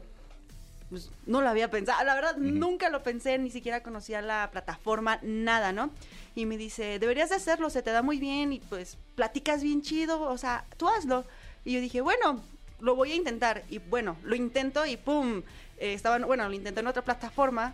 pues 0.89 1.11
no 1.27 1.41
lo 1.41 1.47
había 1.47 1.69
pensado. 1.69 2.03
La 2.03 2.15
verdad, 2.15 2.35
nunca 2.37 2.89
lo 2.89 3.03
pensé, 3.03 3.37
ni 3.37 3.51
siquiera 3.51 3.83
conocía 3.83 4.23
la 4.23 4.49
plataforma, 4.51 5.19
nada, 5.21 5.71
¿no? 5.71 5.91
Y 6.33 6.47
me 6.47 6.57
dice, 6.57 6.97
deberías 6.97 7.29
de 7.29 7.35
hacerlo, 7.35 7.69
se 7.69 7.83
te 7.83 7.91
da 7.91 8.01
muy 8.01 8.17
bien 8.17 8.53
y 8.53 8.59
pues 8.59 8.97
platicas 9.13 9.61
bien 9.61 9.83
chido, 9.83 10.19
o 10.23 10.37
sea, 10.39 10.65
tú 10.77 10.89
hazlo. 10.89 11.25
Y 11.63 11.73
yo 11.73 11.79
dije, 11.79 12.01
bueno, 12.01 12.41
lo 12.79 12.95
voy 12.95 13.11
a 13.11 13.15
intentar. 13.15 13.63
Y 13.69 13.79
bueno, 13.79 14.17
lo 14.23 14.35
intento 14.35 14.85
y 14.85 14.97
¡pum! 14.97 15.41
Eh, 15.77 15.93
estaban, 15.93 16.23
bueno, 16.23 16.47
lo 16.47 16.53
intenté 16.55 16.79
en 16.79 16.87
otra 16.87 17.03
plataforma 17.03 17.73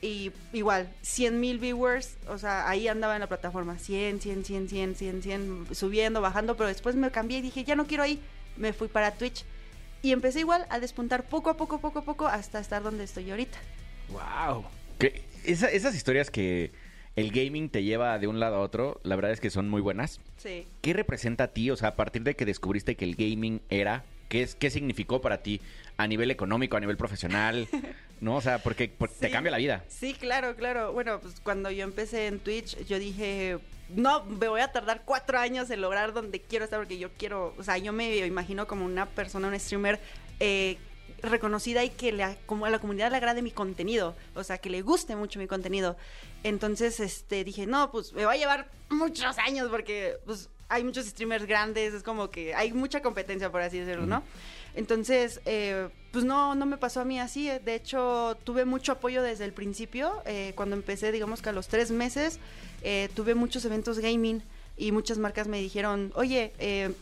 y 0.00 0.30
igual, 0.52 0.88
100 1.02 1.40
mil 1.40 1.58
viewers, 1.58 2.18
o 2.28 2.38
sea, 2.38 2.68
ahí 2.68 2.86
andaba 2.86 3.14
en 3.16 3.20
la 3.20 3.26
plataforma, 3.26 3.78
100, 3.78 4.20
100, 4.20 4.44
100, 4.44 4.68
100, 4.68 4.94
100, 4.94 5.22
100, 5.22 5.66
subiendo, 5.74 6.20
bajando, 6.20 6.56
pero 6.56 6.68
después 6.68 6.94
me 6.94 7.10
cambié 7.10 7.38
y 7.38 7.42
dije, 7.42 7.64
ya 7.64 7.74
no 7.74 7.86
quiero 7.86 8.04
ahí, 8.04 8.20
me 8.56 8.72
fui 8.72 8.86
para 8.88 9.10
Twitch. 9.14 9.44
Y 10.00 10.12
empecé 10.12 10.40
igual 10.40 10.66
a 10.70 10.78
despuntar 10.78 11.24
poco 11.28 11.50
a 11.50 11.56
poco, 11.56 11.80
poco 11.80 11.98
a 11.98 12.02
poco, 12.04 12.26
hasta 12.28 12.60
estar 12.60 12.82
donde 12.84 13.02
estoy 13.04 13.28
ahorita. 13.30 13.58
¡Wow! 14.10 14.64
Que 14.98 15.24
esa- 15.44 15.70
esas 15.70 15.94
historias 15.96 16.30
que 16.30 16.70
el 17.16 17.32
gaming 17.32 17.68
te 17.68 17.82
lleva 17.82 18.16
de 18.20 18.28
un 18.28 18.38
lado 18.38 18.56
a 18.56 18.60
otro, 18.60 19.00
la 19.02 19.16
verdad 19.16 19.32
es 19.32 19.40
que 19.40 19.50
son 19.50 19.68
muy 19.68 19.80
buenas. 19.80 20.20
Sí. 20.36 20.68
¿Qué 20.80 20.92
representa 20.92 21.44
a 21.44 21.48
ti? 21.48 21.70
O 21.72 21.76
sea, 21.76 21.88
a 21.88 21.96
partir 21.96 22.22
de 22.22 22.36
que 22.36 22.44
descubriste 22.44 22.94
que 22.94 23.04
el 23.04 23.16
gaming 23.16 23.60
era, 23.68 24.04
¿qué, 24.28 24.48
qué 24.58 24.70
significó 24.70 25.20
para 25.20 25.42
ti 25.42 25.60
a 25.96 26.06
nivel 26.06 26.30
económico, 26.30 26.76
a 26.76 26.80
nivel 26.80 26.96
profesional? 26.96 27.68
¿No? 28.20 28.36
O 28.36 28.40
sea, 28.40 28.58
porque, 28.58 28.88
porque 28.96 29.14
te 29.20 29.30
cambia 29.30 29.52
la 29.52 29.58
vida. 29.58 29.84
Sí, 29.88 30.14
claro, 30.14 30.56
claro. 30.56 30.92
Bueno, 30.92 31.20
pues 31.20 31.40
cuando 31.40 31.70
yo 31.70 31.84
empecé 31.84 32.26
en 32.26 32.40
Twitch, 32.40 32.76
yo 32.86 32.98
dije, 32.98 33.58
no, 33.90 34.24
me 34.24 34.48
voy 34.48 34.60
a 34.60 34.72
tardar 34.72 35.02
cuatro 35.04 35.38
años 35.38 35.70
en 35.70 35.80
lograr 35.80 36.12
donde 36.12 36.40
quiero 36.40 36.64
estar, 36.64 36.80
porque 36.80 36.98
yo 36.98 37.10
quiero, 37.16 37.54
o 37.56 37.62
sea, 37.62 37.78
yo 37.78 37.92
me 37.92 38.16
imagino 38.26 38.66
como 38.66 38.84
una 38.84 39.06
persona, 39.06 39.46
un 39.46 39.58
streamer, 39.58 40.00
eh, 40.40 40.78
reconocida 41.22 41.84
y 41.84 41.90
que 41.90 42.12
le 42.12 42.22
a, 42.22 42.36
como 42.46 42.66
a 42.66 42.70
la 42.70 42.78
comunidad 42.78 43.10
le 43.10 43.16
agrade 43.16 43.42
mi 43.42 43.50
contenido, 43.50 44.14
o 44.34 44.44
sea, 44.44 44.58
que 44.58 44.70
le 44.70 44.82
guste 44.82 45.16
mucho 45.16 45.38
mi 45.38 45.46
contenido. 45.46 45.96
Entonces, 46.44 47.00
este, 47.00 47.44
dije, 47.44 47.66
no, 47.66 47.90
pues 47.90 48.12
me 48.12 48.24
va 48.24 48.32
a 48.32 48.36
llevar 48.36 48.70
muchos 48.88 49.38
años 49.38 49.68
porque 49.70 50.16
pues, 50.24 50.48
hay 50.68 50.84
muchos 50.84 51.06
streamers 51.06 51.46
grandes, 51.46 51.94
es 51.94 52.02
como 52.02 52.30
que 52.30 52.54
hay 52.54 52.72
mucha 52.72 53.00
competencia, 53.00 53.50
por 53.50 53.60
así 53.62 53.78
decirlo, 53.78 54.06
¿no? 54.06 54.22
Entonces, 54.74 55.40
eh, 55.46 55.88
pues 56.12 56.24
no, 56.24 56.54
no 56.54 56.66
me 56.66 56.76
pasó 56.76 57.00
a 57.00 57.04
mí 57.04 57.18
así. 57.18 57.48
eh. 57.48 57.58
De 57.58 57.74
hecho, 57.74 58.36
tuve 58.44 58.64
mucho 58.64 58.92
apoyo 58.92 59.22
desde 59.22 59.44
el 59.44 59.52
principio. 59.52 60.22
eh, 60.26 60.52
cuando 60.54 60.76
empecé, 60.76 61.10
digamos 61.10 61.42
que 61.42 61.48
a 61.48 61.52
los 61.52 61.68
tres 61.68 61.90
meses, 61.90 62.38
eh, 62.82 63.08
tuve 63.14 63.34
muchos 63.34 63.64
eventos 63.64 63.98
gaming 63.98 64.42
y 64.76 64.92
muchas 64.92 65.18
marcas 65.18 65.48
me 65.48 65.58
dijeron, 65.58 66.12
oye, 66.14 66.52
eh, 66.58 66.92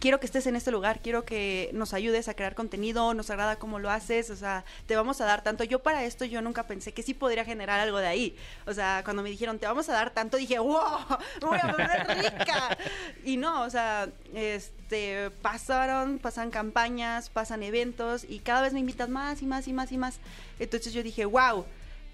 quiero 0.00 0.20
que 0.20 0.26
estés 0.26 0.46
en 0.46 0.56
este 0.56 0.70
lugar, 0.70 1.00
quiero 1.02 1.24
que 1.24 1.70
nos 1.72 1.94
ayudes 1.94 2.28
a 2.28 2.34
crear 2.34 2.54
contenido, 2.54 3.14
nos 3.14 3.30
agrada 3.30 3.56
cómo 3.56 3.78
lo 3.78 3.90
haces, 3.90 4.30
o 4.30 4.36
sea, 4.36 4.64
te 4.86 4.96
vamos 4.96 5.20
a 5.20 5.24
dar 5.24 5.42
tanto. 5.42 5.64
Yo 5.64 5.82
para 5.82 6.04
esto 6.04 6.24
yo 6.24 6.42
nunca 6.42 6.66
pensé 6.66 6.92
que 6.92 7.02
sí 7.02 7.14
podría 7.14 7.44
generar 7.44 7.80
algo 7.80 7.98
de 7.98 8.06
ahí. 8.06 8.36
O 8.66 8.74
sea, 8.74 9.02
cuando 9.04 9.22
me 9.22 9.30
dijeron, 9.30 9.58
te 9.58 9.66
vamos 9.66 9.88
a 9.88 9.92
dar 9.92 10.10
tanto, 10.10 10.36
dije, 10.36 10.58
wow, 10.58 10.98
voy 11.40 11.58
a 11.62 11.66
volver 11.66 12.06
rica. 12.08 12.78
Y 13.24 13.36
no, 13.36 13.62
o 13.62 13.70
sea, 13.70 14.08
este, 14.34 15.30
pasaron, 15.42 16.18
pasan 16.18 16.50
campañas, 16.50 17.30
pasan 17.30 17.62
eventos 17.62 18.24
y 18.28 18.40
cada 18.40 18.62
vez 18.62 18.72
me 18.72 18.80
invitan 18.80 19.10
más 19.10 19.42
y 19.42 19.46
más 19.46 19.68
y 19.68 19.72
más 19.72 19.92
y 19.92 19.98
más. 19.98 20.18
Entonces 20.58 20.92
yo 20.92 21.02
dije, 21.02 21.24
wow. 21.24 21.64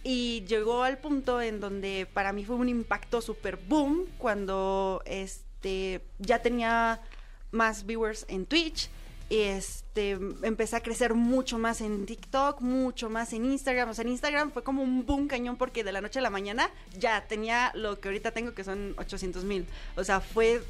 Y 0.03 0.45
llegó 0.47 0.83
al 0.83 0.97
punto 0.97 1.43
en 1.43 1.61
donde 1.61 2.09
para 2.15 2.33
mí 2.33 2.45
fue 2.45 2.57
un 2.57 2.71
impacto 2.71 3.21
súper 3.21 3.59
boom 3.59 4.07
cuando 4.17 5.03
este, 5.05 6.01
ya 6.19 6.41
tenía 6.41 7.03
más 7.51 7.87
viewers 7.87 8.27
en 8.29 8.47
Twitch. 8.47 8.89
Este, 9.31 10.19
empecé 10.43 10.75
a 10.75 10.81
crecer 10.81 11.15
mucho 11.15 11.57
más 11.57 11.81
en 11.81 12.05
TikTok, 12.05 12.61
mucho 12.61 13.09
más 13.09 13.33
en 13.33 13.45
Instagram. 13.45 13.91
O 13.91 13.95
sea, 13.95 14.03
en 14.03 14.11
Instagram 14.11 14.51
fue 14.51 14.65
como 14.65 14.83
un 14.83 15.07
boom 15.07 15.29
cañón 15.29 15.57
porque 15.57 15.85
de 15.85 15.93
la 15.93 16.01
noche 16.01 16.19
a 16.19 16.23
la 16.23 16.31
mañana 16.31 16.69
ya 16.99 17.25
tenía 17.29 17.71
lo 17.75 18.01
que 18.01 18.09
ahorita 18.09 18.33
tengo 18.33 18.55
que 18.55 18.65
son 18.65 18.95
800 18.99 19.45
mil. 19.45 19.67
O 19.97 20.03
sea, 20.03 20.21
fue, 20.21 20.63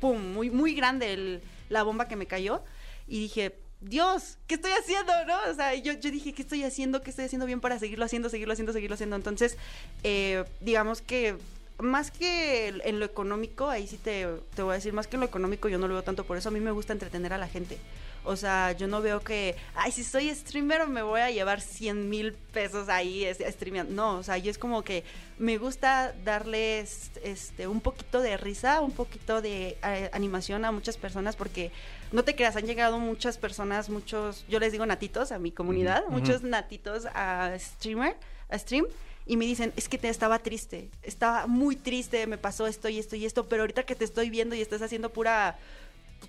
pum, 0.00 0.32
muy, 0.32 0.48
muy 0.48 0.74
grande 0.74 1.42
la 1.68 1.82
bomba 1.82 2.08
que 2.08 2.16
me 2.16 2.26
cayó. 2.26 2.62
Y 3.06 3.20
dije, 3.20 3.54
Dios, 3.80 4.38
¿qué 4.46 4.54
estoy 4.54 4.72
haciendo? 4.72 5.12
¿No? 5.26 5.38
O 5.50 5.54
sea, 5.54 5.74
yo, 5.74 5.92
yo 5.92 6.10
dije, 6.10 6.32
¿qué 6.32 6.42
estoy 6.42 6.64
haciendo? 6.64 7.02
¿Qué 7.02 7.10
estoy 7.10 7.26
haciendo 7.26 7.46
bien 7.46 7.60
para 7.60 7.78
seguirlo 7.78 8.06
haciendo, 8.06 8.30
seguirlo 8.30 8.52
haciendo, 8.52 8.72
seguirlo 8.72 8.94
haciendo? 8.94 9.16
Entonces, 9.16 9.58
eh, 10.02 10.44
digamos 10.60 11.02
que 11.02 11.36
más 11.78 12.10
que 12.10 12.68
en 12.68 12.98
lo 12.98 13.04
económico, 13.04 13.68
ahí 13.68 13.86
sí 13.86 13.96
te, 13.98 14.26
te 14.54 14.62
voy 14.62 14.72
a 14.72 14.74
decir, 14.74 14.92
más 14.92 15.06
que 15.06 15.16
en 15.16 15.20
lo 15.20 15.26
económico 15.26 15.68
yo 15.68 15.78
no 15.78 15.86
lo 15.88 15.94
veo 15.94 16.02
tanto, 16.02 16.24
por 16.24 16.36
eso 16.36 16.48
a 16.48 16.52
mí 16.52 16.60
me 16.60 16.70
gusta 16.72 16.92
entretener 16.92 17.32
a 17.32 17.38
la 17.38 17.48
gente. 17.48 17.78
O 18.24 18.36
sea, 18.36 18.72
yo 18.72 18.88
no 18.88 19.00
veo 19.00 19.20
que, 19.20 19.54
ay, 19.74 19.92
si 19.92 20.02
soy 20.04 20.34
streamer 20.34 20.86
me 20.88 21.02
voy 21.02 21.20
a 21.20 21.30
llevar 21.30 21.60
100 21.60 22.10
mil 22.10 22.32
pesos 22.32 22.88
ahí 22.88 23.24
es- 23.24 23.38
streameando. 23.54 23.92
No, 23.94 24.16
o 24.18 24.22
sea, 24.22 24.36
yo 24.38 24.50
es 24.50 24.58
como 24.58 24.82
que 24.82 25.04
me 25.38 25.56
gusta 25.56 26.12
darles 26.24 27.10
este, 27.22 27.68
un 27.68 27.80
poquito 27.80 28.20
de 28.20 28.36
risa, 28.36 28.80
un 28.80 28.92
poquito 28.92 29.40
de 29.40 29.78
eh, 29.82 30.10
animación 30.12 30.64
a 30.64 30.72
muchas 30.72 30.96
personas 30.96 31.36
porque 31.36 31.70
no 32.12 32.24
te 32.24 32.34
creas, 32.34 32.56
han 32.56 32.66
llegado 32.66 32.98
muchas 32.98 33.38
personas, 33.38 33.88
muchos, 33.88 34.44
yo 34.48 34.58
les 34.58 34.72
digo 34.72 34.86
natitos 34.86 35.32
a 35.32 35.38
mi 35.38 35.50
comunidad, 35.50 36.04
muchos 36.08 36.42
natitos 36.42 37.06
a 37.14 37.54
streamer, 37.58 38.16
a 38.48 38.58
stream 38.58 38.86
y 39.26 39.36
me 39.36 39.44
dicen, 39.44 39.74
es 39.76 39.88
que 39.88 39.98
te 39.98 40.08
estaba 40.08 40.38
triste, 40.38 40.88
estaba 41.02 41.46
muy 41.46 41.76
triste, 41.76 42.26
me 42.26 42.38
pasó 42.38 42.66
esto 42.66 42.88
y 42.88 42.98
esto 42.98 43.14
y 43.14 43.26
esto, 43.26 43.46
pero 43.46 43.62
ahorita 43.62 43.82
que 43.82 43.94
te 43.94 44.04
estoy 44.04 44.30
viendo 44.30 44.54
y 44.54 44.62
estás 44.62 44.80
haciendo 44.80 45.10
pura, 45.10 45.58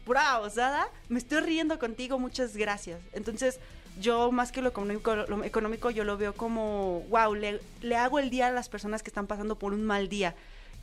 pura 0.03 0.39
osada, 0.39 0.89
me 1.07 1.17
estoy 1.17 1.39
riendo 1.39 1.79
contigo, 1.79 2.19
muchas 2.19 2.57
gracias. 2.57 2.99
Entonces, 3.13 3.59
yo 4.01 4.33
más 4.33 4.51
que 4.51 4.61
lo 4.61 4.69
económico, 4.69 5.15
lo 5.15 5.43
económico 5.45 5.89
yo 5.91 6.03
lo 6.03 6.17
veo 6.17 6.33
como, 6.33 7.05
wow, 7.09 7.33
le, 7.35 7.61
le 7.81 7.95
hago 7.95 8.19
el 8.19 8.29
día 8.29 8.47
a 8.47 8.51
las 8.51 8.67
personas 8.67 9.01
que 9.01 9.09
están 9.09 9.27
pasando 9.27 9.57
por 9.57 9.71
un 9.71 9.83
mal 9.83 10.09
día. 10.09 10.35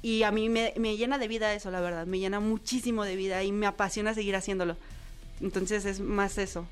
Y 0.03 0.23
a 0.23 0.31
mí 0.31 0.49
me, 0.49 0.73
me 0.77 0.97
llena 0.97 1.19
de 1.19 1.29
vida 1.29 1.53
eso, 1.55 1.71
la 1.71 1.81
verdad, 1.81 2.07
me 2.07 2.19
llena 2.19 2.39
muchísimo 2.41 3.05
de 3.05 3.17
vida 3.17 3.43
y 3.43 3.53
me 3.53 3.67
apasiona 3.67 4.15
seguir 4.15 4.37
haciéndolo. 4.37 4.77
Entonces 5.41 5.85
es 5.85 6.01
más 6.01 6.39
eso. 6.39 6.67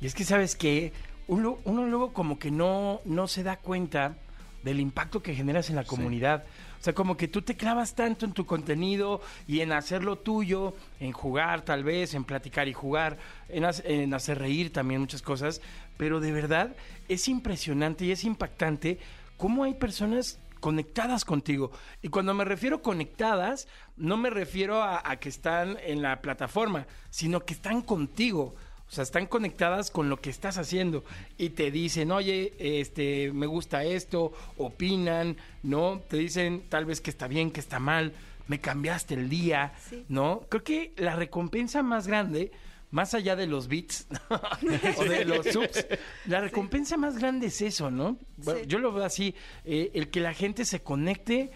Y 0.00 0.06
es 0.06 0.14
que, 0.14 0.24
¿sabes 0.24 0.54
que 0.54 0.92
Uno, 1.26 1.58
uno 1.64 1.86
luego 1.86 2.12
como 2.12 2.38
que 2.38 2.50
no, 2.50 3.00
no 3.04 3.26
se 3.28 3.42
da 3.42 3.56
cuenta 3.56 4.16
del 4.62 4.80
impacto 4.80 5.22
que 5.22 5.34
generas 5.34 5.70
en 5.70 5.76
la 5.76 5.84
comunidad. 5.84 6.44
O 6.80 6.82
sea, 6.82 6.94
como 6.94 7.16
que 7.16 7.28
tú 7.28 7.42
te 7.42 7.56
clavas 7.56 7.94
tanto 7.94 8.24
en 8.24 8.32
tu 8.32 8.46
contenido 8.46 9.20
y 9.46 9.60
en 9.60 9.72
hacerlo 9.72 10.16
tuyo, 10.18 10.74
en 11.00 11.12
jugar 11.12 11.64
tal 11.64 11.84
vez, 11.84 12.14
en 12.14 12.24
platicar 12.24 12.68
y 12.68 12.72
jugar, 12.72 13.18
en 13.48 14.14
hacer 14.14 14.38
reír 14.38 14.72
también 14.72 15.00
muchas 15.00 15.22
cosas, 15.22 15.60
pero 15.96 16.20
de 16.20 16.32
verdad 16.32 16.76
es 17.08 17.28
impresionante 17.28 18.04
y 18.04 18.12
es 18.12 18.24
impactante 18.24 18.98
cómo 19.36 19.64
hay 19.64 19.74
personas 19.74 20.38
conectadas 20.60 21.24
contigo. 21.24 21.70
Y 22.02 22.08
cuando 22.08 22.34
me 22.34 22.44
refiero 22.44 22.82
conectadas, 22.82 23.68
no 23.96 24.16
me 24.16 24.30
refiero 24.30 24.82
a, 24.82 25.02
a 25.04 25.18
que 25.18 25.28
están 25.28 25.78
en 25.84 26.02
la 26.02 26.20
plataforma, 26.20 26.86
sino 27.10 27.44
que 27.44 27.54
están 27.54 27.82
contigo. 27.82 28.54
O 28.88 28.90
sea, 28.90 29.02
están 29.04 29.26
conectadas 29.26 29.90
con 29.90 30.08
lo 30.08 30.18
que 30.18 30.30
estás 30.30 30.56
haciendo 30.56 31.04
y 31.36 31.50
te 31.50 31.70
dicen, 31.70 32.10
oye, 32.10 32.54
este, 32.58 33.30
me 33.32 33.46
gusta 33.46 33.84
esto, 33.84 34.32
opinan, 34.56 35.36
¿no? 35.62 36.00
Te 36.08 36.16
dicen 36.16 36.64
tal 36.70 36.86
vez 36.86 37.00
que 37.02 37.10
está 37.10 37.28
bien, 37.28 37.50
que 37.50 37.60
está 37.60 37.78
mal, 37.80 38.14
me 38.46 38.60
cambiaste 38.60 39.12
el 39.12 39.28
día, 39.28 39.74
Sí. 39.90 40.06
¿no? 40.08 40.40
Creo 40.48 40.64
que 40.64 40.92
la 40.96 41.14
recompensa 41.16 41.82
más 41.82 42.06
grande, 42.06 42.50
más 42.90 43.14
allá 43.14 43.36
de 43.36 43.46
los 43.46 43.68
bits 43.68 44.06
o 44.98 45.04
de 45.04 45.24
los 45.24 45.46
subs, 45.46 45.86
la 46.26 46.40
recompensa 46.40 46.96
más 46.96 47.18
grande 47.18 47.48
es 47.48 47.60
eso, 47.62 47.90
¿no? 47.90 48.18
Bueno, 48.38 48.60
Sí. 48.60 48.66
Yo 48.66 48.78
lo 48.78 48.92
veo 48.92 49.04
así, 49.04 49.34
eh, 49.64 49.90
el 49.94 50.08
que 50.10 50.20
la 50.20 50.34
gente 50.34 50.64
se 50.64 50.80
conecte 50.80 51.50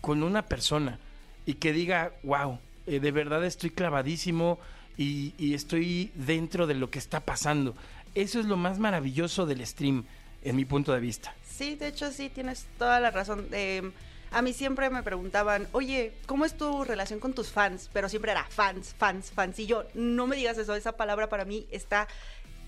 con 0.00 0.22
una 0.22 0.46
persona 0.46 0.98
y 1.46 1.54
que 1.54 1.72
diga, 1.72 2.12
wow, 2.22 2.58
eh, 2.86 3.00
de 3.00 3.12
verdad 3.12 3.44
estoy 3.44 3.70
clavadísimo 3.70 4.58
y, 4.96 5.34
y 5.38 5.54
estoy 5.54 6.10
dentro 6.14 6.66
de 6.66 6.74
lo 6.74 6.90
que 6.90 6.98
está 6.98 7.20
pasando. 7.20 7.74
Eso 8.14 8.40
es 8.40 8.46
lo 8.46 8.56
más 8.56 8.78
maravilloso 8.78 9.46
del 9.46 9.64
stream, 9.66 10.04
en 10.42 10.56
mi 10.56 10.64
punto 10.64 10.92
de 10.92 11.00
vista. 11.00 11.34
Sí, 11.48 11.74
de 11.76 11.88
hecho 11.88 12.10
sí, 12.10 12.30
tienes 12.30 12.66
toda 12.78 12.98
la 13.00 13.10
razón. 13.10 13.46
Eh, 13.52 13.90
a 14.30 14.42
mí 14.42 14.52
siempre 14.52 14.90
me 14.90 15.02
preguntaban, 15.02 15.68
oye, 15.72 16.12
¿cómo 16.26 16.44
es 16.44 16.56
tu 16.56 16.84
relación 16.84 17.20
con 17.20 17.32
tus 17.32 17.50
fans? 17.50 17.90
Pero 17.92 18.08
siempre 18.08 18.32
era 18.32 18.44
fans, 18.44 18.94
fans, 18.96 19.30
fans. 19.30 19.58
Y 19.58 19.66
yo, 19.66 19.84
no 19.94 20.26
me 20.26 20.36
digas 20.36 20.58
eso, 20.58 20.74
esa 20.74 20.92
palabra 20.92 21.28
para 21.28 21.44
mí 21.44 21.66
está, 21.70 22.06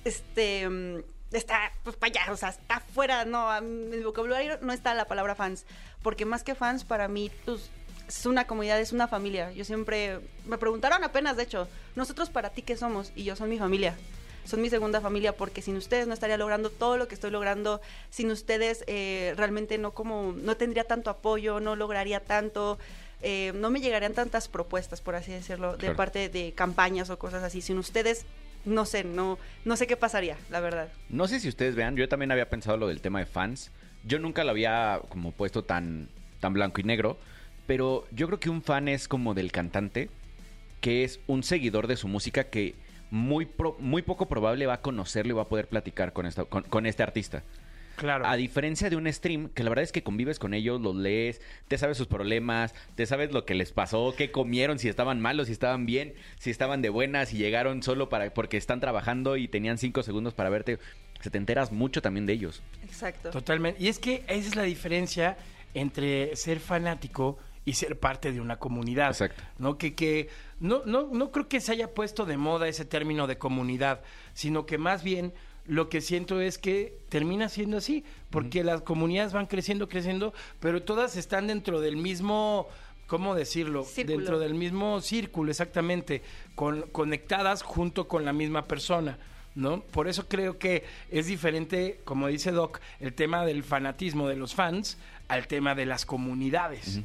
este, 0.04 0.68
mm, 0.68 1.02
está, 1.32 1.72
pues 1.84 1.96
para 1.96 2.10
allá, 2.10 2.32
o 2.32 2.36
sea, 2.36 2.50
está 2.50 2.80
fuera, 2.80 3.24
no, 3.24 3.56
en 3.56 3.90
mi 3.90 3.98
vocabulario 4.00 4.58
no 4.60 4.72
está 4.72 4.94
la 4.94 5.06
palabra 5.06 5.34
fans. 5.34 5.64
Porque 6.02 6.24
más 6.24 6.42
que 6.42 6.54
fans, 6.54 6.84
para 6.84 7.06
mí, 7.06 7.30
pues, 7.44 7.70
es 8.08 8.26
una 8.26 8.46
comunidad, 8.46 8.80
es 8.80 8.92
una 8.92 9.06
familia. 9.06 9.52
Yo 9.52 9.64
siempre, 9.64 10.20
me 10.46 10.58
preguntaron 10.58 11.04
apenas, 11.04 11.36
de 11.36 11.44
hecho, 11.44 11.68
nosotros 11.94 12.28
para 12.28 12.50
ti, 12.50 12.62
¿qué 12.62 12.76
somos? 12.76 13.12
Y 13.14 13.24
yo, 13.24 13.36
son 13.36 13.48
mi 13.48 13.58
familia 13.58 13.96
son 14.44 14.60
mi 14.60 14.70
segunda 14.70 15.00
familia 15.00 15.36
porque 15.36 15.62
sin 15.62 15.76
ustedes 15.76 16.06
no 16.06 16.14
estaría 16.14 16.36
logrando 16.36 16.70
todo 16.70 16.96
lo 16.96 17.08
que 17.08 17.14
estoy 17.14 17.30
logrando. 17.30 17.80
Sin 18.10 18.30
ustedes 18.30 18.84
eh, 18.86 19.34
realmente 19.36 19.78
no 19.78 19.92
como 19.92 20.32
no 20.32 20.56
tendría 20.56 20.84
tanto 20.84 21.10
apoyo 21.10 21.60
no 21.60 21.76
lograría 21.76 22.20
tanto 22.20 22.78
eh, 23.22 23.52
no 23.54 23.70
me 23.70 23.80
llegarían 23.80 24.14
tantas 24.14 24.48
propuestas 24.48 25.00
por 25.00 25.14
así 25.14 25.30
decirlo 25.30 25.76
de 25.76 25.94
parte 25.94 26.28
de 26.28 26.52
campañas 26.52 27.10
o 27.10 27.18
cosas 27.18 27.42
así. 27.42 27.60
Sin 27.60 27.78
ustedes 27.78 28.24
no 28.64 28.84
sé 28.84 29.04
no 29.04 29.38
no 29.64 29.76
sé 29.76 29.86
qué 29.86 29.96
pasaría 29.96 30.36
la 30.50 30.60
verdad. 30.60 30.88
No 31.08 31.28
sé 31.28 31.40
si 31.40 31.48
ustedes 31.48 31.74
vean, 31.74 31.96
yo 31.96 32.08
también 32.08 32.32
había 32.32 32.50
pensado 32.50 32.76
lo 32.76 32.88
del 32.88 33.00
tema 33.00 33.20
de 33.20 33.26
fans. 33.26 33.70
Yo 34.04 34.18
nunca 34.18 34.42
lo 34.42 34.50
había 34.50 35.00
como 35.08 35.30
puesto 35.30 35.62
tan, 35.62 36.08
tan 36.40 36.52
blanco 36.52 36.80
y 36.80 36.84
negro, 36.84 37.18
pero 37.68 38.04
yo 38.10 38.26
creo 38.26 38.40
que 38.40 38.50
un 38.50 38.62
fan 38.62 38.88
es 38.88 39.06
como 39.06 39.34
del 39.34 39.52
cantante, 39.52 40.10
que 40.80 41.04
es 41.04 41.20
un 41.28 41.44
seguidor 41.44 41.86
de 41.86 41.96
su 41.96 42.08
música 42.08 42.44
que 42.44 42.74
muy, 43.12 43.44
pro- 43.46 43.76
muy 43.78 44.00
poco 44.02 44.26
probable 44.26 44.66
va 44.66 44.74
a 44.74 44.80
conocerlo 44.80 45.34
y 45.34 45.36
va 45.36 45.42
a 45.42 45.48
poder 45.48 45.68
platicar 45.68 46.12
con, 46.12 46.24
esta, 46.26 46.44
con, 46.46 46.62
con 46.64 46.86
este 46.86 47.02
artista. 47.02 47.42
Claro. 47.96 48.26
A 48.26 48.36
diferencia 48.36 48.88
de 48.88 48.96
un 48.96 49.06
stream, 49.12 49.50
que 49.50 49.62
la 49.62 49.68
verdad 49.68 49.82
es 49.82 49.92
que 49.92 50.02
convives 50.02 50.38
con 50.38 50.54
ellos, 50.54 50.80
los 50.80 50.96
lees, 50.96 51.42
te 51.68 51.76
sabes 51.76 51.98
sus 51.98 52.06
problemas, 52.06 52.74
te 52.94 53.04
sabes 53.04 53.30
lo 53.32 53.44
que 53.44 53.54
les 53.54 53.70
pasó, 53.70 54.14
qué 54.16 54.32
comieron, 54.32 54.78
si 54.78 54.88
estaban 54.88 55.20
malos, 55.20 55.48
si 55.48 55.52
estaban 55.52 55.84
bien, 55.84 56.14
si 56.38 56.50
estaban 56.50 56.80
de 56.80 56.88
buenas, 56.88 57.28
si 57.28 57.36
llegaron 57.36 57.82
solo 57.82 58.08
para 58.08 58.32
porque 58.32 58.56
están 58.56 58.80
trabajando 58.80 59.36
y 59.36 59.46
tenían 59.46 59.76
cinco 59.76 60.02
segundos 60.02 60.32
para 60.32 60.48
verte. 60.48 60.78
Se 61.20 61.28
te 61.30 61.36
enteras 61.36 61.70
mucho 61.70 62.00
también 62.00 62.24
de 62.24 62.32
ellos. 62.32 62.62
exacto 62.82 63.28
Totalmente. 63.28 63.80
Y 63.80 63.88
es 63.88 63.98
que 63.98 64.24
esa 64.26 64.48
es 64.48 64.56
la 64.56 64.62
diferencia 64.62 65.36
entre 65.74 66.34
ser 66.34 66.60
fanático 66.60 67.38
y 67.64 67.74
ser 67.74 67.98
parte 68.00 68.32
de 68.32 68.40
una 68.40 68.56
comunidad. 68.56 69.08
Exacto. 69.10 69.42
¿No? 69.58 69.78
Que, 69.78 69.94
que 69.94 70.28
no, 70.62 70.82
no, 70.86 71.08
no 71.12 71.32
creo 71.32 71.48
que 71.48 71.60
se 71.60 71.72
haya 71.72 71.92
puesto 71.92 72.24
de 72.24 72.36
moda 72.36 72.68
ese 72.68 72.84
término 72.84 73.26
de 73.26 73.36
comunidad, 73.36 74.00
sino 74.32 74.64
que 74.64 74.78
más 74.78 75.02
bien 75.02 75.34
lo 75.66 75.88
que 75.88 76.00
siento 76.00 76.40
es 76.40 76.56
que 76.56 77.00
termina 77.08 77.48
siendo 77.48 77.78
así, 77.78 78.04
porque 78.30 78.62
las 78.62 78.82
comunidades 78.82 79.32
van 79.32 79.46
creciendo, 79.46 79.88
creciendo, 79.88 80.32
pero 80.60 80.84
todas 80.84 81.16
están 81.16 81.48
dentro 81.48 81.80
del 81.80 81.96
mismo, 81.96 82.68
¿cómo 83.08 83.34
decirlo? 83.34 83.82
Círculo. 83.82 84.18
Dentro 84.18 84.38
del 84.38 84.54
mismo 84.54 85.00
círculo, 85.00 85.50
exactamente, 85.50 86.22
con, 86.54 86.82
conectadas 86.92 87.62
junto 87.62 88.06
con 88.06 88.24
la 88.24 88.32
misma 88.32 88.66
persona. 88.68 89.18
¿no? 89.56 89.80
Por 89.80 90.06
eso 90.06 90.28
creo 90.28 90.58
que 90.58 90.84
es 91.10 91.26
diferente, 91.26 92.00
como 92.04 92.28
dice 92.28 92.52
Doc, 92.52 92.80
el 93.00 93.14
tema 93.14 93.44
del 93.44 93.64
fanatismo 93.64 94.28
de 94.28 94.36
los 94.36 94.54
fans 94.54 94.96
al 95.26 95.48
tema 95.48 95.74
de 95.74 95.86
las 95.86 96.06
comunidades. 96.06 97.00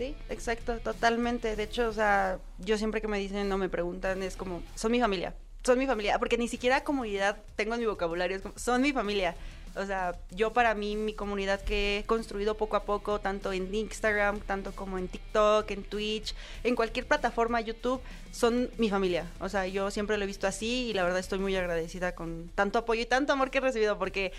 Sí, 0.00 0.16
exacto, 0.30 0.78
totalmente. 0.78 1.56
De 1.56 1.64
hecho, 1.64 1.86
o 1.86 1.92
sea, 1.92 2.38
yo 2.58 2.78
siempre 2.78 3.02
que 3.02 3.06
me 3.06 3.18
dicen 3.18 3.52
o 3.52 3.58
me 3.58 3.68
preguntan 3.68 4.22
es 4.22 4.34
como, 4.34 4.62
son 4.74 4.92
mi 4.92 4.98
familia, 4.98 5.34
son 5.62 5.78
mi 5.78 5.86
familia, 5.86 6.18
porque 6.18 6.38
ni 6.38 6.48
siquiera 6.48 6.82
comunidad 6.84 7.36
tengo 7.54 7.74
en 7.74 7.80
mi 7.80 7.86
vocabulario, 7.86 8.38
es 8.38 8.42
como, 8.42 8.58
son 8.58 8.80
mi 8.80 8.94
familia. 8.94 9.34
O 9.76 9.84
sea, 9.84 10.16
yo 10.30 10.54
para 10.54 10.74
mí, 10.74 10.96
mi 10.96 11.12
comunidad 11.12 11.60
que 11.60 11.98
he 11.98 12.04
construido 12.04 12.56
poco 12.56 12.76
a 12.76 12.84
poco, 12.84 13.20
tanto 13.20 13.52
en 13.52 13.74
Instagram, 13.74 14.40
tanto 14.40 14.72
como 14.72 14.96
en 14.96 15.06
TikTok, 15.06 15.70
en 15.70 15.84
Twitch, 15.84 16.34
en 16.64 16.76
cualquier 16.76 17.06
plataforma, 17.06 17.60
YouTube, 17.60 18.00
son 18.32 18.70
mi 18.78 18.88
familia. 18.88 19.26
O 19.38 19.50
sea, 19.50 19.66
yo 19.66 19.90
siempre 19.90 20.16
lo 20.16 20.24
he 20.24 20.26
visto 20.26 20.46
así 20.46 20.88
y 20.88 20.94
la 20.94 21.02
verdad 21.02 21.18
estoy 21.18 21.40
muy 21.40 21.54
agradecida 21.56 22.14
con 22.14 22.50
tanto 22.54 22.78
apoyo 22.78 23.02
y 23.02 23.06
tanto 23.06 23.34
amor 23.34 23.50
que 23.50 23.58
he 23.58 23.60
recibido, 23.60 23.98
porque 23.98 24.32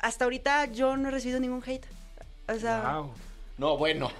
hasta 0.00 0.24
ahorita 0.24 0.64
yo 0.72 0.96
no 0.96 1.10
he 1.10 1.10
recibido 1.12 1.38
ningún 1.38 1.62
hate. 1.64 1.86
O 2.48 2.58
sea, 2.58 2.96
Wow. 2.96 3.12
No, 3.56 3.76
bueno. 3.76 4.10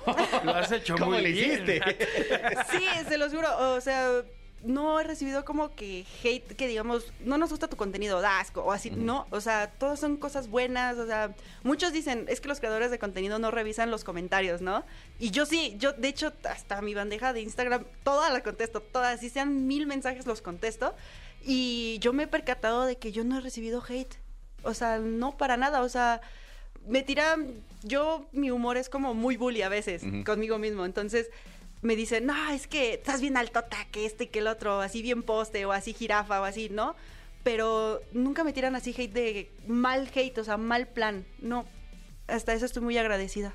Lo 0.44 0.55
has 0.55 0.70
hecho 0.70 0.94
¿Cómo 0.99 1.12
muy 1.12 1.23
le 1.23 1.31
hiciste? 1.31 1.81
Sí, 2.70 2.85
se 3.09 3.18
los 3.18 3.33
juro. 3.33 3.49
O 3.75 3.81
sea, 3.81 4.23
no 4.62 4.99
he 4.99 5.05
recibido 5.05 5.44
como 5.44 5.75
que 5.75 6.07
hate 6.23 6.57
que 6.57 6.66
digamos, 6.66 7.12
no 7.20 7.37
nos 7.37 7.51
gusta 7.51 7.68
tu 7.68 7.77
contenido, 7.77 8.20
da 8.20 8.40
asco 8.40 8.62
o 8.62 8.73
así. 8.73 8.90
No, 8.90 9.27
o 9.31 9.40
sea, 9.40 9.70
todas 9.70 10.01
son 10.01 10.16
cosas 10.16 10.49
buenas. 10.49 10.99
O 10.99 11.07
sea, 11.07 11.35
muchos 11.62 11.92
dicen, 11.92 12.25
es 12.29 12.40
que 12.40 12.49
los 12.49 12.61
creadores 12.61 12.90
de 12.90 12.99
contenido 12.99 13.38
no 13.38 13.51
revisan 13.51 13.90
los 13.90 14.05
comentarios, 14.05 14.61
¿no? 14.61 14.85
Y 15.18 15.31
yo 15.31 15.47
sí, 15.47 15.75
yo 15.79 15.92
de 15.92 16.09
hecho, 16.09 16.33
hasta 16.49 16.81
mi 16.81 16.94
bandeja 16.94 17.33
de 17.33 17.42
Instagram, 17.42 17.85
toda 18.03 18.31
la 18.31 18.42
contesto, 18.42 18.81
todas, 18.81 19.20
si 19.20 19.29
sean 19.31 19.66
mil 19.66 19.87
mensajes 19.87 20.27
los 20.27 20.42
contesto. 20.42 20.94
Y 21.47 21.99
yo 22.01 22.12
me 22.12 22.23
he 22.23 22.27
percatado 22.27 22.87
de 22.87 22.97
que 22.97 23.12
yo 23.12 23.23
no 23.25 23.38
he 23.38 23.40
recibido 23.40 23.83
hate. 23.87 24.16
O 24.62 24.73
sea, 24.73 24.99
no 24.99 25.37
para 25.37 25.59
nada. 25.59 25.83
O 25.83 25.88
sea, 25.90 26.23
me 26.88 27.03
tiran. 27.03 27.53
Yo, 27.83 28.27
mi 28.33 28.51
humor 28.51 28.77
es 28.77 28.88
como 28.88 29.14
muy 29.14 29.37
bully 29.37 29.62
a 29.62 29.68
veces 29.68 30.03
conmigo 30.25 30.59
mismo. 30.59 30.85
Entonces 30.87 31.29
me 31.83 31.97
dicen, 31.97 32.27
no, 32.27 32.51
es 32.51 32.66
que 32.66 32.94
estás 32.94 33.20
bien 33.20 33.37
altota, 33.37 33.77
que 33.90 34.07
este 34.07 34.25
y 34.25 34.27
que 34.29 34.38
el 34.38 34.47
otro, 34.47 34.81
así 34.81 35.03
bien 35.03 35.23
poste 35.23 35.66
o 35.66 35.73
así 35.73 35.92
jirafa 35.92 36.40
o 36.40 36.44
así, 36.44 36.70
¿no? 36.70 36.97
Pero 37.42 38.01
nunca 38.12 38.42
me 38.42 38.55
tiran 38.55 38.75
así 38.75 38.94
hate 38.97 39.12
de 39.12 39.51
mal 39.66 40.11
hate, 40.14 40.38
o 40.38 40.44
sea, 40.44 40.57
mal 40.57 40.88
plan. 40.88 41.27
No, 41.40 41.66
hasta 42.27 42.55
eso 42.55 42.64
estoy 42.64 42.83
muy 42.83 42.97
agradecida. 42.97 43.55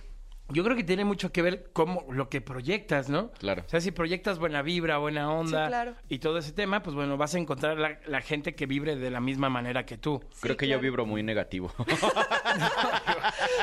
Yo 0.51 0.63
creo 0.63 0.75
que 0.75 0.83
tiene 0.83 1.05
mucho 1.05 1.31
que 1.31 1.41
ver 1.41 1.69
cómo 1.73 2.05
lo 2.11 2.29
que 2.29 2.41
proyectas, 2.41 3.09
¿no? 3.09 3.31
Claro. 3.33 3.63
O 3.65 3.69
sea, 3.69 3.81
si 3.81 3.91
proyectas 3.91 4.39
buena 4.39 4.61
vibra, 4.61 4.97
buena 4.97 5.31
onda 5.31 5.65
Sí, 5.65 5.69
claro. 5.69 5.95
y 6.09 6.19
todo 6.19 6.37
ese 6.39 6.51
tema, 6.51 6.81
pues 6.81 6.95
bueno, 6.95 7.17
vas 7.17 7.35
a 7.35 7.39
encontrar 7.39 7.77
la, 7.77 7.99
la 8.07 8.21
gente 8.21 8.55
que 8.55 8.65
vibre 8.65 8.95
de 8.95 9.11
la 9.11 9.19
misma 9.21 9.49
manera 9.49 9.85
que 9.85 9.97
tú. 9.97 10.21
Creo 10.41 10.57
que 10.57 10.67
yo 10.67 10.79
vibro 10.79 11.05
muy 11.05 11.23
negativo. 11.23 11.71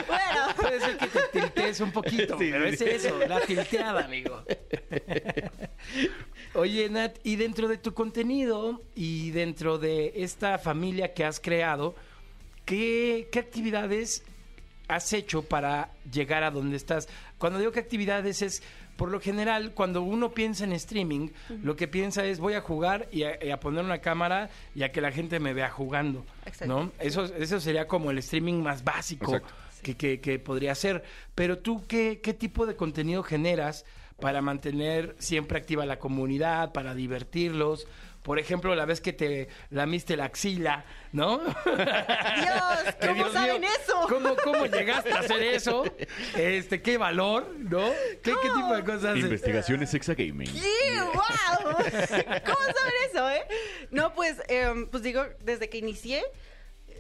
Bueno, 0.07 0.55
Puede 0.57 0.81
ser 0.81 0.96
que 0.96 1.07
te 1.09 1.20
tiltees 1.33 1.81
un 1.81 1.90
poquito, 1.92 2.38
Sí, 2.38 2.49
pero 2.51 2.66
es 2.66 2.81
eso, 2.81 3.18
la 3.29 3.40
tilteada, 3.40 4.05
amigo. 4.05 4.42
Oye, 6.55 6.88
Nat, 6.88 7.18
y 7.25 7.37
dentro 7.37 7.68
de 7.68 7.79
tu 7.79 7.94
contenido 7.94 8.83
y 8.94 9.31
dentro 9.31 9.79
de 9.79 10.12
esta 10.16 10.59
familia 10.59 11.14
que 11.14 11.25
has 11.25 11.40
creado, 11.40 11.94
¿qué, 12.64 13.29
qué 13.31 13.38
actividades 13.38 14.25
has 14.88 15.12
hecho 15.12 15.42
para 15.42 15.90
llegar 16.11 16.42
a 16.44 16.51
donde 16.51 16.77
estás? 16.77 17.09
Cuando 17.38 17.59
digo 17.59 17.72
que 17.72 17.81
actividades 17.81 18.42
es, 18.42 18.62
por 18.96 19.11
lo 19.11 19.20
general, 19.20 19.72
cuando 19.75 20.03
uno 20.03 20.31
piensa 20.33 20.64
en 20.64 20.72
streaming, 20.72 21.29
lo 21.62 21.77
que 21.77 21.87
piensa 21.88 22.25
es 22.25 22.38
voy 22.40 22.55
a 22.55 22.61
jugar 22.61 23.09
y 23.12 23.25
a, 23.25 23.44
y 23.44 23.51
a 23.51 23.61
poner 23.61 23.85
una 23.85 23.99
cámara 23.99 24.49
y 24.75 24.83
a 24.85 24.92
que 24.92 25.01
la 25.01 25.12
gente 25.12 25.38
me 25.40 25.53
vea 25.53 25.70
jugando, 25.70 26.25
Exacto. 26.46 26.66
¿no? 26.66 26.92
Eso, 26.99 27.25
eso 27.25 27.61
sería 27.61 27.87
como 27.87 28.11
el 28.11 28.18
streaming 28.18 28.62
más 28.62 28.85
básico 28.85 29.35
Exacto. 29.35 29.55
que, 29.83 29.96
que- 29.96 30.20
que 30.20 30.38
podría 30.38 30.75
ser. 30.75 31.05
Pero 31.35 31.59
tú, 31.59 31.85
¿qué, 31.87 32.20
¿qué 32.22 32.33
tipo 32.33 32.64
de 32.66 32.75
contenido 32.77 33.22
generas 33.22 33.85
para 34.18 34.40
mantener 34.40 35.14
siempre 35.18 35.59
activa 35.59 35.85
la 35.85 35.99
comunidad, 35.99 36.72
para 36.72 36.94
divertirlos? 36.94 37.87
Por 38.26 38.40
ejemplo, 38.40 38.74
la 38.74 38.86
vez 38.86 39.00
que 39.00 39.12
te 39.12 39.46
lamiste 39.70 40.16
la 40.16 40.24
axila, 40.24 40.84
¿no? 41.12 41.38
Dios, 41.38 41.54
¿cómo 43.00 43.14
Dios 43.14 43.32
saben 43.32 43.60
mío, 43.60 43.70
eso? 43.80 44.06
¿cómo, 44.08 44.34
¿Cómo 44.42 44.66
llegaste 44.66 45.12
a 45.12 45.20
hacer 45.20 45.40
eso? 45.44 45.84
Este, 46.36 46.82
qué 46.82 46.98
valor, 46.98 47.54
¿no? 47.56 47.88
¿Qué, 48.24 48.34
qué 48.42 48.48
tipo 48.52 48.74
de 48.74 48.82
cosas? 48.82 49.16
Investigaciones 49.16 49.94
Exagaming. 49.94 50.48
¡Sí! 50.48 50.66
¡Wow! 50.98 51.72
¿Cómo 51.76 51.84
saber 51.86 52.94
eso, 53.08 53.30
eh? 53.30 53.46
No, 53.92 54.12
pues, 54.12 54.42
em, 54.48 54.88
pues 54.88 55.04
digo, 55.04 55.24
desde 55.44 55.68
que 55.68 55.78
inicié, 55.78 56.24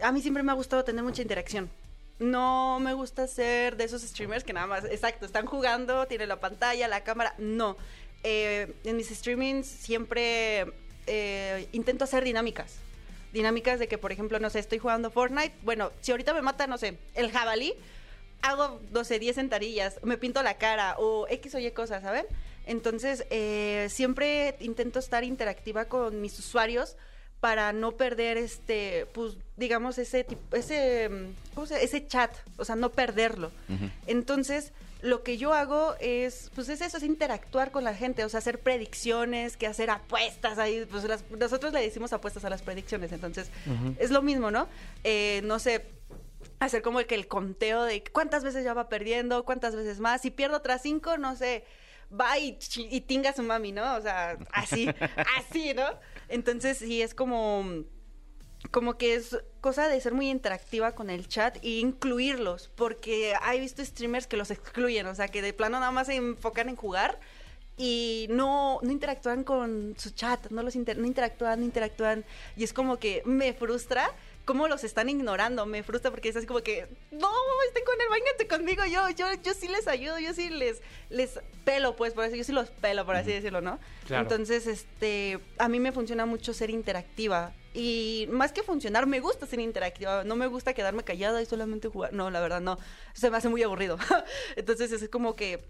a 0.02 0.12
mí 0.12 0.20
siempre 0.22 0.44
me 0.44 0.52
ha 0.52 0.54
gustado 0.54 0.84
tener 0.84 1.02
mucha 1.02 1.22
interacción. 1.22 1.68
No 2.20 2.78
me 2.78 2.92
gusta 2.92 3.26
ser 3.26 3.76
de 3.76 3.82
esos 3.82 4.02
streamers 4.02 4.44
que 4.44 4.52
nada 4.52 4.68
más, 4.68 4.84
exacto, 4.84 5.26
están 5.26 5.46
jugando, 5.46 6.06
tienen 6.06 6.28
la 6.28 6.38
pantalla, 6.38 6.86
la 6.86 7.02
cámara. 7.02 7.34
No. 7.38 7.76
Eh, 8.22 8.72
en 8.84 8.96
mis 8.96 9.08
streamings 9.08 9.66
siempre 9.66 10.85
eh, 11.06 11.68
intento 11.72 12.04
hacer 12.04 12.24
dinámicas. 12.24 12.76
Dinámicas 13.32 13.78
de 13.78 13.88
que, 13.88 13.98
por 13.98 14.12
ejemplo, 14.12 14.38
no 14.38 14.50
sé, 14.50 14.58
estoy 14.60 14.78
jugando 14.78 15.10
Fortnite. 15.10 15.54
Bueno, 15.62 15.90
si 16.00 16.10
ahorita 16.12 16.32
me 16.34 16.42
mata, 16.42 16.66
no 16.66 16.78
sé, 16.78 16.96
el 17.14 17.30
jabalí, 17.30 17.74
hago, 18.42 18.80
no 18.92 19.04
sé, 19.04 19.18
10 19.18 19.34
sentadillas, 19.36 19.98
me 20.02 20.16
pinto 20.18 20.42
la 20.42 20.54
cara 20.54 20.96
o 20.98 21.26
X 21.28 21.54
o 21.54 21.58
Y 21.58 21.70
cosas, 21.72 22.02
¿saben? 22.02 22.24
Entonces, 22.66 23.24
eh, 23.30 23.88
siempre 23.90 24.56
intento 24.60 24.98
estar 24.98 25.22
interactiva 25.24 25.84
con 25.86 26.20
mis 26.20 26.38
usuarios 26.38 26.96
para 27.40 27.72
no 27.72 27.92
perder 27.92 28.38
este, 28.38 29.06
pues, 29.12 29.34
digamos, 29.56 29.98
ese 29.98 30.24
tipo, 30.24 30.56
ese, 30.56 31.08
mm, 31.08 31.54
¿cómo 31.54 31.66
se- 31.66 31.84
ese 31.84 32.06
chat, 32.06 32.34
o 32.56 32.64
sea, 32.64 32.74
no 32.76 32.90
perderlo. 32.90 33.50
Entonces, 34.06 34.72
lo 35.02 35.22
que 35.22 35.36
yo 35.36 35.52
hago 35.52 35.94
es, 36.00 36.50
pues 36.54 36.68
es 36.68 36.80
eso, 36.80 36.96
es 36.96 37.02
interactuar 37.02 37.70
con 37.70 37.84
la 37.84 37.94
gente, 37.94 38.24
o 38.24 38.28
sea, 38.28 38.38
hacer 38.38 38.58
predicciones, 38.60 39.56
que 39.56 39.66
hacer 39.66 39.90
apuestas 39.90 40.58
ahí, 40.58 40.86
pues 40.90 41.04
las- 41.04 41.24
nosotros 41.30 41.72
le 41.72 41.80
decimos 41.80 42.12
apuestas 42.12 42.44
a 42.44 42.50
las 42.50 42.62
predicciones, 42.62 43.12
entonces 43.12 43.50
es 43.98 44.10
lo 44.10 44.22
mismo, 44.22 44.50
¿no? 44.50 44.68
Eh, 45.04 45.42
no 45.44 45.58
sé, 45.58 45.84
hacer 46.58 46.80
como 46.82 47.00
el 47.00 47.06
que 47.06 47.14
el 47.14 47.28
conteo 47.28 47.82
de 47.84 48.02
cuántas 48.12 48.42
veces 48.42 48.64
ya 48.64 48.72
va 48.74 48.88
perdiendo, 48.88 49.44
cuántas 49.44 49.76
veces 49.76 50.00
más, 50.00 50.22
si 50.22 50.30
pierdo 50.30 50.56
otras 50.56 50.80
cinco, 50.82 51.18
no 51.18 51.36
sé, 51.36 51.64
va 52.18 52.38
y, 52.38 52.58
y 52.90 53.00
tinga 53.02 53.30
a 53.30 53.34
su 53.34 53.42
mami, 53.42 53.72
¿no? 53.72 53.96
O 53.96 54.00
sea, 54.00 54.38
así, 54.52 54.88
así, 55.38 55.74
¿no? 55.74 55.84
Entonces 56.28 56.78
sí 56.78 57.02
es 57.02 57.14
como 57.14 57.64
como 58.70 58.96
que 58.98 59.14
es 59.14 59.38
cosa 59.60 59.88
de 59.88 60.00
ser 60.00 60.14
muy 60.14 60.28
interactiva 60.30 60.92
con 60.92 61.10
el 61.10 61.28
chat 61.28 61.56
e 61.62 61.78
incluirlos, 61.80 62.70
porque 62.74 63.34
he 63.52 63.60
visto 63.60 63.84
streamers 63.84 64.26
que 64.26 64.36
los 64.36 64.50
excluyen, 64.50 65.06
o 65.06 65.14
sea, 65.14 65.28
que 65.28 65.42
de 65.42 65.52
plano 65.52 65.78
nada 65.80 65.92
más 65.92 66.06
se 66.06 66.16
enfocan 66.16 66.68
en 66.68 66.76
jugar 66.76 67.18
y 67.78 68.26
no, 68.30 68.78
no 68.82 68.90
interactúan 68.90 69.44
con 69.44 69.94
su 69.98 70.10
chat, 70.10 70.50
no 70.50 70.62
los 70.62 70.76
inter- 70.76 70.96
no 70.98 71.06
interactúan, 71.06 71.60
no 71.60 71.64
interactúan, 71.66 72.24
y 72.56 72.64
es 72.64 72.72
como 72.72 72.98
que 72.98 73.22
me 73.26 73.52
frustra 73.52 74.10
cómo 74.46 74.68
los 74.68 74.84
están 74.84 75.08
ignorando, 75.08 75.66
me 75.66 75.82
frustra 75.82 76.10
porque 76.12 76.28
es 76.28 76.36
así 76.36 76.46
como 76.46 76.60
que, 76.60 76.86
no, 77.10 77.28
estén 77.66 77.84
con 77.84 78.00
él, 78.00 78.06
vénganse 78.12 78.46
conmigo, 78.48 78.84
yo, 78.86 79.10
yo, 79.10 79.26
yo 79.42 79.52
sí 79.54 79.66
les 79.68 79.88
ayudo, 79.88 80.18
yo 80.20 80.32
sí 80.32 80.48
les, 80.48 80.80
les 81.10 81.40
pelo, 81.64 81.96
pues, 81.96 82.14
por 82.14 82.24
así, 82.24 82.38
yo 82.38 82.44
sí 82.44 82.52
los 82.52 82.70
pelo, 82.70 83.04
por 83.04 83.16
así 83.16 83.32
decirlo, 83.32 83.60
¿no? 83.60 83.80
Claro. 84.06 84.22
Entonces, 84.22 84.68
este, 84.68 85.40
a 85.58 85.68
mí 85.68 85.80
me 85.80 85.90
funciona 85.90 86.26
mucho 86.26 86.54
ser 86.54 86.70
interactiva. 86.70 87.52
Y 87.76 88.26
más 88.30 88.52
que 88.52 88.62
funcionar, 88.62 89.06
me 89.06 89.20
gusta 89.20 89.44
ser 89.46 89.60
interactiva. 89.60 90.24
No 90.24 90.34
me 90.34 90.46
gusta 90.46 90.72
quedarme 90.72 91.04
callada 91.04 91.42
y 91.42 91.44
solamente 91.44 91.88
jugar. 91.88 92.14
No, 92.14 92.30
la 92.30 92.40
verdad, 92.40 92.62
no. 92.62 92.78
Se 93.12 93.30
me 93.30 93.36
hace 93.36 93.50
muy 93.50 93.62
aburrido. 93.62 93.98
Entonces, 94.56 94.90
es 94.92 95.10
como 95.10 95.36
que 95.36 95.62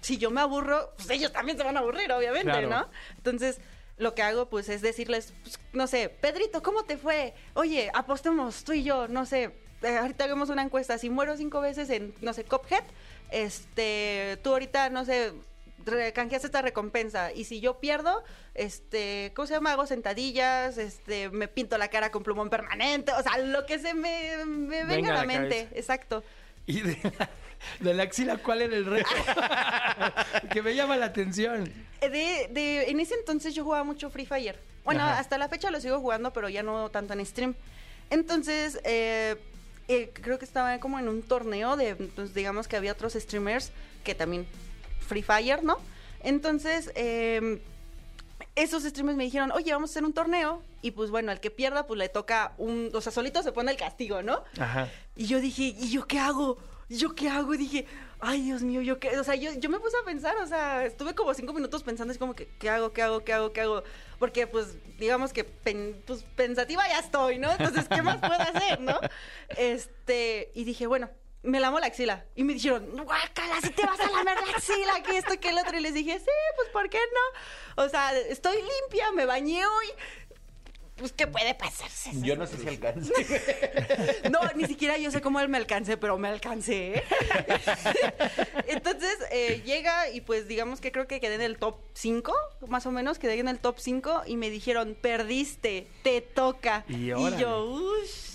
si 0.00 0.16
yo 0.16 0.30
me 0.30 0.40
aburro, 0.40 0.94
pues 0.96 1.10
ellos 1.10 1.30
también 1.30 1.58
se 1.58 1.64
van 1.64 1.76
a 1.76 1.80
aburrir, 1.80 2.10
obviamente, 2.10 2.50
Claro. 2.50 2.70
¿no? 2.70 2.88
Entonces, 3.18 3.60
lo 3.98 4.14
que 4.14 4.22
hago, 4.22 4.48
pues, 4.48 4.70
es 4.70 4.80
decirles, 4.80 5.34
pues, 5.42 5.60
no 5.74 5.86
sé, 5.86 6.08
Pedrito, 6.08 6.62
¿cómo 6.62 6.84
te 6.84 6.96
fue? 6.96 7.34
Oye, 7.52 7.90
apostemos 7.92 8.64
tú 8.64 8.72
y 8.72 8.82
yo, 8.82 9.06
no 9.08 9.26
sé, 9.26 9.54
eh, 9.82 9.98
ahorita 9.98 10.24
hagamos 10.24 10.48
una 10.48 10.62
encuesta. 10.62 10.96
Si 10.96 11.10
muero 11.10 11.36
cinco 11.36 11.60
veces 11.60 11.90
en, 11.90 12.14
no 12.22 12.32
sé, 12.32 12.44
Cophead, 12.44 12.84
este, 13.30 14.38
tú 14.42 14.52
ahorita, 14.52 14.88
no 14.88 15.04
sé, 15.04 15.34
re- 15.84 16.12
canjeas 16.12 16.44
esta 16.44 16.62
recompensa. 16.62 17.32
Y 17.32 17.44
si 17.44 17.60
yo 17.60 17.78
pierdo, 17.80 18.22
este, 18.54 19.32
¿cómo 19.34 19.46
se 19.46 19.54
llama? 19.54 19.72
Hago 19.72 19.86
sentadillas, 19.86 20.78
este, 20.78 21.30
me 21.30 21.48
pinto 21.48 21.78
la 21.78 21.88
cara 21.88 22.10
con 22.10 22.22
plumón 22.22 22.50
permanente, 22.50 23.12
o 23.12 23.22
sea, 23.22 23.38
lo 23.38 23.66
que 23.66 23.78
se 23.78 23.94
me, 23.94 24.44
me 24.46 24.84
venga, 24.84 24.94
Venga 24.94 25.10
a 25.10 25.14
la 25.14 25.20
la 25.20 25.26
mente, 25.26 25.56
cabeza. 25.64 25.78
exacto. 25.78 26.24
Y 26.66 26.80
de 26.80 26.98
la, 27.18 27.30
de 27.80 27.94
la 27.94 28.02
axila, 28.04 28.36
¿cuál 28.38 28.62
era 28.62 28.76
el 28.76 28.84
reto? 28.84 29.08
que 30.52 30.62
me 30.62 30.74
llama 30.74 30.96
la 30.96 31.06
atención. 31.06 31.64
De, 32.00 32.48
de, 32.50 32.84
en 32.90 33.00
ese 33.00 33.14
entonces 33.14 33.54
yo 33.54 33.64
jugaba 33.64 33.84
mucho 33.84 34.10
Free 34.10 34.26
Fire. 34.26 34.58
Bueno, 34.84 35.02
Ajá. 35.02 35.18
hasta 35.18 35.38
la 35.38 35.48
fecha 35.48 35.70
lo 35.70 35.80
sigo 35.80 36.00
jugando, 36.00 36.32
pero 36.32 36.48
ya 36.48 36.62
no 36.62 36.90
tanto 36.90 37.12
en 37.14 37.24
stream. 37.24 37.54
Entonces, 38.10 38.80
eh, 38.84 39.36
eh, 39.88 40.10
creo 40.12 40.38
que 40.38 40.44
estaba 40.44 40.78
como 40.80 40.98
en 40.98 41.08
un 41.08 41.22
torneo 41.22 41.76
de, 41.76 41.94
pues, 41.94 42.34
digamos 42.34 42.68
que 42.68 42.76
había 42.76 42.92
otros 42.92 43.14
streamers 43.14 43.72
que 44.04 44.14
también 44.14 44.46
Free 45.02 45.22
Fire, 45.22 45.62
¿no? 45.62 45.76
Entonces, 46.22 46.90
eh, 46.94 47.60
esos 48.54 48.82
streamers 48.84 49.16
me 49.16 49.24
dijeron, 49.24 49.50
oye, 49.52 49.72
vamos 49.72 49.90
a 49.90 49.92
hacer 49.92 50.04
un 50.04 50.12
torneo 50.12 50.62
Y 50.82 50.90
pues 50.92 51.10
bueno, 51.10 51.30
al 51.32 51.40
que 51.40 51.50
pierda, 51.50 51.86
pues 51.86 51.98
le 51.98 52.08
toca 52.08 52.52
un. 52.58 52.90
O 52.94 53.00
sea, 53.00 53.12
solito 53.12 53.42
se 53.42 53.52
pone 53.52 53.70
el 53.70 53.76
castigo, 53.76 54.22
¿no? 54.22 54.42
Ajá. 54.58 54.88
Y 55.16 55.26
yo 55.26 55.40
dije, 55.40 55.62
¿y 55.78 55.90
yo 55.90 56.06
qué 56.06 56.18
hago? 56.18 56.58
¿Y 56.88 56.96
yo 56.96 57.14
qué 57.14 57.28
hago? 57.30 57.54
Y 57.54 57.58
dije, 57.58 57.86
ay, 58.20 58.42
Dios 58.42 58.62
mío, 58.62 58.82
yo 58.82 58.98
qué. 58.98 59.16
O 59.18 59.24
sea, 59.24 59.34
yo, 59.36 59.52
yo 59.54 59.70
me 59.70 59.78
puse 59.80 59.96
a 59.96 60.04
pensar, 60.04 60.36
o 60.38 60.46
sea, 60.46 60.84
estuve 60.84 61.14
como 61.14 61.32
cinco 61.34 61.52
minutos 61.54 61.82
pensando, 61.82 62.10
así 62.10 62.18
como 62.18 62.34
que, 62.34 62.48
¿qué 62.58 62.68
hago? 62.68 62.92
¿Qué 62.92 63.00
hago? 63.02 63.22
¿Qué 63.24 63.32
hago? 63.32 63.52
¿Qué 63.52 63.60
hago? 63.62 63.82
Porque, 64.18 64.46
pues, 64.46 64.76
digamos 64.98 65.32
que 65.32 65.44
pen- 65.44 66.02
pues, 66.06 66.24
pensativa 66.36 66.86
ya 66.88 66.98
estoy, 66.98 67.38
¿no? 67.38 67.50
Entonces, 67.52 67.86
¿qué 67.88 68.02
más 68.02 68.18
puedo 68.18 68.34
hacer, 68.34 68.80
no? 68.80 68.98
Este. 69.56 70.50
Y 70.54 70.64
dije, 70.64 70.86
bueno. 70.86 71.08
Me 71.42 71.58
lamo 71.58 71.80
la 71.80 71.86
axila. 71.86 72.24
Y 72.36 72.44
me 72.44 72.54
dijeron, 72.54 72.88
guácala, 73.04 73.60
si 73.60 73.70
te 73.70 73.84
vas 73.84 73.98
a 73.98 74.10
lamer 74.10 74.36
la 74.36 74.56
axila, 74.56 75.02
que 75.02 75.18
esto, 75.18 75.40
que 75.40 75.48
el 75.48 75.58
otro. 75.58 75.76
Y 75.76 75.80
les 75.80 75.94
dije, 75.94 76.18
sí, 76.18 76.26
pues, 76.56 76.68
¿por 76.68 76.88
qué 76.88 76.98
no? 76.98 77.82
O 77.84 77.88
sea, 77.88 78.16
estoy 78.16 78.56
limpia, 78.56 79.10
me 79.12 79.26
bañé 79.26 79.66
hoy. 79.66 79.86
Pues, 80.96 81.12
¿qué 81.12 81.26
puede 81.26 81.54
pasarse? 81.54 82.10
Yo 82.20 82.36
no 82.36 82.46
sé 82.46 82.58
si 82.58 82.68
alcance. 82.68 83.12
No, 84.30 84.38
ni 84.54 84.66
siquiera 84.66 84.96
yo 84.98 85.10
sé 85.10 85.20
cómo 85.20 85.40
él 85.40 85.48
me 85.48 85.56
alcancé, 85.56 85.96
pero 85.96 86.16
me 86.16 86.28
alcancé. 86.28 86.98
¿eh? 86.98 87.04
Entonces 88.68 89.16
eh, 89.32 89.62
llega 89.64 90.10
y 90.10 90.20
pues 90.20 90.46
digamos 90.46 90.80
que 90.80 90.92
creo 90.92 91.08
que 91.08 91.18
quedé 91.20 91.34
en 91.34 91.40
el 91.40 91.58
top 91.58 91.76
5, 91.94 92.32
más 92.68 92.86
o 92.86 92.92
menos, 92.92 93.18
quedé 93.18 93.38
en 93.38 93.48
el 93.48 93.58
top 93.58 93.80
5 93.80 94.22
y 94.26 94.36
me 94.36 94.48
dijeron, 94.48 94.96
perdiste, 95.00 95.88
te 96.04 96.20
toca. 96.20 96.84
Y 96.88 97.10
Y, 97.10 97.36
yo, 97.36 97.64
uff. 97.64 98.31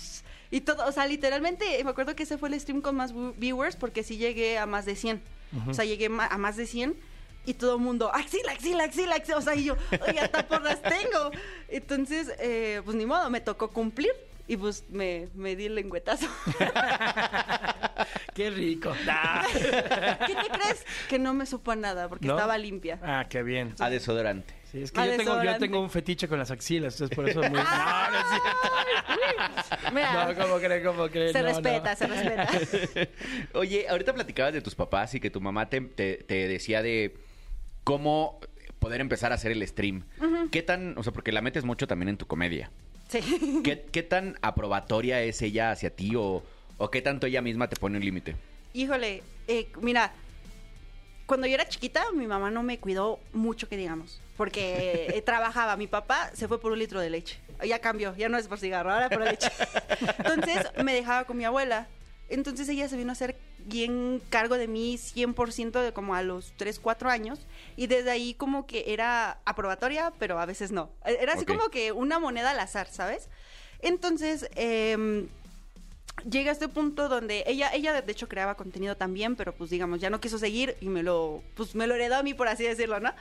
Y 0.50 0.62
todo, 0.62 0.86
o 0.86 0.92
sea, 0.92 1.06
literalmente, 1.06 1.82
me 1.84 1.90
acuerdo 1.90 2.16
que 2.16 2.22
ese 2.22 2.38
fue 2.38 2.48
el 2.48 2.58
stream 2.60 2.80
con 2.80 2.96
más 2.96 3.12
viewers 3.36 3.76
porque 3.76 4.02
sí 4.02 4.16
llegué 4.16 4.58
a 4.58 4.66
más 4.66 4.86
de 4.86 4.96
100. 4.96 5.20
O 5.66 5.74
sea, 5.74 5.84
llegué 5.84 6.06
a 6.06 6.38
más 6.38 6.56
de 6.56 6.66
100 6.66 6.94
y 7.46 7.54
todo 7.54 7.76
el 7.76 7.80
mundo, 7.80 8.10
axila, 8.14 8.52
axila, 8.52 8.84
axila, 8.84 9.14
axila. 9.16 9.38
O 9.38 9.42
sea, 9.42 9.54
y 9.54 9.64
yo, 9.64 9.76
oye, 10.06 10.20
hasta 10.20 10.46
porras 10.46 10.80
tengo. 10.82 11.30
Entonces, 11.68 12.32
eh, 12.38 12.82
pues 12.84 12.96
ni 12.96 13.06
modo, 13.06 13.30
me 13.30 13.40
tocó 13.40 13.70
cumplir 13.70 14.10
y 14.46 14.56
pues 14.56 14.84
me, 14.90 15.28
me 15.34 15.56
di 15.56 15.66
el 15.66 15.74
lengüetazo. 15.74 16.26
Qué 18.34 18.50
rico. 18.50 18.92
¿Qué 20.26 20.34
te 20.34 20.48
crees? 20.50 20.84
Que 21.08 21.18
no 21.18 21.34
me 21.34 21.44
supo 21.46 21.74
nada 21.74 22.08
porque 22.08 22.28
¿No? 22.28 22.34
estaba 22.34 22.56
limpia. 22.56 22.98
Ah, 23.02 23.26
qué 23.28 23.42
bien. 23.42 23.74
A 23.78 23.90
desodorante. 23.90 24.54
Sí, 24.70 24.82
es 24.82 24.92
que 24.92 25.00
Ah, 25.00 25.06
yo 25.06 25.16
tengo, 25.16 25.42
yo 25.42 25.56
tengo 25.58 25.80
un 25.80 25.88
fetiche 25.90 26.28
con 26.28 26.38
las 26.38 26.50
axilas, 26.50 26.94
entonces 26.94 27.14
por 27.16 27.28
eso 27.28 27.42
es 27.42 27.50
muy... 27.50 27.58
No, 27.62 28.10
no 28.10 28.18
es 28.18 28.26
cierto. 28.28 29.92
Mira, 29.94 30.26
No, 30.26 30.34
¿cómo 30.42 30.56
cree? 30.58 30.82
¿Cómo 30.82 31.08
cree? 31.08 31.32
se 31.32 31.42
No, 31.42 31.48
no. 31.48 31.54
respeta, 31.54 31.96
se 31.96 32.06
respeta. 32.06 33.08
Oye, 33.54 33.86
ahorita 33.88 34.12
platicabas 34.14 34.52
de 34.52 34.60
tus 34.60 34.74
papás 34.74 35.14
y 35.14 35.20
que 35.20 35.30
tu 35.30 35.40
mamá 35.40 35.68
te, 35.70 35.80
te- 35.80 36.16
te 36.18 36.48
decía 36.48 36.82
de 36.82 37.16
cómo 37.84 38.40
poder 38.78 39.00
empezar 39.00 39.32
a 39.32 39.36
hacer 39.36 39.52
el 39.52 39.66
stream. 39.66 40.04
¿Qué 40.50 40.62
tan, 40.62 40.96
o 40.98 41.02
sea, 41.02 41.12
porque 41.12 41.32
la 41.32 41.40
metes 41.40 41.64
mucho 41.64 41.86
también 41.86 42.10
en 42.10 42.16
tu 42.16 42.26
comedia? 42.26 42.70
Sí. 43.08 43.60
¿Qué, 43.64 43.86
qué 43.90 44.02
tan 44.02 44.36
aprobatoria 44.42 45.22
es 45.22 45.40
ella 45.42 45.70
hacia 45.70 45.90
ti 45.90 46.14
o, 46.16 46.42
o 46.76 46.90
qué 46.90 47.00
tanto 47.02 47.26
ella 47.26 47.40
misma 47.42 47.68
te 47.68 47.76
pone 47.76 47.96
un 47.96 48.04
límite? 48.04 48.36
Híjole, 48.74 49.22
eh, 49.46 49.68
mira, 49.80 50.12
cuando 51.28 51.46
yo 51.46 51.54
era 51.54 51.68
chiquita, 51.68 52.10
mi 52.12 52.26
mamá 52.26 52.50
no 52.50 52.62
me 52.62 52.78
cuidó 52.78 53.20
mucho, 53.34 53.68
que 53.68 53.76
digamos, 53.76 54.18
porque 54.38 55.06
eh, 55.14 55.22
trabajaba. 55.26 55.76
Mi 55.76 55.86
papá 55.86 56.30
se 56.32 56.48
fue 56.48 56.58
por 56.58 56.72
un 56.72 56.78
litro 56.78 57.00
de 57.00 57.10
leche. 57.10 57.38
Ya 57.64 57.78
cambió, 57.80 58.16
ya 58.16 58.28
no 58.30 58.38
es 58.38 58.48
por 58.48 58.58
cigarro, 58.58 58.90
ahora 58.90 59.10
por 59.10 59.20
leche. 59.20 59.50
Entonces 60.18 60.66
me 60.82 60.94
dejaba 60.94 61.24
con 61.24 61.36
mi 61.36 61.44
abuela. 61.44 61.86
Entonces 62.30 62.68
ella 62.70 62.88
se 62.88 62.96
vino 62.96 63.10
a 63.10 63.12
hacer 63.12 63.36
bien 63.58 64.22
cargo 64.30 64.56
de 64.56 64.68
mí 64.68 64.96
100% 64.96 65.82
de 65.82 65.92
como 65.92 66.14
a 66.14 66.22
los 66.22 66.52
3, 66.56 66.78
4 66.80 67.10
años. 67.10 67.40
Y 67.76 67.88
desde 67.88 68.10
ahí 68.10 68.32
como 68.34 68.66
que 68.66 68.84
era 68.92 69.38
aprobatoria, 69.44 70.12
pero 70.18 70.38
a 70.38 70.46
veces 70.46 70.72
no. 70.72 70.90
Era 71.04 71.34
así 71.34 71.42
Ok. 71.42 71.48
como 71.48 71.68
que 71.68 71.92
una 71.92 72.18
moneda 72.18 72.52
al 72.52 72.60
azar, 72.60 72.88
¿sabes? 72.90 73.28
Entonces, 73.80 74.48
em, 74.56 75.28
llega 76.28 76.50
a 76.50 76.52
este 76.52 76.68
punto 76.68 77.08
donde 77.08 77.44
ella, 77.46 77.70
ella 77.72 78.00
de 78.00 78.12
hecho 78.12 78.28
creaba 78.28 78.56
contenido 78.56 78.96
también, 78.96 79.36
pero 79.36 79.54
pues 79.54 79.70
digamos, 79.70 80.00
ya 80.00 80.10
no 80.10 80.20
quiso 80.20 80.38
seguir 80.38 80.76
y 80.80 80.88
me 80.88 81.02
lo, 81.02 81.42
pues 81.54 81.74
me 81.74 81.86
lo 81.86 81.94
heredó 81.94 82.16
a 82.16 82.22
mí, 82.22 82.34
por 82.34 82.48
así 82.48 82.64
decirlo, 82.64 83.00
¿no? 83.00 83.12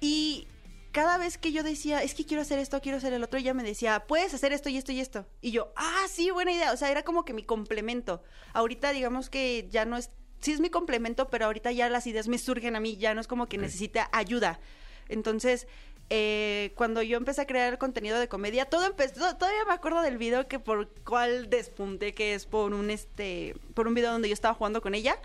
Y 0.00 0.46
cada 0.92 1.16
vez 1.16 1.38
que 1.38 1.52
yo 1.52 1.62
decía, 1.62 2.02
es 2.02 2.14
que 2.14 2.26
quiero 2.26 2.42
hacer 2.42 2.58
esto, 2.58 2.80
quiero 2.80 2.98
hacer 2.98 3.12
el 3.12 3.24
otro, 3.24 3.40
ella 3.40 3.54
me 3.54 3.62
decía, 3.62 4.04
puedes 4.06 4.34
hacer 4.34 4.52
esto 4.52 4.68
y 4.68 4.76
esto 4.76 4.92
y 4.92 5.00
esto. 5.00 5.26
Y 5.40 5.50
yo, 5.50 5.72
ah, 5.74 6.04
sí, 6.08 6.30
buena 6.30 6.52
idea. 6.52 6.72
O 6.72 6.76
sea, 6.76 6.90
era 6.90 7.02
como 7.02 7.24
que 7.24 7.32
mi 7.32 7.42
complemento. 7.42 8.22
Ahorita 8.52 8.92
digamos 8.92 9.30
que 9.30 9.68
ya 9.70 9.84
no 9.84 9.96
es, 9.96 10.10
sí 10.40 10.52
es 10.52 10.60
mi 10.60 10.68
complemento, 10.68 11.30
pero 11.30 11.46
ahorita 11.46 11.72
ya 11.72 11.88
las 11.88 12.06
ideas 12.06 12.28
me 12.28 12.38
surgen 12.38 12.76
a 12.76 12.80
mí, 12.80 12.98
ya 12.98 13.14
no 13.14 13.20
es 13.20 13.26
como 13.26 13.48
que 13.48 13.58
necesita 13.58 14.10
ayuda. 14.12 14.60
Entonces, 15.08 15.66
eh, 16.14 16.72
cuando 16.74 17.00
yo 17.00 17.16
empecé 17.16 17.40
a 17.40 17.46
crear 17.46 17.78
contenido 17.78 18.20
de 18.20 18.28
comedia, 18.28 18.66
todo 18.66 18.84
empezó, 18.84 19.34
todavía 19.34 19.64
me 19.66 19.72
acuerdo 19.72 20.02
del 20.02 20.18
video 20.18 20.46
que 20.46 20.58
por 20.58 20.86
cual 21.04 21.48
despunté, 21.48 22.12
que 22.12 22.34
es 22.34 22.44
por 22.44 22.74
un 22.74 22.90
este, 22.90 23.56
por 23.72 23.88
un 23.88 23.94
video 23.94 24.12
donde 24.12 24.28
yo 24.28 24.34
estaba 24.34 24.52
jugando 24.52 24.82
con 24.82 24.94
ella 24.94 25.16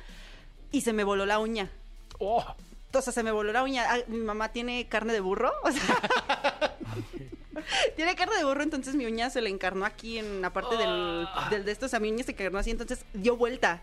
y 0.72 0.82
se 0.82 0.94
me 0.94 1.04
voló 1.04 1.26
la 1.26 1.40
uña. 1.40 1.70
Oh, 2.20 2.56
O 2.94 3.02
sea, 3.02 3.12
se 3.12 3.22
me 3.22 3.34
voló 3.34 3.52
la 3.52 3.64
uña. 3.64 3.86
Ah, 3.90 3.98
mi 4.08 4.20
mamá 4.20 4.54
tiene 4.54 4.88
carne 4.88 5.12
de 5.12 5.20
burro. 5.20 5.52
O 5.62 5.72
sea, 5.74 6.78
tiene 7.98 8.16
carne 8.16 8.38
de 8.38 8.46
burro, 8.46 8.64
entonces 8.64 8.96
mi 8.96 9.06
uña 9.06 9.30
se 9.30 9.42
le 9.42 9.50
encarnó 9.50 9.84
aquí 9.84 10.20
en 10.20 10.42
la 10.42 10.54
parte 10.54 10.78
del, 10.78 11.28
del 11.50 11.66
de 11.66 11.72
esto. 11.74 11.88
O 11.88 11.90
sea, 11.90 12.00
mi 12.00 12.10
uña 12.10 12.24
se 12.24 12.32
encarnó 12.32 12.60
así, 12.60 12.72
entonces 12.72 13.04
dio 13.12 13.36
vuelta. 13.36 13.82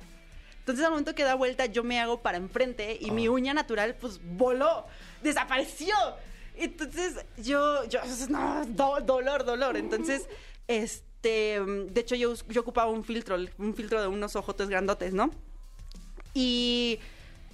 Entonces, 0.61 0.83
al 0.83 0.93
momento 0.93 1.15
que 1.15 1.25
da 1.25 1.35
vuelta, 1.35 1.67
yo 1.67 1.85
me 1.85 2.01
hago 2.01 2.23
para 2.23 2.39
enfrente 2.39 2.97
y 2.99 3.11
mi 3.11 3.29
uña 3.29 3.53
natural, 3.53 3.95
pues, 4.01 4.19
voló, 4.23 4.87
desapareció. 5.23 5.95
Entonces, 6.55 7.15
yo, 7.37 7.85
yo, 7.85 8.01
no, 8.29 8.65
do- 8.67 9.01
dolor, 9.01 9.45
dolor. 9.45 9.77
Entonces, 9.77 10.29
este, 10.69 11.61
de 11.61 12.01
hecho, 12.01 12.15
yo, 12.15 12.35
yo 12.49 12.61
ocupaba 12.61 12.91
un 12.91 13.05
filtro, 13.05 13.37
un 13.59 13.75
filtro 13.75 14.01
de 14.01 14.09
unos 14.09 14.37
ojotes 14.37 14.69
grandotes, 14.69 15.13
¿no? 15.15 15.31
Y, 16.33 16.99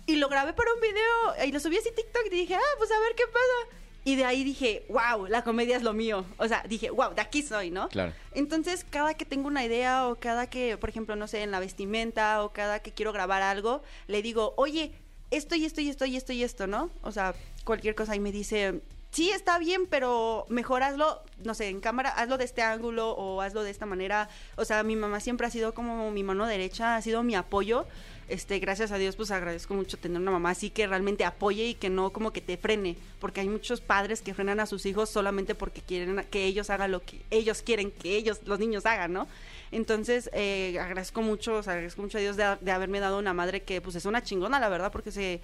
y 0.07 0.17
lo 0.17 0.29
grabé 0.29 0.53
para 0.53 0.73
un 0.75 0.81
video 0.81 1.47
y 1.47 1.53
lo 1.53 1.61
subí 1.61 1.77
así 1.77 1.91
TikTok 1.95 2.23
y 2.27 2.31
dije, 2.31 2.55
ah, 2.55 2.75
pues 2.79 2.91
a 2.91 2.99
ver 3.01 3.15
qué 3.17 3.25
pasa. 3.27 3.77
Y 4.03 4.17
de 4.17 4.25
ahí 4.25 4.45
dije, 4.45 4.87
wow, 4.89 5.27
la 5.27 5.45
comedia 5.45 5.77
es 5.77 5.83
lo 5.83 5.93
mío. 5.93 6.25
O 6.39 6.49
sea, 6.49 6.65
dije, 6.67 6.89
wow, 6.91 7.13
de 7.15 7.21
aquí 7.21 7.43
soy, 7.43 7.71
¿no? 7.71 7.89
Claro. 7.91 8.15
Entonces, 8.33 8.87
cada 8.89 9.13
que 9.15 9.27
tengo 9.27 9.47
una 9.47 9.63
idea 9.65 10.09
o 10.09 10.15
cada 10.17 10.49
que, 10.49 10.79
por 10.79 10.89
ejemplo, 10.89 11.17
no 11.17 11.29
sé, 11.29 11.43
en 11.43 11.51
la 11.51 11.61
vestimenta 11.61 12.43
o 12.43 12.53
cada 12.55 12.81
que 12.81 12.93
quiero 12.93 13.13
grabar 13.13 13.43
algo, 13.43 13.83
le 14.07 14.23
digo, 14.23 14.55
oye, 14.57 14.93
esto 15.31 15.55
y 15.55 15.65
esto 15.65 15.81
y 15.81 15.89
esto 15.89 16.05
y 16.07 16.17
esto 16.17 16.33
y 16.33 16.43
esto, 16.43 16.67
¿no? 16.67 16.91
O 17.03 17.13
sea, 17.13 17.35
cualquier 17.65 17.95
cosa 17.95 18.17
y 18.17 18.21
me 18.21 18.33
dice, 18.33 18.81
sí, 19.11 19.31
está 19.31 19.59
bien, 19.59 19.87
pero 19.87 20.47
mejor 20.49 20.83
hazlo, 20.83 21.23
no 21.45 21.55
sé, 21.55 21.69
en 21.69 21.81
cámara, 21.81 22.11
hazlo 22.11 22.39
de 22.39 22.45
este 22.45 22.63
ángulo 22.63 23.11
o 23.11 23.41
hazlo 23.41 23.63
de 23.63 23.71
esta 23.71 23.87
manera. 23.87 24.29
O 24.57 24.65
sea, 24.65 24.83
mi 24.83 24.97
mamá 24.97 25.21
siempre 25.21 25.47
ha 25.47 25.51
sido 25.51 25.75
como 25.75 26.11
mi 26.11 26.23
mano 26.23 26.47
derecha, 26.47 26.97
ha 26.97 27.03
sido 27.03 27.23
mi 27.23 27.35
apoyo. 27.35 27.87
Este, 28.31 28.61
gracias 28.61 28.93
a 28.93 28.99
Dios, 28.99 29.17
pues 29.17 29.33
agradezco 29.33 29.75
mucho 29.75 29.97
tener 29.97 30.21
una 30.21 30.31
mamá 30.31 30.51
así 30.51 30.71
que 30.71 30.87
realmente 30.87 31.25
apoye 31.25 31.67
y 31.67 31.75
que 31.75 31.91
no 31.91 32.11
como 32.11 32.33
que 32.33 32.41
te 32.41 32.57
frene, 32.57 32.97
porque 33.19 33.41
hay 33.41 33.49
muchos 33.49 33.81
padres 33.81 34.23
que 34.23 34.35
frenan 34.35 34.61
a 34.61 34.67
sus 34.67 34.87
hijos 34.87 35.11
solamente 35.11 35.57
porque 35.57 35.81
quieren 35.81 36.25
que 36.31 36.45
ellos 36.45 36.71
hagan 36.71 36.93
lo 36.93 37.01
que 37.01 37.21
ellos 37.31 37.63
quieren 37.63 37.91
que 37.91 38.15
ellos, 38.17 38.41
los 38.45 38.61
niños 38.61 38.87
hagan, 38.87 39.13
¿no? 39.13 39.27
Entonces, 39.73 40.31
eh, 40.33 40.79
agradezco 40.81 41.23
mucho, 41.23 41.55
o 41.55 41.63
sea, 41.65 41.73
agradezco 41.73 42.03
mucho 42.03 42.19
a 42.19 42.21
Dios 42.21 42.37
de, 42.37 42.57
de 42.61 42.71
haberme 42.71 43.01
dado 43.01 43.19
una 43.19 43.35
madre 43.35 43.65
que 43.65 43.81
pues 43.81 43.97
es 43.97 44.05
una 44.05 44.23
chingona, 44.23 44.61
la 44.61 44.69
verdad, 44.69 44.93
porque 44.93 45.11
se, 45.11 45.41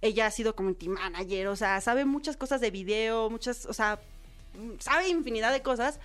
ella 0.00 0.26
ha 0.26 0.30
sido 0.30 0.54
community 0.54 0.88
manager, 0.88 1.48
o 1.48 1.56
sea, 1.56 1.80
sabe 1.80 2.04
muchas 2.04 2.36
cosas 2.36 2.60
de 2.60 2.70
video, 2.70 3.30
muchas, 3.30 3.66
o 3.66 3.72
sea, 3.72 4.00
sabe 4.78 5.08
infinidad 5.08 5.52
de 5.52 5.62
cosas 5.62 5.98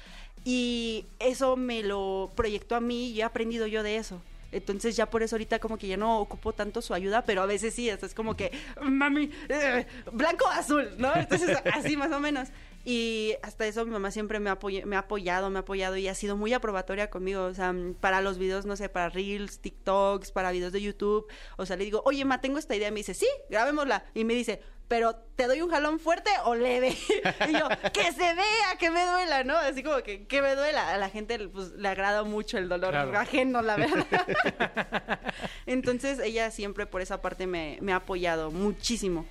y 0.46 1.06
eso 1.20 1.56
me 1.56 1.84
lo 1.84 2.32
proyectó 2.36 2.76
a 2.76 2.82
mí 2.82 3.12
y 3.12 3.22
he 3.22 3.24
aprendido 3.24 3.68
yo 3.68 3.84
de 3.84 3.98
eso. 3.98 4.22
Entonces 4.52 4.96
ya 4.96 5.10
por 5.10 5.24
eso 5.24 5.36
ahorita 5.36 5.58
como 5.60 5.78
que 5.78 5.88
ya 5.88 5.98
no 5.98 6.20
ocupo 6.20 6.54
tanto 6.54 6.82
su 6.82 6.94
ayuda, 6.94 7.24
pero 7.24 7.42
a 7.42 7.48
veces 7.48 7.74
sí, 7.74 7.90
es 7.90 8.14
como 8.14 8.36
que, 8.36 8.52
mami, 8.82 9.32
eh, 9.50 9.88
blanco 10.12 10.48
azul, 10.48 10.92
¿no? 10.98 11.16
Entonces 11.16 11.58
así 11.74 11.98
más 11.98 12.12
o 12.12 12.20
menos. 12.20 12.50
Y 12.86 13.36
hasta 13.42 13.66
eso 13.66 13.86
mi 13.86 13.92
mamá 13.92 14.12
siempre 14.12 14.40
me 14.40 14.50
ha, 14.50 14.58
me 14.86 14.96
ha 14.96 15.00
apoyado, 15.00 15.50
me 15.50 15.60
ha 15.60 15.62
apoyado 15.62 15.96
y 15.96 16.08
ha 16.08 16.16
sido 16.16 16.36
muy 16.36 16.54
aprobatoria 16.54 17.10
conmigo. 17.10 17.44
O 17.46 17.54
sea, 17.54 17.72
mm, 17.72 17.96
para 17.96 18.22
los 18.22 18.38
videos, 18.38 18.66
no 18.66 18.76
sé, 18.76 18.90
para 18.90 19.10
Reels, 19.10 19.60
TikToks, 19.60 20.32
para 20.32 20.52
videos 20.52 20.74
de 20.74 20.82
YouTube. 20.82 21.26
O 21.58 21.66
sea, 21.66 21.78
le 21.78 21.86
digo, 21.86 22.02
oye, 22.06 22.26
ma, 22.26 22.42
tengo 22.42 22.58
esta 22.58 22.76
idea. 22.76 22.90
Y 22.90 22.92
me 22.92 22.98
dice, 23.00 23.14
sí, 23.14 23.28
grabémosla. 23.50 24.06
Y 24.14 24.26
me 24.26 24.34
dice, 24.34 24.62
pero 24.90 25.16
¿te 25.16 25.48
doy 25.48 25.62
un 25.62 25.70
jalón 25.70 25.98
fuerte 26.00 26.30
o 26.44 26.56
leve? 26.56 26.90
y 27.50 27.54
yo, 27.54 27.70
que 27.94 28.12
se 28.12 28.34
vea, 28.36 28.76
que 28.78 28.92
me 28.92 29.06
duela, 29.06 29.46
¿no? 29.46 29.56
Así 29.56 29.82
como 29.82 30.04
que, 30.04 30.28
que 30.28 30.42
me 30.42 30.56
duela. 30.56 30.94
A 30.94 30.98
la 30.98 31.10
gente 31.10 31.40
pues, 31.48 31.72
le 31.72 31.88
agrada 31.88 32.24
mucho 32.24 32.58
el 32.58 32.68
dolor 32.68 32.92
Claro. 32.92 33.18
ajeno, 33.18 33.62
la 33.62 33.78
verdad. 33.78 34.06
Entonces, 35.66 36.20
ella 36.20 36.52
siempre 36.52 36.86
por 36.86 37.02
esa 37.02 37.22
parte 37.22 37.48
me, 37.48 37.78
me 37.82 37.94
ha 37.94 37.98
apoyado 37.98 38.52
muchísimo. 38.52 39.26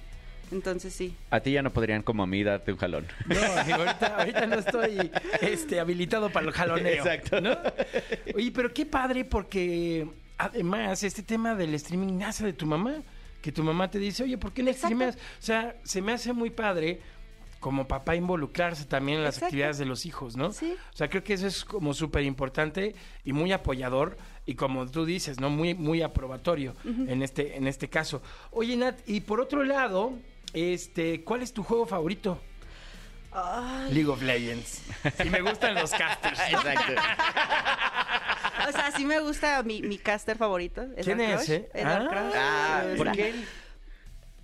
Entonces, 0.53 0.95
sí. 0.95 1.17
A 1.31 1.41
ti 1.41 1.53
ya 1.53 1.63
no 1.63 1.71
podrían 1.73 2.03
como 2.03 2.23
a 2.23 2.27
mí 2.27 2.43
darte 2.45 2.73
un 2.73 2.79
jalón. 2.79 3.07
no, 3.27 3.75
ahorita, 3.75 4.17
ahorita 4.19 4.47
no 4.47 4.57
estoy 4.57 5.11
este, 5.41 5.81
habilitado 5.81 6.31
para 6.31 6.47
el 6.47 6.53
jaloneo. 6.53 6.93
Exacto. 6.93 7.41
¿no? 7.41 7.57
Oye, 8.35 8.53
pero 8.53 8.73
qué 8.73 8.87
padre 8.87 9.25
porque 9.25 10.07
además 10.39 11.03
este 11.03 11.23
tema 11.23 11.55
del 11.55 11.75
streaming 11.75 12.19
nace 12.19 12.45
de 12.45 12.53
tu 12.53 12.67
mamá. 12.67 12.97
Que 13.41 13.51
tu 13.51 13.65
mamá 13.65 13.91
te 13.91 13.99
dice, 13.99 14.23
oye, 14.23 14.39
¿por 14.39 14.53
qué 14.53 14.63
no 14.63 14.71
Exacto. 14.71 14.95
streameas? 14.95 15.17
O 15.17 15.43
sea, 15.43 15.75
se 15.83 16.01
me 16.01 16.13
hace 16.13 16.33
muy 16.33 16.51
padre 16.51 17.01
como 17.59 17.87
papá 17.89 18.15
involucrarse 18.17 18.85
también 18.85 19.19
en 19.19 19.25
las 19.25 19.37
Exacto. 19.37 19.47
actividades 19.47 19.79
de 19.79 19.85
los 19.85 20.05
hijos, 20.05 20.37
¿no? 20.37 20.53
Sí. 20.53 20.75
O 20.93 20.97
sea, 20.97 21.09
creo 21.09 21.25
que 21.25 21.35
eso 21.35 21.47
es 21.47 21.65
como 21.65 21.95
súper 21.95 22.25
importante 22.25 22.95
y 23.25 23.33
muy 23.33 23.53
apoyador 23.53 24.17
y 24.47 24.55
como 24.57 24.89
tú 24.91 25.05
dices, 25.05 25.41
¿no? 25.41 25.49
Muy, 25.49 25.75
muy 25.75 26.03
aprobatorio 26.03 26.75
en, 26.85 27.23
este, 27.23 27.57
en 27.57 27.69
este 27.69 27.89
caso. 27.89 28.21
Oye, 28.51 28.77
Nat, 28.77 28.99
y 29.07 29.21
por 29.21 29.41
otro 29.41 29.63
lado, 29.63 30.13
este, 30.53 31.25
¿cuál 31.25 31.43
es 31.43 31.53
tu 31.53 31.63
juego 31.63 31.87
favorito? 31.87 32.41
Ay, 33.33 33.93
League 33.95 34.09
of 34.11 34.21
Legends. 34.23 34.83
Y 35.25 35.31
me 35.31 35.41
gustan 35.41 35.75
los 35.75 35.91
casters. 35.93 36.39
Exacto. 36.51 36.93
o 38.69 38.73
sea, 38.73 38.91
sí 38.95 39.07
me 39.07 39.21
gusta 39.21 39.63
mi, 39.63 39.81
mi 39.83 39.97
caster 39.99 40.37
favorito. 40.37 40.83
el 40.83 41.05
¿Quién 41.05 41.19
Dark 41.19 41.31
es, 41.31 41.37
Crush, 41.47 41.51
eh? 41.53 41.69
el 41.75 41.87
Ah. 41.87 42.33
Ah, 42.35 42.83
¿por 42.97 43.13
qué? 43.13 43.35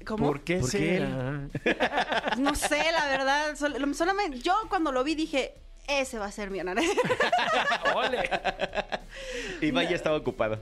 ¿Cómo? 0.07 0.27
¿Por 0.29 0.41
qué 0.41 0.57
¿Por 0.59 0.71
qué 0.71 0.79
será? 0.79 2.33
No 2.39 2.55
sé, 2.55 2.83
la 2.93 3.07
verdad. 3.09 3.57
sol- 3.57 3.95
solamente, 3.95 4.39
yo 4.39 4.55
cuando 4.71 4.91
lo 4.91 5.05
vi 5.05 5.15
dije, 5.15 5.53
ese 5.87 6.19
va 6.19 6.27
a 6.27 6.33
ser 6.33 6.49
mi 6.51 6.61
honor. 6.61 6.79
¡Ole! 7.95 8.31
Iba 9.61 9.83
ya 9.85 9.97
estaba 9.97 10.17
ocupado. 10.17 10.61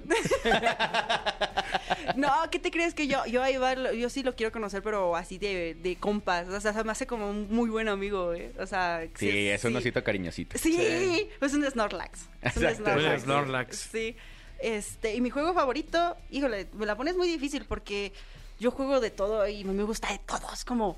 no, 2.17 2.31
¿qué 2.51 2.59
te 2.59 2.71
crees 2.71 2.95
que 2.95 3.07
yo, 3.07 3.25
yo 3.27 3.43
a 3.43 3.51
Iván, 3.51 3.83
lo- 3.83 3.93
yo 3.93 4.09
sí 4.11 4.23
lo 4.23 4.35
quiero 4.37 4.53
conocer, 4.53 4.83
pero 4.83 5.17
así 5.17 5.39
de, 5.39 5.75
de 5.83 5.97
compas. 5.97 6.49
O 6.49 6.61
sea, 6.61 6.73
se 6.73 6.85
me 6.85 6.93
hace 6.93 7.07
como 7.07 7.29
un 7.31 7.49
muy 7.51 7.69
buen 7.71 7.89
amigo, 7.89 8.33
¿eh? 8.35 8.53
O 8.59 8.67
sea, 8.67 9.07
Sí, 9.19 9.49
es 9.49 9.65
un 9.65 9.77
osito 9.77 10.03
cariñosito. 10.05 10.59
Sí, 10.59 11.29
es 11.41 11.55
un 11.55 11.65
Snorlax. 11.71 12.21
Es 12.43 12.57
un 12.57 12.65
Exacto. 12.65 12.91
Un 13.13 13.21
Snorlax. 13.21 13.77
Sí. 13.93 14.17
Este, 14.59 15.15
y 15.15 15.21
mi 15.21 15.31
juego 15.31 15.53
favorito, 15.53 16.17
híjole, 16.31 16.67
me 16.73 16.87
la 16.87 16.97
pones 16.97 17.17
muy 17.17 17.29
difícil 17.29 17.65
porque 17.67 18.13
yo 18.59 18.71
juego 18.71 19.01
de 19.01 19.11
todo 19.11 19.47
y 19.47 19.65
me 19.65 19.83
gusta 19.83 20.11
de 20.11 20.19
todo. 20.19 20.51
Es 20.53 20.65
como, 20.65 20.97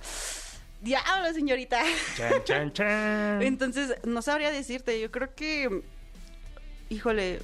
diablo, 0.80 1.32
señorita. 1.34 1.82
Chan, 2.16 2.44
chan, 2.44 2.72
chan. 2.74 3.42
Entonces, 3.42 3.96
no 4.04 4.22
sabría 4.22 4.52
decirte. 4.52 5.00
Yo 5.00 5.10
creo 5.10 5.34
que, 5.34 5.82
híjole, 6.88 7.40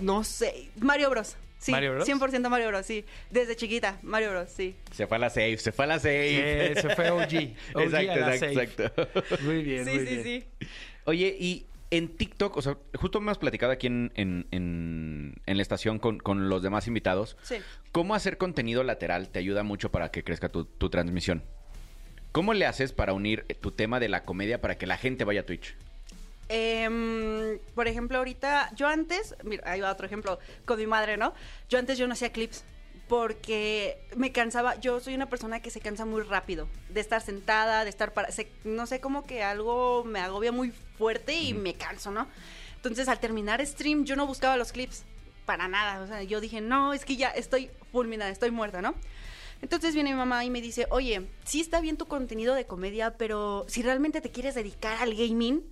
no 0.00 0.24
sé. 0.24 0.70
Mario 0.78 1.10
Bros. 1.10 1.36
Sí, 1.60 1.72
¿Mario 1.72 1.92
Bros? 1.94 2.08
100% 2.08 2.48
Mario 2.48 2.68
Bros, 2.68 2.86
sí. 2.86 3.04
Desde 3.30 3.54
chiquita, 3.54 3.98
Mario 4.02 4.30
Bros, 4.30 4.48
sí. 4.50 4.74
Se 4.92 5.06
fue 5.06 5.18
a 5.18 5.20
la 5.20 5.28
safe, 5.30 5.58
se 5.58 5.72
fue 5.72 5.84
a 5.84 5.88
la 5.88 5.98
safe. 5.98 6.72
Se 6.80 6.96
fue 6.96 7.10
OG. 7.10 7.20
OG 7.20 7.22
exacto, 7.84 8.12
a 8.12 8.16
la 8.16 8.34
exacto, 8.34 8.54
safe. 8.54 8.62
exacto. 8.62 9.44
Muy 9.44 9.62
bien, 9.62 9.84
sí, 9.84 9.90
muy 9.90 9.98
sí, 10.06 10.14
bien. 10.16 10.22
sí. 10.24 10.44
Oye, 11.04 11.36
y 11.38 11.66
en 11.90 12.08
TikTok, 12.16 12.56
o 12.56 12.62
sea, 12.62 12.78
justo 12.94 13.18
hemos 13.18 13.36
platicado 13.36 13.72
aquí 13.72 13.88
en, 13.88 14.10
en, 14.14 14.46
en- 14.52 15.34
en 15.44 15.56
la 15.56 15.62
estación 15.62 15.98
con, 15.98 16.18
con 16.18 16.48
los 16.48 16.62
demás 16.62 16.86
invitados. 16.86 17.36
Sí. 17.42 17.56
¿Cómo 17.92 18.14
hacer 18.14 18.38
contenido 18.38 18.82
lateral 18.82 19.28
te 19.28 19.38
ayuda 19.38 19.62
mucho 19.62 19.90
para 19.90 20.10
que 20.10 20.24
crezca 20.24 20.48
tu, 20.48 20.64
tu 20.64 20.88
transmisión? 20.88 21.42
¿Cómo 22.32 22.54
le 22.54 22.64
haces 22.64 22.92
para 22.92 23.12
unir 23.12 23.44
tu 23.60 23.72
tema 23.72 23.98
de 24.00 24.08
la 24.08 24.24
comedia 24.24 24.60
para 24.60 24.78
que 24.78 24.86
la 24.86 24.96
gente 24.96 25.24
vaya 25.24 25.40
a 25.40 25.46
Twitch? 25.46 25.76
Em, 26.52 27.60
por 27.76 27.86
ejemplo, 27.86 28.18
ahorita, 28.18 28.72
yo 28.74 28.88
antes, 28.88 29.36
mira, 29.44 29.62
ahí 29.70 29.80
va 29.80 29.92
otro 29.92 30.04
ejemplo, 30.04 30.40
con 30.64 30.78
mi 30.78 30.86
madre, 30.86 31.16
¿no? 31.16 31.32
Yo 31.68 31.78
antes 31.78 31.96
yo 31.96 32.08
no 32.08 32.14
hacía 32.14 32.32
clips 32.32 32.64
porque 33.06 33.98
me 34.16 34.32
cansaba, 34.32 34.74
yo 34.80 34.98
soy 34.98 35.14
una 35.14 35.28
persona 35.28 35.60
que 35.62 35.70
se 35.70 35.80
cansa 35.80 36.04
muy 36.04 36.22
rápido, 36.22 36.66
de 36.88 37.00
estar 37.00 37.20
sentada, 37.22 37.84
de 37.84 37.90
estar 37.90 38.12
para, 38.12 38.32
se- 38.32 38.50
no 38.64 38.86
sé, 38.86 39.00
como 39.00 39.24
que 39.26 39.44
algo 39.44 40.02
me 40.04 40.18
agobia 40.18 40.50
muy 40.50 40.72
fuerte 40.98 41.34
y 41.40 41.54
me 41.54 41.74
canso, 41.74 42.10
¿no? 42.10 42.26
Entonces, 42.74 43.06
al 43.08 43.20
terminar 43.20 43.64
stream, 43.64 44.04
yo 44.04 44.16
no 44.16 44.26
buscaba 44.26 44.56
los 44.56 44.72
clips, 44.72 45.04
para 45.46 45.68
nada, 45.68 46.02
o 46.02 46.06
sea, 46.08 46.22
yo 46.24 46.40
dije, 46.40 46.60
no, 46.60 46.92
es 46.94 47.04
que 47.04 47.14
ya 47.16 47.28
estoy 47.30 47.70
fulminada, 47.92 48.30
estoy 48.30 48.50
muerta, 48.50 48.82
¿no? 48.82 48.94
Entonces 49.62 49.94
viene 49.94 50.10
mi 50.10 50.16
mamá 50.16 50.44
y 50.44 50.50
me 50.50 50.60
dice, 50.60 50.86
oye, 50.90 51.26
sí 51.44 51.60
está 51.60 51.80
bien 51.80 51.96
tu 51.96 52.06
contenido 52.06 52.54
de 52.54 52.64
comedia, 52.66 53.16
pero 53.16 53.66
si 53.68 53.82
realmente 53.82 54.20
te 54.20 54.30
quieres 54.30 54.54
dedicar 54.56 54.98
al 55.00 55.14
gaming, 55.14 55.62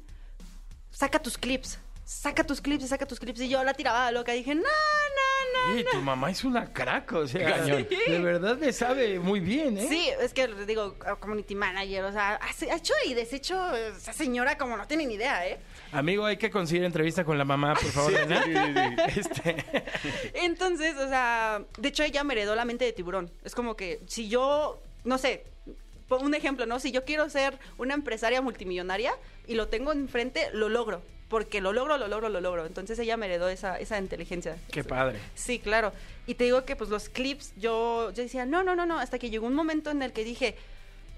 saca 0.98 1.20
tus 1.20 1.38
clips, 1.38 1.78
saca 2.04 2.42
tus 2.42 2.60
clips, 2.60 2.88
saca 2.88 3.06
tus 3.06 3.20
clips. 3.20 3.40
Y 3.40 3.48
yo 3.48 3.62
la 3.62 3.72
tiraba 3.72 4.10
loca, 4.10 4.32
dije, 4.32 4.52
no, 4.52 4.62
no, 4.62 5.70
no. 5.72 5.78
Y 5.78 5.84
tu 5.84 5.98
mamá 6.02 6.28
es 6.32 6.42
una 6.42 6.72
crack, 6.72 7.12
o 7.12 7.26
sea, 7.28 7.56
Cañón. 7.58 7.86
de 7.88 8.18
verdad 8.18 8.56
me 8.58 8.72
sabe 8.72 9.20
muy 9.20 9.38
bien, 9.38 9.78
¿eh? 9.78 9.86
Sí, 9.88 10.10
es 10.20 10.34
que 10.34 10.48
les 10.48 10.66
digo, 10.66 10.96
community 11.20 11.54
manager, 11.54 12.02
o 12.04 12.10
sea, 12.12 12.40
ha 12.42 12.74
hecho 12.76 12.94
y 13.06 13.14
deshecho 13.14 13.76
esa 13.76 14.12
señora 14.12 14.58
como 14.58 14.76
no 14.76 14.88
tiene 14.88 15.06
ni 15.06 15.14
idea, 15.14 15.46
¿eh? 15.46 15.60
Amigo, 15.92 16.24
hay 16.26 16.36
que 16.36 16.50
conseguir 16.50 16.82
entrevista 16.82 17.24
con 17.24 17.38
la 17.38 17.44
mamá, 17.44 17.74
por 17.74 17.84
favor. 17.92 18.12
Este, 19.16 19.64
Entonces, 20.34 20.96
o 20.96 21.08
sea, 21.08 21.62
de 21.78 21.88
hecho 21.88 22.02
ella 22.02 22.24
me 22.24 22.34
heredó 22.34 22.56
la 22.56 22.64
mente 22.64 22.84
de 22.84 22.92
tiburón. 22.92 23.30
Es 23.44 23.54
como 23.54 23.76
que 23.76 24.00
si 24.08 24.28
yo, 24.28 24.82
no 25.04 25.16
sé, 25.16 25.44
un 26.08 26.34
ejemplo, 26.34 26.66
¿no? 26.66 26.80
Si 26.80 26.90
yo 26.92 27.04
quiero 27.04 27.28
ser 27.28 27.58
una 27.76 27.94
empresaria 27.94 28.40
multimillonaria 28.40 29.14
y 29.46 29.54
lo 29.54 29.68
tengo 29.68 29.92
enfrente, 29.92 30.48
lo 30.52 30.68
logro. 30.68 31.02
Porque 31.28 31.60
lo 31.60 31.74
logro, 31.74 31.98
lo 31.98 32.08
logro, 32.08 32.30
lo 32.30 32.40
logro. 32.40 32.64
Entonces 32.64 32.98
ella 32.98 33.18
me 33.18 33.26
heredó 33.26 33.48
esa, 33.48 33.78
esa 33.78 33.98
inteligencia. 33.98 34.56
qué 34.72 34.82
padre. 34.82 35.18
Sí, 35.34 35.58
claro. 35.58 35.92
Y 36.26 36.34
te 36.34 36.44
digo 36.44 36.64
que 36.64 36.74
pues 36.74 36.88
los 36.88 37.10
clips, 37.10 37.52
yo, 37.56 38.10
yo 38.12 38.22
decía, 38.22 38.46
no, 38.46 38.62
no, 38.62 38.74
no, 38.74 38.86
no, 38.86 38.98
hasta 38.98 39.18
que 39.18 39.28
llegó 39.28 39.46
un 39.46 39.54
momento 39.54 39.90
en 39.90 40.02
el 40.02 40.12
que 40.12 40.24
dije, 40.24 40.56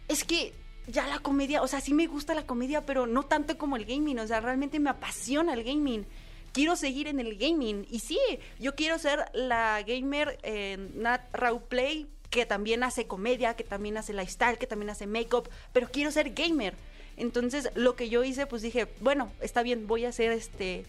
es 0.09 0.25
que 0.25 0.53
ya 0.89 1.07
la 1.07 1.21
comedia, 1.21 1.63
o 1.63 1.69
sea, 1.69 1.81
sí 1.81 1.95
me 1.95 2.07
gusta 2.07 2.35
la 2.35 2.47
comedia, 2.47 2.85
pero 2.85 3.07
no 3.07 3.23
tanto 3.23 3.57
como 3.57 3.77
el 3.77 3.85
gaming, 3.85 4.19
o 4.19 4.27
sea, 4.27 4.41
realmente 4.41 4.81
me 4.81 4.91
apasiona 4.91 5.55
el 5.55 5.65
gaming. 5.65 6.05
Quiero 6.53 6.75
seguir 6.75 7.07
en 7.07 7.21
el 7.21 7.37
gaming. 7.39 7.87
Y 7.91 8.01
sí, 8.01 8.19
yo 8.59 8.75
quiero 8.75 8.99
ser 8.99 9.25
la 9.33 9.83
gamer 9.87 10.39
eh, 10.43 10.77
Nat 10.95 11.23
Raw 11.33 11.63
Play, 11.69 12.09
que 12.31 12.47
también 12.47 12.83
hace 12.83 13.07
comedia, 13.07 13.55
que 13.55 13.65
también 13.65 13.97
hace 13.97 14.13
lifestyle, 14.13 14.59
que 14.59 14.67
también 14.67 14.91
hace 14.91 15.07
makeup, 15.07 15.49
pero 15.73 15.91
quiero 15.91 16.11
ser 16.11 16.31
gamer. 16.31 16.75
Entonces, 17.17 17.71
lo 17.75 17.97
que 17.97 18.09
yo 18.09 18.25
hice, 18.25 18.47
pues 18.47 18.63
dije, 18.63 18.89
bueno, 19.01 19.31
está 19.41 19.63
bien, 19.63 19.87
voy 19.87 20.05
a 20.05 20.09
hacer 20.09 20.33
este, 20.33 20.87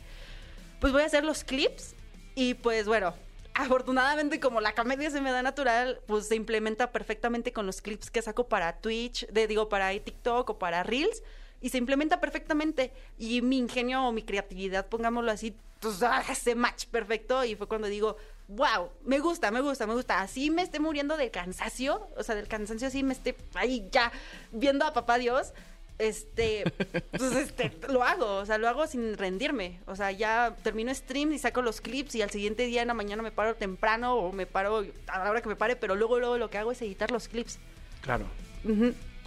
pues 0.80 0.94
voy 0.94 1.02
a 1.02 1.06
hacer 1.08 1.26
los 1.26 1.44
clips 1.44 1.96
y 2.36 2.54
pues 2.54 2.88
bueno, 2.88 3.14
afortunadamente 3.54 4.40
como 4.40 4.62
la 4.62 4.74
comedia 4.74 5.10
se 5.10 5.22
me 5.22 5.32
da 5.32 5.42
natural, 5.44 6.00
pues 6.08 6.28
se 6.28 6.36
implementa 6.36 6.92
perfectamente 6.92 7.52
con 7.52 7.66
los 7.66 7.82
clips 7.82 8.10
que 8.10 8.22
saco 8.22 8.48
para 8.48 8.78
Twitch, 8.78 9.28
de, 9.28 9.48
digo, 9.48 9.70
para 9.70 9.92
TikTok 9.92 10.50
o 10.52 10.60
para 10.60 10.84
Reels. 10.84 11.24
Y 11.64 11.70
se 11.70 11.78
implementa 11.78 12.20
perfectamente. 12.20 12.92
Y 13.20 13.44
mi 13.44 13.60
ingenio 13.60 14.04
o 14.06 14.12
mi 14.12 14.24
creatividad, 14.24 14.88
pongámoslo 14.88 15.32
así, 15.32 15.56
pues 15.80 16.02
hace 16.02 16.56
match 16.56 16.88
perfecto. 16.88 17.46
Y 17.46 17.56
fue 17.56 17.68
cuando 17.68 17.88
digo, 17.88 18.18
wow, 18.48 18.90
me 19.06 19.20
gusta, 19.20 19.52
me 19.52 19.62
gusta, 19.62 19.88
me 19.88 19.94
gusta. 19.94 20.22
Así 20.22 20.50
me 20.50 20.62
esté 20.62 20.80
muriendo 20.80 21.18
del 21.18 21.32
cansancio, 21.32 22.10
o 22.18 22.24
sea, 22.24 22.36
del 22.36 22.48
cansancio 22.48 22.88
así 22.88 23.04
me 23.04 23.14
esté 23.14 23.36
ahí 23.56 23.88
ya 23.92 24.12
viendo 24.52 24.86
a 24.86 24.94
papá 24.94 25.18
Dios 25.18 25.54
este, 26.02 26.64
pues 27.12 27.32
este, 27.36 27.72
lo 27.90 28.04
hago, 28.04 28.38
o 28.38 28.46
sea, 28.46 28.58
lo 28.58 28.68
hago 28.68 28.88
sin 28.88 29.18
rendirme. 29.18 29.80
O 29.86 29.96
sea, 29.96 30.12
ya 30.12 30.56
termino 30.64 30.94
stream 30.94 31.32
y 31.34 31.40
saco 31.40 31.62
los 31.62 31.80
clips 31.80 32.16
y 32.16 32.22
al 32.22 32.32
siguiente 32.32 32.66
día 32.66 32.82
en 32.82 32.88
la 32.88 32.94
mañana 32.94 33.22
me 33.22 33.32
paro 33.32 33.56
temprano 33.56 34.16
o 34.16 34.32
me 34.32 34.46
paro 34.46 34.84
a 35.08 35.24
la 35.24 35.30
hora 35.30 35.42
que 35.42 35.50
me 35.50 35.56
pare, 35.56 35.76
pero 35.76 35.96
luego, 35.96 36.20
luego 36.20 36.38
lo 36.38 36.50
que 36.50 36.58
hago 36.58 36.72
es 36.72 36.82
editar 36.82 37.12
los 37.12 37.28
clips. 37.28 37.60
Claro. 38.02 38.26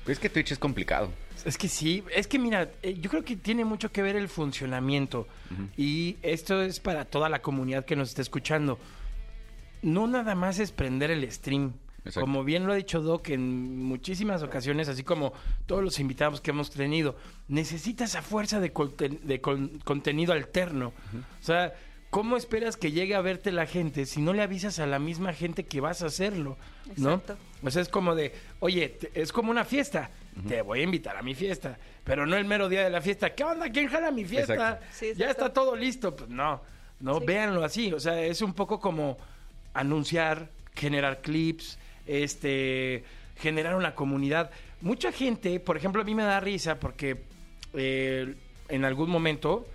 Es 0.07 0.19
que 0.19 0.29
Twitch 0.29 0.53
es 0.53 0.59
complicado. 0.59 1.11
Es 1.45 1.59
que 1.59 1.69
sí, 1.69 2.03
es 2.15 2.27
que 2.27 2.39
mira, 2.39 2.71
eh, 2.83 2.97
yo 3.01 3.11
creo 3.11 3.25
que 3.25 3.37
tiene 3.37 3.65
mucho 3.65 3.93
que 3.93 4.03
ver 4.03 4.17
el 4.17 4.29
funcionamiento 4.29 5.27
y 5.77 6.17
esto 6.23 6.63
es 6.63 6.81
para 6.81 7.05
toda 7.05 7.29
la 7.29 7.43
comunidad 7.43 7.85
que 7.85 7.97
nos 7.97 8.09
está 8.09 8.23
escuchando. 8.23 8.79
No 9.85 10.07
nada 10.07 10.35
más 10.35 10.59
es 10.59 10.73
prender 10.73 11.11
el 11.11 11.31
stream. 11.31 11.75
Exacto. 11.99 12.21
Como 12.21 12.45
bien 12.45 12.67
lo 12.67 12.73
ha 12.73 12.77
dicho 12.77 13.01
Doc 13.01 13.31
en 13.31 13.83
muchísimas 13.83 14.43
ocasiones, 14.43 14.89
así 14.91 15.03
como 15.05 15.33
todos 15.67 15.83
los 15.83 15.99
invitados 16.01 16.41
que 16.43 16.51
hemos 16.51 16.71
tenido, 16.71 17.17
necesitas 17.49 18.15
a 18.15 18.21
fuerza 18.23 18.61
de, 18.61 18.75
conten- 18.75 19.21
de 19.21 19.41
con- 19.41 19.79
contenido 19.85 20.35
alterno. 20.35 20.89
O 21.41 21.43
sea, 21.43 21.73
¿cómo 22.11 22.37
esperas 22.37 22.77
que 22.77 22.93
llegue 22.93 23.15
a 23.15 23.23
verte 23.23 23.53
la 23.53 23.65
gente 23.67 24.05
si 24.05 24.21
no 24.21 24.35
le 24.35 24.43
avisas 24.43 24.79
a 24.81 24.87
la 24.87 24.99
misma 24.99 25.33
gente 25.33 25.65
que 25.65 25.81
vas 25.81 26.03
a 26.03 26.07
hacerlo? 26.07 26.59
¿no? 26.99 27.23
O 27.63 27.71
sea, 27.71 27.81
es 27.81 27.89
como 27.89 28.15
de, 28.15 28.35
oye, 28.61 28.99
es 29.15 29.33
como 29.33 29.51
una 29.51 29.65
fiesta. 29.65 30.11
Te 30.47 30.61
voy 30.63 30.81
a 30.81 30.83
invitar 30.83 31.17
a 31.17 31.23
mi 31.23 31.35
fiesta, 31.35 31.79
pero 32.03 32.27
no 32.27 32.37
el 32.37 32.45
mero 32.45 32.69
día 32.69 32.85
de 32.85 32.91
la 32.91 33.01
fiesta. 33.01 33.35
¿Qué 33.35 33.45
onda? 33.45 33.71
¿Quién 33.71 33.89
jala 33.89 34.11
mi 34.11 34.25
fiesta? 34.27 34.53
Exacto. 34.55 34.87
Sí, 34.93 35.13
ya 35.17 35.31
está 35.31 35.53
todo 35.55 35.75
listo. 35.77 36.15
Pues 36.15 36.29
no, 36.29 36.61
no, 37.01 37.21
Sí. 37.21 37.25
véanlo 37.25 37.65
así. 37.65 37.93
O 37.95 38.01
sea, 38.01 38.21
es 38.21 38.43
un 38.43 38.53
poco 38.53 38.79
como 38.81 39.17
anunciar, 39.75 40.51
generar 40.75 41.21
clips, 41.21 41.79
este, 42.07 43.05
generar 43.37 43.75
una 43.77 43.95
comunidad. 43.95 44.51
Mucha 44.81 45.13
gente, 45.13 45.61
por 45.61 45.77
ejemplo, 45.77 46.03
a 46.03 46.05
mí 46.05 46.15
me 46.15 46.23
da 46.23 46.41
risa 46.41 46.79
porque 46.81 47.23
eh, 47.75 48.35
en 48.69 48.85
algún 48.85 49.11
momento 49.11 49.67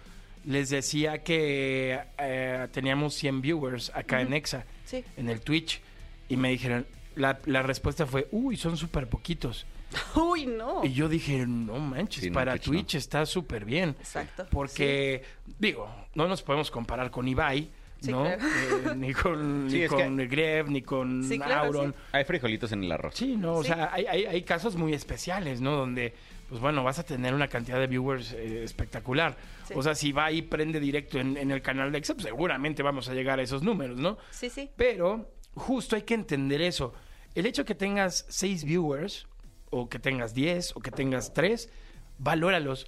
les 0.45 0.70
decía 0.70 1.24
que 1.24 2.00
eh, 2.18 2.68
teníamos 2.72 3.14
100 3.16 3.41
viewers 3.41 3.91
acá 3.93 4.22
en 4.22 4.34
Exa, 4.34 4.66
Sí. 4.86 5.04
en 5.18 5.30
el 5.30 5.41
Twitch, 5.41 5.82
y 6.30 6.38
me 6.38 6.50
dijeron, 6.50 6.88
la, 7.16 7.39
la 7.45 7.62
respuesta 7.62 8.06
fue, 8.06 8.28
uy, 8.32 8.56
son 8.58 8.78
súper 8.78 9.08
poquitos. 9.08 9.66
Uy, 10.16 10.45
no. 10.45 10.82
Y 10.86 10.93
yo 10.93 11.10
dije, 11.10 11.45
no 11.47 11.80
manches, 11.80 12.22
Sí, 12.24 12.30
no, 12.30 12.36
para 12.36 12.54
Twitch 12.54 12.66
Twitch, 12.66 12.93
no. 12.93 13.00
está 13.00 13.26
súper 13.26 13.66
bien. 13.66 13.95
Exacto. 14.00 14.45
Porque, 14.52 15.24
digo, 15.58 15.89
no 16.14 16.28
nos 16.28 16.43
podemos 16.43 16.70
comparar 16.70 17.10
con 17.10 17.28
Ibai, 17.28 17.70
Sí, 18.02 18.12
¿no? 18.12 18.24
claro. 18.24 18.41
Eh, 18.43 18.95
ni 18.95 19.14
con, 19.14 19.68
Sí, 19.70 19.78
ni 19.78 19.84
es 19.84 19.89
que- 19.91 19.95
con 20.04 20.18
Greb, 20.18 20.70
ni 20.70 20.82
con 20.82 21.24
Sí, 21.24 21.38
claro, 21.38 21.66
Auron. 21.68 21.91
sí. 21.91 21.97
Hay 22.14 22.24
frijolitos 22.24 22.72
en 22.72 22.84
el 22.84 22.91
arroz. 22.91 23.14
Sí, 23.16 23.36
no, 23.36 23.54
o 23.56 23.64
sea, 23.64 23.89
hay, 23.93 24.06
hay, 24.06 24.26
hay 24.26 24.41
casos 24.43 24.76
muy 24.76 24.93
especiales, 24.93 25.60
¿no? 25.62 25.72
Donde, 25.76 26.14
pues 26.47 26.62
bueno, 26.62 26.84
vas 26.84 27.00
a 27.00 27.04
tener 27.04 27.34
una 27.34 27.47
cantidad 27.47 27.78
de 27.80 27.88
viewers 27.88 28.32
eh, 28.34 28.64
espectacular. 28.64 29.36
Sí. 29.68 29.74
O 29.76 29.84
sea, 29.84 29.95
si 29.95 30.12
va 30.14 30.32
y 30.32 30.41
prende 30.41 30.80
directo 30.80 31.20
en, 31.20 31.36
en 31.38 31.52
el 31.52 31.62
canal 31.62 31.91
de 31.91 31.97
Exa, 31.97 32.14
pues 32.14 32.26
seguramente 32.26 32.82
vamos 32.84 33.10
a 33.10 33.14
llegar 33.14 33.39
a 33.39 33.43
esos 33.43 33.64
números, 33.64 33.97
¿no? 34.00 34.18
Sí, 34.32 34.50
sí. 34.50 34.70
Pero 34.76 35.30
justo 35.56 35.95
hay 35.95 36.04
que 36.04 36.14
entender 36.14 36.62
eso. 36.62 36.93
El 37.36 37.45
hecho 37.45 37.66
que 37.66 37.76
tengas 37.76 38.26
seis 38.30 38.64
viewers, 38.64 39.28
o 39.72 39.88
que 39.89 40.00
tengas 40.00 40.34
10, 40.34 40.76
o 40.76 40.80
que 40.80 40.89
tengas 40.89 41.34
tres, 41.34 41.70
valóralos. 42.18 42.88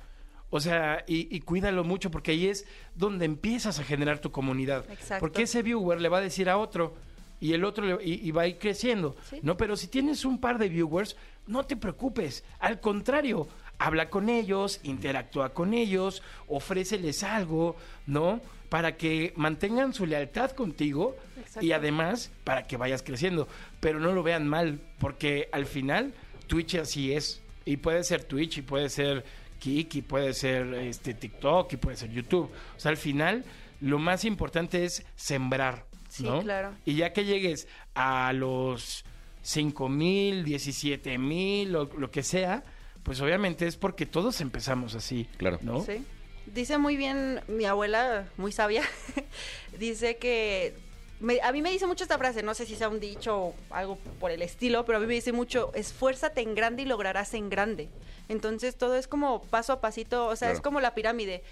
O 0.51 0.59
sea, 0.59 1.03
y, 1.07 1.33
y 1.35 1.39
cuídalo 1.39 1.83
mucho 1.83 2.11
porque 2.11 2.31
ahí 2.31 2.45
es 2.47 2.65
donde 2.95 3.25
empiezas 3.25 3.79
a 3.79 3.83
generar 3.83 4.19
tu 4.19 4.31
comunidad. 4.31 4.85
Exacto. 4.91 5.21
Porque 5.21 5.43
ese 5.43 5.63
viewer 5.63 5.99
le 5.99 6.09
va 6.09 6.19
a 6.19 6.21
decir 6.21 6.49
a 6.49 6.57
otro 6.57 6.93
y 7.39 7.53
el 7.53 7.63
otro 7.63 7.85
le- 7.85 8.03
y, 8.05 8.27
y 8.27 8.31
va 8.31 8.43
a 8.43 8.47
ir 8.47 8.59
creciendo. 8.59 9.15
Sí. 9.29 9.39
¿no? 9.41 9.57
Pero 9.57 9.75
si 9.75 9.87
tienes 9.87 10.25
un 10.25 10.39
par 10.39 10.59
de 10.59 10.69
viewers, 10.69 11.15
no 11.47 11.63
te 11.65 11.75
preocupes. 11.77 12.43
Al 12.59 12.79
contrario, 12.79 13.47
habla 13.79 14.09
con 14.09 14.29
ellos, 14.29 14.79
interactúa 14.83 15.53
con 15.53 15.73
ellos, 15.73 16.21
ofréceles 16.47 17.23
algo, 17.23 17.75
¿no? 18.05 18.41
Para 18.69 18.95
que 18.95 19.33
mantengan 19.35 19.93
su 19.93 20.05
lealtad 20.05 20.51
contigo 20.51 21.15
y 21.61 21.71
además 21.71 22.31
para 22.43 22.67
que 22.67 22.77
vayas 22.77 23.01
creciendo. 23.03 23.47
Pero 23.79 23.99
no 23.99 24.11
lo 24.13 24.21
vean 24.21 24.47
mal, 24.47 24.79
porque 24.99 25.49
al 25.51 25.65
final 25.65 26.13
Twitch 26.47 26.75
así 26.75 27.13
es. 27.13 27.41
Y 27.65 27.77
puede 27.77 28.03
ser 28.03 28.23
Twitch, 28.23 28.57
y 28.59 28.61
puede 28.61 28.89
ser 28.89 29.23
Kik, 29.61 29.95
y 29.95 30.01
puede 30.01 30.33
ser 30.33 30.73
este, 30.73 31.13
TikTok, 31.13 31.71
y 31.73 31.77
puede 31.77 31.95
ser 31.95 32.11
YouTube. 32.11 32.49
O 32.75 32.79
sea, 32.79 32.89
al 32.89 32.97
final 32.97 33.45
lo 33.79 33.99
más 33.99 34.25
importante 34.25 34.83
es 34.83 35.05
sembrar. 35.15 35.85
Sí, 36.09 36.23
¿no? 36.23 36.41
claro. 36.41 36.75
Y 36.83 36.95
ya 36.95 37.13
que 37.13 37.23
llegues 37.23 37.67
a 37.93 38.33
los 38.33 39.05
5 39.43 39.87
mil, 39.87 40.43
17 40.43 41.17
mil, 41.19 41.71
lo, 41.71 41.85
lo 41.97 42.09
que 42.09 42.23
sea, 42.23 42.63
pues 43.03 43.21
obviamente 43.21 43.67
es 43.67 43.77
porque 43.77 44.05
todos 44.05 44.41
empezamos 44.41 44.95
así. 44.95 45.29
Claro. 45.37 45.59
¿no? 45.61 45.81
Sí. 45.81 46.03
Dice 46.47 46.79
muy 46.79 46.97
bien 46.97 47.41
mi 47.47 47.65
abuela, 47.65 48.27
muy 48.37 48.51
sabia, 48.51 48.83
dice 49.79 50.17
que... 50.17 50.75
me- 51.21 51.39
a 51.41 51.51
mí 51.51 51.61
me 51.61 51.71
dice 51.71 51.87
mucho 51.87 52.03
esta 52.03 52.17
frase, 52.17 52.43
no 52.43 52.53
sé 52.53 52.65
si 52.65 52.75
sea 52.75 52.89
un 52.89 52.99
dicho 52.99 53.37
o 53.37 53.55
algo 53.69 53.97
por 54.19 54.31
el 54.31 54.41
estilo, 54.41 54.85
pero 54.85 54.97
a 54.97 55.01
mí 55.01 55.07
me 55.07 55.13
dice 55.13 55.31
mucho, 55.31 55.71
esfuérzate 55.75 56.41
en 56.41 56.55
grande 56.55 56.81
y 56.81 56.85
lograrás 56.85 57.33
en 57.33 57.49
grande. 57.49 57.87
Entonces 58.29 58.75
todo 58.75 58.95
es 58.95 59.07
como 59.07 59.41
paso 59.43 59.73
a 59.73 59.81
pasito, 59.81 60.25
o 60.27 60.35
sea, 60.35 60.47
Claro. 60.49 60.57
es 60.57 60.61
como 60.61 60.81
la 60.81 60.93
pirámide. 60.93 61.43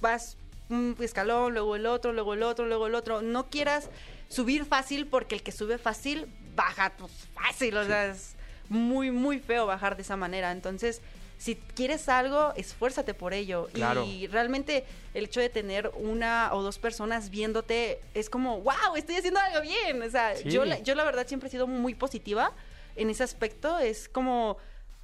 Vas 0.00 0.36
un 0.70 0.96
escalón, 1.00 1.54
luego 1.54 1.76
el 1.76 1.86
otro, 1.86 2.12
luego 2.12 2.34
el 2.34 2.42
otro, 2.42 2.66
luego 2.66 2.86
el 2.86 2.94
otro. 2.94 3.22
No 3.22 3.46
quieras 3.50 3.88
subir 4.28 4.64
fácil 4.66 5.06
porque 5.06 5.34
el 5.34 5.42
que 5.42 5.52
sube 5.52 5.78
fácil 5.78 6.26
baja 6.54 6.92
pues, 6.98 7.10
fácil, 7.34 7.76
o 7.76 7.84
sea, 7.84 8.06
es 8.06 8.34
muy, 8.68 9.10
muy 9.10 9.38
feo 9.38 9.64
bajar 9.66 9.96
de 9.96 10.02
esa 10.02 10.16
manera. 10.16 10.52
Entonces, 10.52 11.00
si 11.38 11.54
quieres 11.54 12.08
algo, 12.08 12.52
esfuérzate 12.56 13.14
por 13.14 13.32
ello. 13.32 13.68
Claro. 13.72 14.04
Y 14.04 14.26
realmente 14.26 14.84
el 15.14 15.24
hecho 15.26 15.40
de 15.40 15.48
tener 15.48 15.90
una 15.94 16.50
o 16.52 16.62
dos 16.62 16.78
personas 16.78 17.30
viéndote 17.30 18.00
es 18.14 18.28
como, 18.28 18.60
wow, 18.60 18.96
estoy 18.96 19.16
haciendo 19.16 19.40
algo 19.40 19.60
bien. 19.62 20.02
O 20.02 20.10
sea, 20.10 20.36
Sí. 20.36 20.50
yo, 20.50 20.64
la- 20.64 20.80
yo 20.80 20.94
la 20.94 21.04
verdad 21.04 21.26
siempre 21.26 21.48
he 21.48 21.50
sido 21.52 21.66
muy 21.66 21.94
positiva 21.94 22.52
en 22.96 23.08
ese 23.08 23.22
aspecto. 23.22 23.78
Es 23.78 24.08
como, 24.08 24.56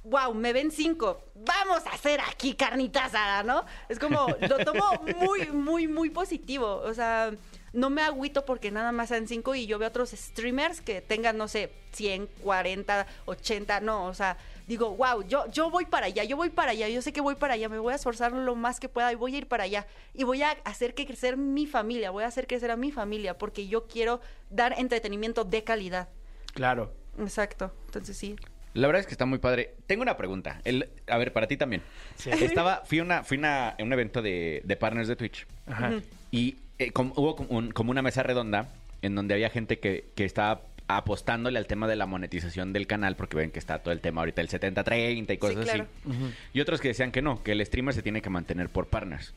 wow, 0.03 0.33
me 0.33 0.51
ven 0.53 0.71
cinco, 0.71 1.23
vamos 1.35 1.85
a 1.87 1.91
hacer 1.91 2.19
aquí 2.29 2.53
carnita 2.53 3.05
asada, 3.05 3.41
¿no? 3.43 3.63
Es 3.89 3.97
como, 3.97 4.27
lo 4.41 4.57
tomo 4.59 5.01
muy, 5.19 5.47
muy, 5.47 5.87
muy 5.87 6.09
positivo. 6.09 6.81
O 6.83 6.93
sea, 6.93 7.31
no 7.73 7.89
me 7.89 8.01
agüito 8.01 8.45
porque 8.45 8.71
nada 8.71 8.91
más 8.91 9.09
sean 9.09 9.27
cinco 9.27 9.55
y 9.55 9.65
yo 9.67 9.79
veo 9.79 9.87
otros 9.89 10.11
streamers 10.11 10.81
que 10.81 11.01
tengan, 11.01 11.37
no 11.37 11.47
sé, 11.47 11.71
100, 11.93 12.27
40, 12.43 13.07
80, 13.25 13.79
no, 13.79 14.05
o 14.05 14.13
sea, 14.13 14.37
digo, 14.67 14.95
wow, 14.95 15.23
yo, 15.27 15.49
yo 15.51 15.69
voy 15.69 15.85
para 15.85 16.07
allá, 16.07 16.23
yo 16.23 16.35
voy 16.37 16.49
para 16.49 16.71
allá, 16.71 16.87
yo 16.89 17.01
sé 17.01 17.13
que 17.13 17.21
voy 17.21 17.35
para 17.35 17.53
allá, 17.53 17.69
me 17.69 17.79
voy 17.79 17.93
a 17.93 17.95
esforzar 17.95 18.31
lo 18.31 18.55
más 18.55 18.79
que 18.79 18.89
pueda 18.89 19.11
y 19.11 19.15
voy 19.15 19.35
a 19.35 19.37
ir 19.39 19.47
para 19.47 19.63
allá 19.63 19.85
y 20.13 20.23
voy 20.23 20.41
a 20.41 20.51
hacer 20.65 20.93
que 20.93 21.05
crecer 21.05 21.37
mi 21.37 21.67
familia, 21.67 22.11
voy 22.11 22.23
a 22.23 22.27
hacer 22.27 22.47
crecer 22.47 22.71
a 22.71 22.75
mi 22.75 22.91
familia 22.91 23.37
porque 23.37 23.67
yo 23.67 23.87
quiero 23.87 24.21
dar 24.49 24.73
entretenimiento 24.77 25.43
de 25.43 25.63
calidad. 25.63 26.09
Claro. 26.53 26.93
Exacto, 27.19 27.71
entonces 27.85 28.17
sí. 28.17 28.35
La 28.73 28.87
verdad 28.87 28.99
es 28.99 29.07
que 29.07 29.13
está 29.13 29.25
muy 29.25 29.39
padre. 29.39 29.73
Tengo 29.87 30.01
una 30.01 30.17
pregunta. 30.17 30.59
El- 30.65 30.89
a 31.07 31.17
ver, 31.17 31.31
para 31.31 31.47
ti 31.47 31.55
también. 31.55 31.81
Sí. 32.17 32.29
Estaba, 32.29 32.83
fui 32.85 32.99
a 32.99 33.03
una, 33.03 33.23
fui 33.23 33.37
a 33.37 33.39
una- 33.39 33.75
un 33.79 33.93
evento 33.93 34.21
de, 34.21 34.61
de 34.65 34.75
partners 34.75 35.07
de 35.07 35.15
Twitch. 35.15 35.47
Ajá. 35.65 35.93
Y 36.31 36.57
eh, 36.77 36.91
com- 36.91 37.13
hubo 37.15 37.37
como, 37.37 37.49
un- 37.57 37.71
como 37.71 37.91
una 37.91 38.01
mesa 38.01 38.21
redonda 38.21 38.67
en 39.01 39.15
donde 39.15 39.33
había 39.33 39.49
gente 39.49 39.79
que, 39.79 40.09
que 40.15 40.25
estaba 40.25 40.59
apostándole 40.87 41.57
al 41.57 41.65
tema 41.67 41.87
de 41.87 41.95
la 41.95 42.05
monetización 42.05 42.71
del 42.73 42.85
canal, 42.87 43.15
porque 43.15 43.35
ven 43.37 43.51
que 43.51 43.59
está 43.59 43.79
todo 43.79 43.91
el 43.91 44.01
tema 44.01 44.21
ahorita 44.21 44.41
el 44.41 44.49
70-30 44.49 45.33
y 45.33 45.37
cosas 45.37 45.65
claro. 45.65 45.87
así. 46.07 46.17
Y 46.53 46.61
otros 46.61 46.79
que 46.81 46.89
decían 46.89 47.11
que 47.11 47.21
no, 47.21 47.41
que 47.43 47.53
el 47.53 47.65
streamer 47.65 47.93
se 47.95 48.01
tiene 48.03 48.21
que 48.21 48.29
mantener 48.29 48.69
por 48.69 48.87
partners. 48.87 49.33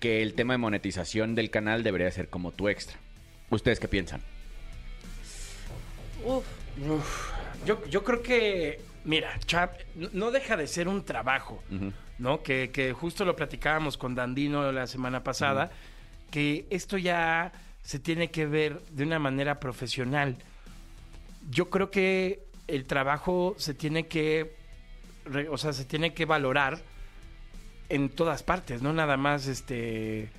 Que 0.00 0.22
el 0.22 0.34
tema 0.34 0.54
de 0.54 0.58
monetización 0.58 1.34
del 1.34 1.50
canal 1.50 1.82
debería 1.82 2.10
ser 2.10 2.28
como 2.28 2.52
tu 2.52 2.68
extra. 2.68 2.96
¿Ustedes 3.50 3.80
qué 3.80 3.88
piensan? 3.88 4.20
Uf, 6.24 6.44
Yo, 7.66 7.84
yo 7.88 8.04
creo 8.04 8.22
que, 8.22 8.80
mira, 9.04 9.38
Chap, 9.46 9.74
no- 10.12 10.30
deja 10.30 10.56
de 10.56 10.66
ser 10.66 10.88
un 10.88 11.04
trabajo. 11.04 11.62
¿no? 12.18 12.42
Que, 12.42 12.70
que 12.72 12.92
justo 12.92 13.24
lo 13.24 13.34
platicábamos 13.34 13.96
con 13.98 14.14
Dandino 14.14 14.70
la 14.70 14.86
semana 14.86 15.24
pasada, 15.24 15.70
que 16.30 16.66
esto 16.70 16.96
ya 16.98 17.52
se 17.82 17.98
tiene 17.98 18.30
que 18.30 18.46
ver 18.46 18.80
de 18.90 19.02
una 19.02 19.18
manera 19.18 19.58
profesional. 19.58 20.36
Yo 21.50 21.70
creo 21.70 21.90
que 21.90 22.44
el 22.68 22.84
trabajo 22.84 23.54
se 23.58 23.74
tiene 23.74 24.06
que, 24.06 24.54
o 25.50 25.58
sea, 25.58 25.72
se 25.72 25.84
tiene 25.84 26.14
que 26.14 26.24
valorar 26.24 26.80
en 27.88 28.08
todas 28.08 28.42
partes, 28.42 28.82
no 28.82 28.92
nada 28.92 29.16
más 29.16 29.46
este 29.46 30.30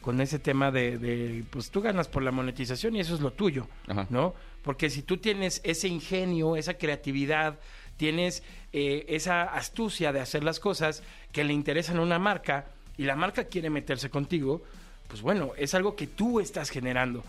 con 0.00 0.20
ese 0.20 0.40
tema 0.40 0.72
de, 0.72 0.98
de, 0.98 1.44
pues 1.48 1.70
tú 1.70 1.80
ganas 1.80 2.08
por 2.08 2.24
la 2.24 2.32
monetización 2.32 2.96
y 2.96 3.00
eso 3.00 3.14
es 3.14 3.20
lo 3.20 3.32
tuyo, 3.32 3.68
Ajá. 3.86 4.06
¿no? 4.10 4.34
Porque 4.62 4.90
si 4.90 5.02
tú 5.02 5.18
tienes 5.18 5.60
ese 5.62 5.86
ingenio, 5.86 6.56
esa 6.56 6.74
creatividad, 6.74 7.60
tienes 7.96 8.42
eh, 8.72 9.06
esa 9.08 9.44
astucia 9.44 10.12
de 10.12 10.20
hacer 10.20 10.42
las 10.42 10.58
cosas 10.58 11.04
que 11.30 11.44
le 11.44 11.52
interesan 11.52 11.98
a 11.98 12.02
una 12.02 12.18
marca 12.18 12.66
y 12.98 13.04
la 13.04 13.14
marca 13.14 13.44
quiere 13.44 13.70
meterse 13.70 14.10
contigo, 14.10 14.62
pues 15.08 15.22
bueno, 15.22 15.52
es 15.56 15.74
algo 15.74 15.94
que 15.94 16.08
tú 16.08 16.40
estás 16.40 16.70
generando, 16.70 17.22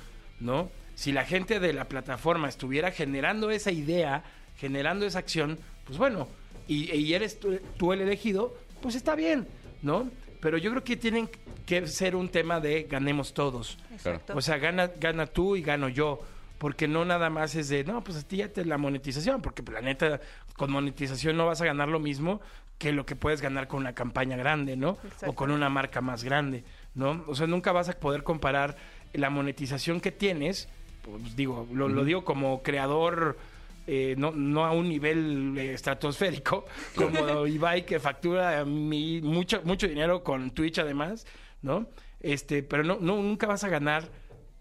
¿no? 0.43 0.69
Si 0.95 1.11
la 1.11 1.25
gente 1.25 1.59
de 1.59 1.73
la 1.73 1.85
plataforma 1.85 2.47
estuviera 2.47 2.91
generando 2.91 3.49
esa 3.49 3.71
idea, 3.71 4.23
generando 4.57 5.05
esa 5.05 5.19
acción, 5.19 5.57
pues 5.85 5.97
bueno, 5.97 6.27
y, 6.67 6.91
y 6.93 7.13
eres 7.13 7.39
tú, 7.39 7.59
tú 7.77 7.93
el 7.93 8.01
elegido, 8.01 8.55
pues 8.81 8.95
está 8.95 9.15
bien, 9.15 9.47
¿no? 9.81 10.09
Pero 10.39 10.57
yo 10.57 10.69
creo 10.71 10.83
que 10.83 10.97
tienen 10.97 11.29
que 11.65 11.87
ser 11.87 12.15
un 12.15 12.29
tema 12.29 12.59
de 12.59 12.83
ganemos 12.83 13.33
todos. 13.33 13.77
exacto. 13.93 14.33
O 14.35 14.41
sea, 14.41 14.57
gana, 14.57 14.91
gana 14.99 15.25
tú 15.25 15.55
y 15.55 15.61
gano 15.61 15.87
yo. 15.89 16.19
Porque 16.57 16.87
no 16.87 17.03
nada 17.03 17.29
más 17.29 17.55
es 17.55 17.67
de, 17.67 17.83
no, 17.83 18.01
pues 18.03 18.17
a 18.17 18.27
ti 18.27 18.37
ya 18.37 18.47
te 18.47 18.63
la 18.63 18.77
monetización. 18.77 19.41
Porque 19.41 19.63
pues, 19.63 19.73
la 19.73 19.81
neta, 19.81 20.21
con 20.55 20.71
monetización 20.71 21.35
no 21.35 21.45
vas 21.45 21.61
a 21.61 21.65
ganar 21.65 21.89
lo 21.89 21.99
mismo 21.99 22.41
que 22.77 22.91
lo 22.91 23.05
que 23.05 23.15
puedes 23.15 23.41
ganar 23.41 23.67
con 23.67 23.79
una 23.79 23.93
campaña 23.93 24.35
grande, 24.35 24.75
¿no? 24.75 24.97
O 25.25 25.33
con 25.33 25.51
una 25.51 25.69
marca 25.69 26.01
más 26.01 26.23
grande, 26.23 26.63
¿no? 26.95 27.23
O 27.27 27.35
sea, 27.35 27.47
nunca 27.47 27.71
vas 27.71 27.87
a 27.87 27.93
poder 27.93 28.23
comparar 28.23 28.75
la 29.13 29.29
monetización 29.29 30.01
que 30.01 30.11
tienes, 30.11 30.67
pues 31.03 31.35
digo, 31.35 31.67
lo, 31.71 31.87
lo 31.87 32.03
digo 32.03 32.23
como 32.23 32.61
creador, 32.63 33.37
eh, 33.85 34.15
no, 34.17 34.31
no 34.31 34.65
a 34.65 34.71
un 34.71 34.87
nivel 34.87 35.57
eh, 35.57 35.73
estratosférico, 35.73 36.65
como 36.95 37.45
Ibai 37.45 37.85
que 37.85 37.99
factura 37.99 38.63
mi, 38.65 39.21
mucho, 39.21 39.61
mucho 39.65 39.87
dinero 39.87 40.23
con 40.23 40.51
Twitch 40.51 40.79
además, 40.79 41.25
¿no? 41.61 41.87
Este, 42.21 42.63
pero 42.63 42.83
no, 42.83 42.97
no, 43.01 43.17
nunca 43.17 43.47
vas 43.47 43.63
a 43.65 43.69
ganar 43.69 44.07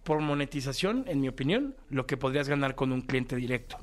por 0.03 0.21
monetización, 0.21 1.05
en 1.07 1.21
mi 1.21 1.29
opinión, 1.29 1.77
lo 1.91 2.07
que 2.07 2.17
podrías 2.17 2.49
ganar 2.49 2.75
con 2.75 2.91
un 2.91 3.03
cliente 3.03 3.37
directo, 3.37 3.79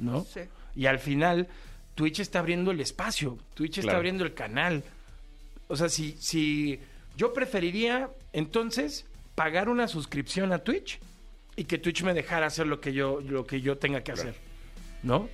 ¿no? 0.00 0.24
Sí. 0.24 0.40
Y 0.74 0.86
al 0.86 0.98
final, 0.98 1.46
Twitch 1.94 2.18
está 2.18 2.40
abriendo 2.40 2.72
el 2.72 2.80
espacio, 2.80 3.38
Twitch 3.54 3.78
está 3.78 3.96
abriendo 3.96 4.24
el 4.24 4.34
canal. 4.34 4.82
O 5.68 5.76
sea, 5.76 5.88
si, 5.88 6.16
si 6.18 6.80
yo 7.16 7.32
preferiría 7.32 8.10
entonces 8.32 9.06
pagar 9.40 9.70
una 9.70 9.88
suscripción 9.88 10.52
a 10.52 10.58
Twitch 10.58 11.00
y 11.56 11.64
que 11.64 11.78
Twitch 11.78 12.02
me 12.02 12.12
dejara 12.12 12.44
hacer 12.44 12.66
lo 12.66 12.78
que 12.78 12.92
yo, 12.92 13.22
lo 13.22 13.46
que 13.46 13.62
yo 13.62 13.78
tenga 13.78 14.02
que 14.02 14.12
hacer. 14.12 14.34
¿No? 15.02 15.30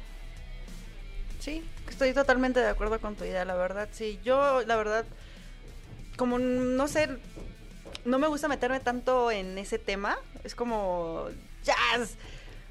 Sí, 1.40 1.64
estoy 1.88 2.12
totalmente 2.12 2.61
de 2.61 2.68
acuerdo 2.68 3.00
con 3.00 3.16
tu 3.16 3.24
idea, 3.24 3.44
la 3.44 3.57
verdad. 3.57 3.88
Sí, 3.90 4.20
yo, 4.24 4.62
la 4.64 4.76
verdad, 4.76 5.04
como 6.16 6.38
no 6.38 6.86
sé, 6.86 7.09
no 8.04 8.20
me 8.20 8.28
gusta 8.28 8.46
meterme 8.46 8.78
tanto 8.78 9.32
en 9.32 9.59
ese 9.59 9.80
tema. 9.80 10.16
Es 10.44 10.54
como, 10.54 11.26
jazz. 11.64 12.14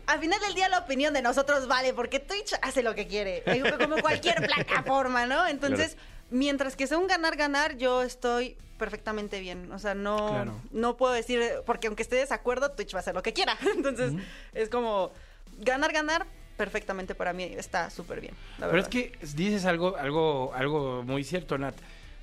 Al 0.07 0.21
final 0.21 0.39
del 0.39 0.53
día 0.53 0.69
la 0.69 0.79
opinión 0.79 1.13
de 1.13 1.21
nosotros 1.21 1.67
vale, 1.67 1.93
porque 1.93 2.21
Twitch 2.21 2.53
hace 2.61 2.81
lo 2.81 2.95
que 2.95 3.07
quiere, 3.07 3.43
eh, 3.45 3.61
como 3.77 3.97
cualquier 3.97 4.37
plataforma, 4.47 5.25
¿no? 5.25 5.45
Entonces, 5.45 5.97
mientras 6.29 6.77
que 6.77 6.87
sea 6.87 6.97
un 6.97 7.07
ganar-ganar, 7.07 7.75
yo 7.75 8.03
estoy 8.03 8.55
perfectamente 8.77 9.39
bien. 9.39 9.71
O 9.71 9.79
sea, 9.79 9.95
no, 9.95 10.29
Claro. 10.29 10.61
no 10.71 10.97
puedo 10.97 11.13
decir, 11.13 11.41
porque 11.65 11.87
aunque 11.87 12.03
esté 12.03 12.15
de 12.15 12.21
desacuerdo, 12.21 12.71
Twitch 12.71 12.93
va 12.93 12.99
a 12.99 13.01
hacer 13.01 13.15
lo 13.15 13.23
que 13.23 13.33
quiera. 13.33 13.57
Entonces, 13.75 14.13
es 14.53 14.69
como 14.69 15.11
ganar, 15.59 15.91
ganar, 15.93 16.25
perfectamente 16.57 17.15
para 17.15 17.33
mí 17.33 17.43
está 17.43 17.89
súper 17.89 18.21
bien. 18.21 18.33
la 18.59 18.67
Pero 18.67 18.79
es 18.81 18.87
que 18.87 19.11
dices 19.35 19.65
algo, 19.65 19.97
algo, 19.97 20.53
algo 20.53 21.03
muy 21.03 21.23
cierto, 21.23 21.57
Nat. 21.57 21.75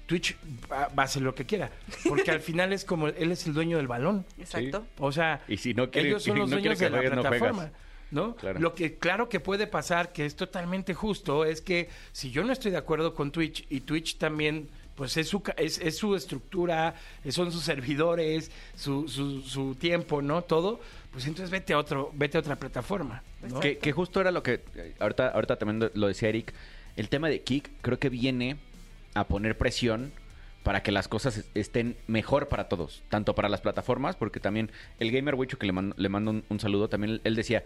Twitch 0.06 0.36
va, 0.70 0.88
va 0.88 1.04
a 1.04 1.06
hacer 1.06 1.22
lo 1.22 1.34
que 1.34 1.46
quiera. 1.46 1.70
Porque 2.08 2.30
al 2.30 2.40
final 2.48 2.72
es 2.72 2.84
como 2.84 3.08
él 3.08 3.32
es 3.32 3.46
el 3.46 3.54
dueño 3.54 3.76
del 3.76 3.86
balón. 3.88 4.26
Exacto. 4.38 4.84
O 4.98 5.12
sea, 5.12 5.42
Y 5.48 5.56
si 5.58 5.74
no 5.74 5.90
quiere- 5.90 6.08
ellos 6.08 6.24
son 6.24 6.38
los 6.38 6.50
no 6.50 6.56
dueños 6.56 6.78
de 6.78 6.86
que 6.86 6.90
la 6.90 7.02
no 7.14 7.22
plataforma. 7.22 7.54
juegas. 7.54 7.72
¿No? 8.10 8.36
Claro. 8.36 8.60
Lo 8.60 8.74
que 8.74 8.98
claro 8.98 9.30
que 9.30 9.40
puede 9.40 9.66
pasar, 9.66 10.12
que 10.12 10.26
es 10.26 10.36
totalmente 10.36 10.92
justo, 10.92 11.46
es 11.46 11.62
que 11.62 11.88
si 12.12 12.30
yo 12.30 12.44
no 12.44 12.52
estoy 12.52 12.70
de 12.70 12.76
acuerdo 12.76 13.14
con 13.14 13.32
Twitch 13.32 13.64
y 13.70 13.80
Twitch 13.80 14.18
también, 14.18 14.68
pues 15.02 15.16
es 15.16 15.26
su, 15.26 15.42
es, 15.56 15.80
es 15.80 15.96
su 15.98 16.14
estructura, 16.14 16.94
son 17.28 17.50
sus 17.50 17.64
servidores, 17.64 18.52
su, 18.76 19.08
su, 19.08 19.42
su 19.42 19.74
tiempo, 19.74 20.22
¿no? 20.22 20.42
Todo, 20.42 20.78
pues 21.10 21.26
entonces 21.26 21.50
vete 21.50 21.72
a 21.72 21.78
otro, 21.78 22.12
vete 22.14 22.36
a 22.36 22.40
otra 22.40 22.54
plataforma. 22.54 23.24
Que, 23.60 23.78
que 23.78 23.90
justo 23.90 24.20
era 24.20 24.30
lo 24.30 24.44
que 24.44 24.60
ahorita, 25.00 25.30
ahorita 25.30 25.56
también 25.56 25.90
lo 25.92 26.06
decía 26.06 26.28
Eric. 26.28 26.54
El 26.94 27.08
tema 27.08 27.28
de 27.28 27.42
Kick 27.42 27.68
creo 27.80 27.98
que 27.98 28.10
viene 28.10 28.58
a 29.14 29.26
poner 29.26 29.58
presión 29.58 30.12
para 30.62 30.84
que 30.84 30.92
las 30.92 31.08
cosas 31.08 31.38
es- 31.38 31.46
estén 31.54 31.96
mejor 32.06 32.46
para 32.46 32.68
todos, 32.68 33.02
tanto 33.08 33.34
para 33.34 33.48
las 33.48 33.60
plataformas, 33.60 34.14
porque 34.14 34.38
también 34.38 34.70
el 35.00 35.10
gamer 35.10 35.34
Wicho 35.34 35.58
que 35.58 35.66
le 35.66 35.72
mando, 35.72 35.96
le 35.98 36.08
mando 36.10 36.44
un, 36.48 36.60
saludo, 36.60 36.88
también 36.88 37.20
él 37.24 37.34
decía, 37.34 37.64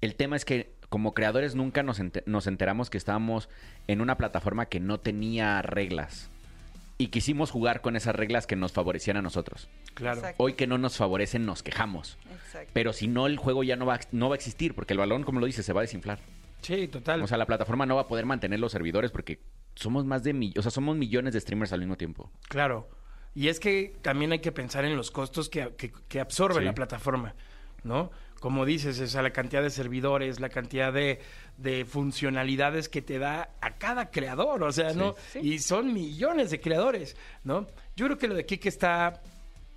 el 0.00 0.14
tema 0.14 0.36
es 0.36 0.44
que 0.44 0.70
como 0.90 1.12
creadores 1.12 1.56
nunca 1.56 1.82
nos, 1.82 1.98
ente- 1.98 2.22
nos 2.26 2.46
enteramos 2.46 2.88
que 2.88 2.98
estábamos 2.98 3.48
en 3.88 4.00
una 4.00 4.16
plataforma 4.16 4.66
que 4.66 4.78
no 4.78 5.00
tenía 5.00 5.60
reglas 5.60 6.30
y 7.00 7.08
quisimos 7.08 7.50
jugar 7.52 7.80
con 7.80 7.94
esas 7.96 8.14
reglas 8.16 8.46
que 8.46 8.56
nos 8.56 8.72
favorecían 8.72 9.16
a 9.16 9.22
nosotros. 9.22 9.68
Claro. 9.94 10.18
Exacto. 10.18 10.42
Hoy 10.42 10.54
que 10.54 10.66
no 10.66 10.78
nos 10.78 10.96
favorecen, 10.96 11.46
nos 11.46 11.62
quejamos. 11.62 12.18
Exacto. 12.32 12.70
Pero 12.74 12.92
si 12.92 13.06
no, 13.06 13.26
el 13.26 13.36
juego 13.36 13.62
ya 13.62 13.76
no 13.76 13.86
va, 13.86 14.00
no 14.10 14.28
va 14.28 14.34
a 14.34 14.36
existir, 14.36 14.74
porque 14.74 14.94
el 14.94 14.98
balón, 14.98 15.22
como 15.22 15.38
lo 15.40 15.46
dice, 15.46 15.62
se 15.62 15.72
va 15.72 15.80
a 15.80 15.82
desinflar. 15.82 16.18
Sí, 16.60 16.88
total. 16.88 17.22
O 17.22 17.26
sea, 17.28 17.38
la 17.38 17.46
plataforma 17.46 17.86
no 17.86 17.94
va 17.94 18.02
a 18.02 18.08
poder 18.08 18.26
mantener 18.26 18.58
los 18.58 18.72
servidores 18.72 19.12
porque 19.12 19.38
somos 19.76 20.04
más 20.04 20.24
de 20.24 20.32
mi- 20.32 20.52
o 20.58 20.62
sea, 20.62 20.72
somos 20.72 20.96
millones 20.96 21.32
de 21.34 21.40
streamers 21.40 21.72
al 21.72 21.78
mismo 21.80 21.96
tiempo. 21.96 22.32
Claro. 22.48 22.88
Y 23.32 23.46
es 23.46 23.60
que 23.60 23.94
también 24.02 24.32
hay 24.32 24.40
que 24.40 24.50
pensar 24.50 24.84
en 24.84 24.96
los 24.96 25.12
costos 25.12 25.48
que, 25.48 25.72
que- 25.76 25.92
que 26.08 26.18
absorbe 26.18 26.58
Sí. 26.58 26.64
la 26.64 26.74
plataforma, 26.74 27.36
¿no? 27.84 28.10
Como 28.40 28.64
dices, 28.64 29.00
o 29.00 29.06
sea, 29.08 29.22
la 29.22 29.30
cantidad 29.32 29.62
de 29.62 29.70
servidores, 29.70 30.38
la 30.38 30.48
cantidad 30.48 30.92
de, 30.92 31.20
de 31.56 31.84
funcionalidades 31.84 32.88
que 32.88 33.02
te 33.02 33.18
da 33.18 33.50
a 33.60 33.76
cada 33.78 34.10
creador, 34.10 34.62
o 34.62 34.70
sea, 34.72 34.92
¿no? 34.92 35.16
Y 35.42 35.58
son 35.58 35.92
millones 35.92 36.50
de 36.50 36.60
creadores, 36.60 37.16
¿no? 37.42 37.66
Yo 37.96 38.06
creo 38.06 38.18
que 38.18 38.28
lo 38.28 38.34
de 38.36 38.46
Kik 38.46 38.66
está, 38.66 39.20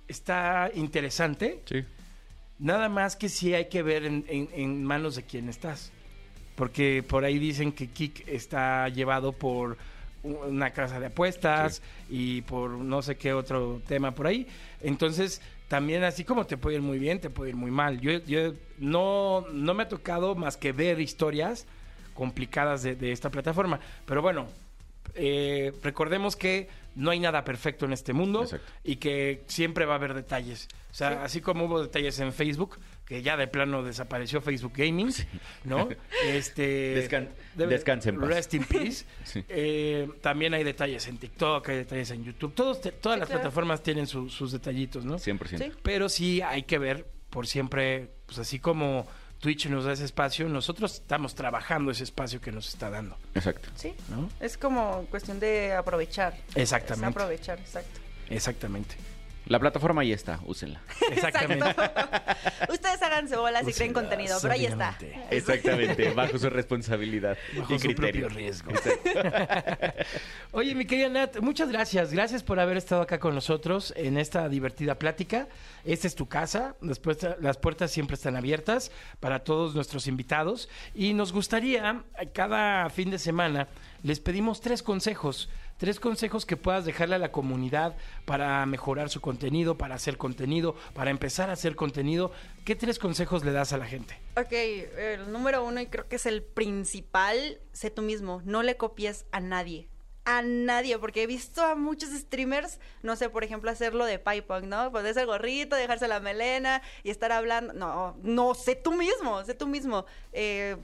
está 0.06 0.70
interesante, 0.74 1.62
Sí. 1.64 1.84
nada 2.60 2.88
más 2.88 3.16
que 3.16 3.28
sí 3.28 3.52
hay 3.54 3.68
que 3.68 3.82
ver 3.82 4.04
en, 4.04 4.24
en- 4.28 4.48
en 4.54 4.84
manos 4.84 5.16
de 5.16 5.24
quién 5.24 5.48
estás. 5.48 5.90
Porque 6.54 7.02
por 7.02 7.24
ahí 7.24 7.38
dicen 7.40 7.72
que 7.72 7.88
Kik 7.88 8.28
está 8.28 8.88
llevado 8.90 9.32
por 9.32 9.76
una 10.22 10.70
casa 10.70 11.00
de 11.00 11.06
apuestas 11.06 11.82
y 12.08 12.42
por 12.42 12.70
no 12.70 13.02
sé 13.02 13.16
qué 13.16 13.32
otro 13.32 13.82
tema 13.88 14.12
por 14.12 14.28
ahí. 14.28 14.46
Entonces, 14.82 15.40
también 15.72 16.04
así 16.04 16.22
como 16.22 16.44
te 16.44 16.58
puede 16.58 16.76
ir 16.76 16.82
muy 16.82 16.98
bien, 16.98 17.18
te 17.18 17.30
puede 17.30 17.48
ir 17.48 17.56
muy 17.56 17.70
mal. 17.70 17.98
Yo, 17.98 18.18
yo 18.26 18.52
no, 18.76 19.46
no 19.54 19.72
me 19.72 19.84
ha 19.84 19.88
tocado 19.88 20.34
más 20.34 20.58
que 20.58 20.70
ver 20.70 21.00
historias 21.00 21.64
complicadas 22.12 22.82
de, 22.82 22.94
de 22.94 23.10
esta 23.10 23.30
plataforma. 23.30 23.80
Pero 24.04 24.20
bueno, 24.20 24.48
eh, 25.14 25.72
recordemos 25.82 26.36
que 26.36 26.68
no 26.94 27.10
hay 27.10 27.20
nada 27.20 27.42
perfecto 27.42 27.86
en 27.86 27.94
este 27.94 28.12
mundo 28.12 28.42
Exacto. 28.42 28.70
y 28.84 28.96
que 28.96 29.44
siempre 29.46 29.86
va 29.86 29.94
a 29.94 29.96
haber 29.96 30.12
detalles. 30.12 30.68
O 30.90 30.94
sea, 30.94 31.24
así 31.24 31.40
como 31.40 31.64
hubo 31.64 31.80
detalles 31.80 32.18
en 32.20 32.34
Facebook, 32.34 32.78
que 33.12 33.22
ya 33.22 33.36
de 33.36 33.46
plano 33.46 33.82
desapareció 33.82 34.40
Facebook 34.40 34.72
Gaming, 34.74 35.12
¿no? 35.64 35.88
Este, 36.26 36.96
Descan- 37.08 37.28
debe- 37.54 37.68
descanse 37.68 38.08
en 38.08 38.18
paz. 38.20 38.28
Rest 38.28 38.54
in 38.54 38.64
peace. 38.64 39.04
Sí. 39.24 39.44
Eh, 39.48 40.08
también 40.20 40.54
hay 40.54 40.64
detalles 40.64 41.06
en 41.08 41.18
TikTok, 41.18 41.68
hay 41.68 41.76
detalles 41.76 42.10
en 42.10 42.24
YouTube. 42.24 42.54
Todos, 42.54 42.80
te- 42.80 42.92
todas 42.92 43.16
Sí, 43.16 43.20
las 43.20 43.28
claro. 43.28 43.42
plataformas 43.42 43.82
tienen 43.82 44.06
su- 44.06 44.28
sus 44.30 44.50
detallitos, 44.52 45.04
¿no? 45.04 45.18
100%. 45.18 45.58
Sí. 45.58 45.72
Pero 45.82 46.08
sí 46.08 46.40
hay 46.40 46.62
que 46.62 46.78
ver 46.78 47.06
por 47.28 47.46
siempre, 47.46 48.08
pues 48.26 48.38
así 48.38 48.58
como 48.58 49.06
Twitch 49.40 49.66
nos 49.66 49.84
da 49.84 49.92
ese 49.92 50.04
espacio, 50.04 50.48
nosotros 50.48 50.94
estamos 50.94 51.34
trabajando 51.34 51.90
ese 51.90 52.04
espacio 52.04 52.40
que 52.40 52.52
nos 52.52 52.68
está 52.68 52.88
dando, 52.90 53.16
Exacto. 53.34 53.68
Sí. 53.74 53.92
¿no? 54.08 54.28
Es 54.40 54.56
como 54.56 55.04
cuestión 55.10 55.38
de 55.40 55.72
aprovechar. 55.74 56.34
Exactamente. 56.54 57.08
Es 57.10 57.16
aprovechar, 57.16 57.58
exacto. 57.58 58.00
Exactamente. 58.30 58.94
La 59.46 59.58
plataforma 59.58 60.02
ahí 60.02 60.12
está, 60.12 60.40
úsenla. 60.44 60.80
Exactamente. 61.10 61.66
Ustedes 62.70 63.02
háganse 63.02 63.36
bolas 63.36 63.66
si 63.66 63.72
creen 63.72 63.92
contenido, 63.92 64.38
pero 64.40 64.54
ahí 64.54 64.66
está. 64.66 64.96
Exactamente, 65.30 66.10
bajo 66.10 66.38
su 66.38 66.48
responsabilidad 66.48 67.36
Bajo 67.56 67.74
y 67.74 67.78
su 67.78 67.86
criterio. 67.86 68.28
propio 68.28 68.28
riesgo. 68.28 68.72
Oye, 70.52 70.74
mi 70.74 70.84
querida 70.86 71.08
Nat, 71.08 71.38
muchas 71.40 71.70
gracias. 71.70 72.12
Gracias 72.12 72.42
por 72.42 72.60
haber 72.60 72.76
estado 72.76 73.02
acá 73.02 73.18
con 73.18 73.34
nosotros 73.34 73.92
en 73.96 74.16
esta 74.16 74.48
divertida 74.48 74.94
plática. 74.96 75.48
Esta 75.84 76.06
es 76.06 76.14
tu 76.14 76.28
casa. 76.28 76.76
Después, 76.80 77.18
las 77.40 77.56
puertas 77.58 77.90
siempre 77.90 78.14
están 78.14 78.36
abiertas 78.36 78.90
para 79.20 79.40
todos 79.40 79.74
nuestros 79.74 80.06
invitados. 80.06 80.68
Y 80.94 81.14
nos 81.14 81.32
gustaría, 81.32 82.02
cada 82.32 82.88
fin 82.90 83.10
de 83.10 83.18
semana, 83.18 83.68
les 84.02 84.20
pedimos 84.20 84.60
tres 84.60 84.82
consejos. 84.82 85.48
Tres 85.82 85.98
consejos 85.98 86.46
que 86.46 86.56
puedas 86.56 86.84
dejarle 86.84 87.16
a 87.16 87.18
la 87.18 87.32
comunidad 87.32 87.96
para 88.24 88.64
mejorar 88.66 89.10
su 89.10 89.20
contenido, 89.20 89.76
para 89.76 89.96
hacer 89.96 90.16
contenido, 90.16 90.76
para 90.94 91.10
empezar 91.10 91.50
a 91.50 91.54
hacer 91.54 91.74
contenido. 91.74 92.30
¿Qué 92.64 92.76
tres 92.76 93.00
consejos 93.00 93.44
le 93.44 93.50
das 93.50 93.72
a 93.72 93.78
la 93.78 93.86
gente? 93.86 94.16
Ok, 94.36 94.52
el 94.52 95.32
número 95.32 95.64
uno 95.64 95.80
y 95.80 95.86
creo 95.86 96.06
que 96.06 96.14
es 96.14 96.26
el 96.26 96.44
principal, 96.44 97.58
sé 97.72 97.90
tú 97.90 98.00
mismo, 98.00 98.42
no 98.44 98.62
le 98.62 98.76
copies 98.76 99.24
a 99.32 99.40
nadie. 99.40 99.88
A 100.24 100.42
nadie, 100.42 100.98
porque 100.98 101.24
he 101.24 101.26
visto 101.26 101.64
a 101.64 101.74
muchos 101.74 102.10
streamers, 102.10 102.78
no 103.02 103.16
sé, 103.16 103.28
por 103.28 103.42
ejemplo, 103.42 103.68
hacerlo 103.68 104.04
de 104.04 104.20
Pipong, 104.20 104.66
¿no? 104.66 104.92
Ponerse 104.92 105.22
el 105.22 105.26
gorrito, 105.26 105.74
dejarse 105.74 106.06
la 106.06 106.20
melena 106.20 106.80
y 107.02 107.10
estar 107.10 107.32
hablando. 107.32 107.72
No, 107.72 108.16
no, 108.22 108.54
sé 108.54 108.76
tú 108.76 108.92
mismo, 108.92 109.44
sé 109.44 109.54
tú 109.54 109.66
mismo. 109.66 110.06
Eh, 110.32 110.76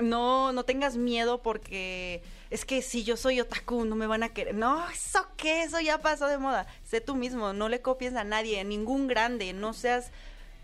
no, 0.00 0.52
no 0.52 0.64
tengas 0.64 0.96
miedo 0.96 1.42
porque 1.42 2.22
es 2.50 2.64
que 2.64 2.82
si 2.82 3.04
yo 3.04 3.16
soy 3.16 3.40
otaku 3.40 3.84
no 3.84 3.94
me 3.96 4.06
van 4.06 4.22
a 4.22 4.28
querer. 4.30 4.54
No, 4.54 4.88
eso 4.90 5.26
qué, 5.36 5.62
eso 5.62 5.80
ya 5.80 5.98
pasó 5.98 6.26
de 6.26 6.38
moda. 6.38 6.66
Sé 6.84 7.00
tú 7.00 7.14
mismo, 7.16 7.52
no 7.52 7.68
le 7.68 7.80
copies 7.80 8.14
a 8.14 8.24
nadie, 8.24 8.60
a 8.60 8.64
ningún 8.64 9.06
grande, 9.08 9.52
no 9.52 9.72
seas, 9.72 10.10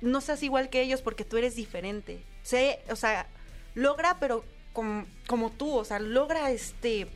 no 0.00 0.20
seas 0.20 0.42
igual 0.42 0.68
que 0.70 0.80
ellos 0.82 1.02
porque 1.02 1.24
tú 1.24 1.36
eres 1.36 1.56
diferente. 1.56 2.22
Sé, 2.42 2.80
o 2.90 2.96
sea, 2.96 3.26
logra, 3.74 4.18
pero 4.20 4.44
como, 4.72 5.06
como 5.26 5.50
tú, 5.50 5.76
o 5.76 5.84
sea, 5.84 5.98
logra 5.98 6.50
este. 6.50 7.08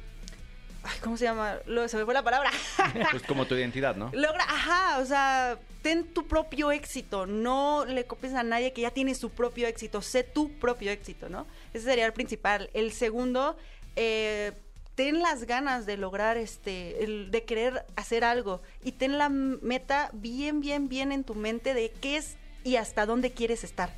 Ay, 0.84 0.96
¿cómo 1.02 1.16
se 1.16 1.24
llama? 1.24 1.56
Lo- 1.66 1.88
se 1.88 1.96
me 1.96 2.04
fue 2.04 2.14
la 2.14 2.22
palabra. 2.22 2.50
Pues 3.10 3.22
como 3.24 3.46
tu 3.46 3.54
identidad, 3.56 3.96
¿no? 3.96 4.10
Logra, 4.14 4.44
ajá, 4.44 4.98
o 5.00 5.04
sea, 5.04 5.58
ten 5.82 6.04
tu 6.14 6.26
propio 6.28 6.70
éxito, 6.70 7.26
no 7.26 7.84
le 7.84 8.04
copies 8.06 8.34
a 8.34 8.42
nadie 8.42 8.72
que 8.72 8.82
ya 8.82 8.90
tiene 8.92 9.14
su 9.14 9.30
propio 9.30 9.66
éxito, 9.66 10.00
sé 10.02 10.22
tu 10.24 10.52
propio 10.58 10.90
éxito, 10.92 11.28
¿no? 11.28 11.46
Ese 11.74 11.84
sería 11.84 12.06
el 12.06 12.12
principal. 12.12 12.70
El 12.74 12.92
segundo, 12.92 13.56
eh, 13.96 14.52
ten 14.94 15.20
las 15.20 15.44
ganas 15.44 15.86
de 15.86 15.96
lograr 15.96 16.36
este, 16.36 17.28
de 17.30 17.44
querer 17.44 17.84
hacer 17.96 18.24
algo 18.24 18.62
y 18.82 18.92
ten 18.92 19.16
la 19.16 19.28
meta 19.28 20.10
bien, 20.12 20.60
bien, 20.60 20.88
bien 20.88 21.12
en 21.12 21.24
tu 21.24 21.34
mente 21.34 21.72
de 21.72 21.90
qué 21.90 22.16
es 22.16 22.36
y 22.64 22.76
hasta 22.76 23.06
dónde 23.06 23.30
quieres 23.30 23.64
estar. 23.64 23.94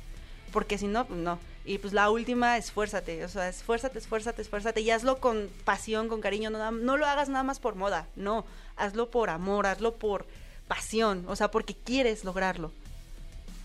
Porque 0.53 0.77
si 0.77 0.87
no, 0.87 1.05
pues 1.07 1.19
no. 1.19 1.39
Y 1.65 1.77
pues 1.77 1.93
la 1.93 2.09
última, 2.09 2.57
esfuérzate. 2.57 3.23
O 3.23 3.29
sea, 3.29 3.47
esfuérzate, 3.49 3.99
esfuérzate, 3.99 4.41
esfuérzate. 4.41 4.81
Y 4.81 4.91
hazlo 4.91 5.19
con 5.19 5.49
pasión, 5.63 6.07
con 6.07 6.21
cariño. 6.21 6.49
No, 6.49 6.71
no 6.71 6.97
lo 6.97 7.05
hagas 7.05 7.29
nada 7.29 7.43
más 7.43 7.59
por 7.59 7.75
moda. 7.75 8.07
No. 8.15 8.45
Hazlo 8.75 9.09
por 9.09 9.29
amor, 9.29 9.67
hazlo 9.67 9.95
por 9.95 10.25
pasión. 10.67 11.25
O 11.27 11.35
sea, 11.35 11.51
porque 11.51 11.75
quieres 11.75 12.23
lograrlo. 12.23 12.71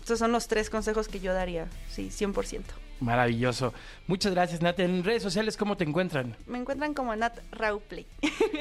Estos 0.01 0.19
son 0.19 0.31
los 0.31 0.47
tres 0.47 0.69
consejos 0.69 1.07
que 1.07 1.19
yo 1.19 1.33
daría. 1.33 1.67
Sí, 1.89 2.09
100%. 2.09 2.63
Maravilloso. 2.99 3.73
Muchas 4.07 4.33
gracias, 4.33 4.61
Nat. 4.61 4.79
En 4.79 5.03
redes 5.03 5.21
sociales, 5.23 5.55
¿cómo 5.57 5.77
te 5.77 5.83
encuentran? 5.83 6.35
Me 6.47 6.57
encuentran 6.57 6.93
como 6.93 7.15
Nat 7.15 7.37
Rauplay. 7.51 8.05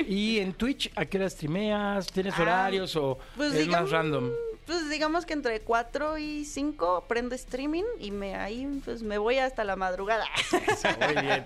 Y 0.07 0.39
en 0.39 0.53
Twitch, 0.53 0.91
¿a 0.95 1.05
qué 1.07 1.19
hora 1.19 1.31
streameas? 1.31 2.07
¿Tienes 2.09 2.35
Ah, 2.39 2.43
horarios 2.43 2.95
o 2.97 3.19
pues 3.37 3.53
es 3.55 3.67
digamos- 3.67 3.91
más 3.91 3.91
random? 3.91 4.31
Pues 4.67 4.91
digamos 4.91 5.25
que 5.25 5.33
entre 5.33 5.61
4 5.61 6.19
y 6.19 6.45
5 6.45 7.05
prendo 7.07 7.37
streaming 7.37 7.85
y 8.01 8.11
me 8.11 8.35
ahí 8.35 8.81
pues 8.85 9.01
me 9.01 9.17
voy 9.17 9.39
hasta 9.39 9.63
la 9.63 9.77
madrugada. 9.77 10.25
Eso, 10.67 10.89
muy 11.01 11.23
bien. 11.23 11.45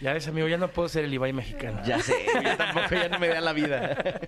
Ya 0.00 0.14
ves, 0.14 0.26
amigo, 0.26 0.48
ya 0.48 0.56
no 0.56 0.68
puedo 0.68 0.88
ser 0.88 1.04
el 1.04 1.12
Ibai 1.12 1.34
mexicano. 1.34 1.82
Ya 1.84 2.00
sé, 2.00 2.14
yo 2.42 2.56
tampoco 2.56 2.94
ya 2.94 3.10
no 3.10 3.18
me 3.18 3.28
da 3.28 3.42
la 3.42 3.52
vida. 3.52 4.20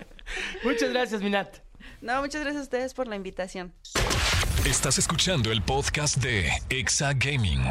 Muchas 0.63 0.91
gracias, 0.91 1.23
Minat. 1.23 1.57
no, 2.03 2.21
muchas 2.21 2.43
gracias 2.43 2.61
a 2.61 2.65
ustedes 2.65 2.93
por 2.93 3.09
la 3.09 3.17
invitación. 3.17 3.73
Estás 4.65 4.99
escuchando 4.99 5.53
el 5.53 5.61
podcast 5.63 6.17
de 6.19 6.49
Exa 6.71 7.13
Gaming. 7.13 7.63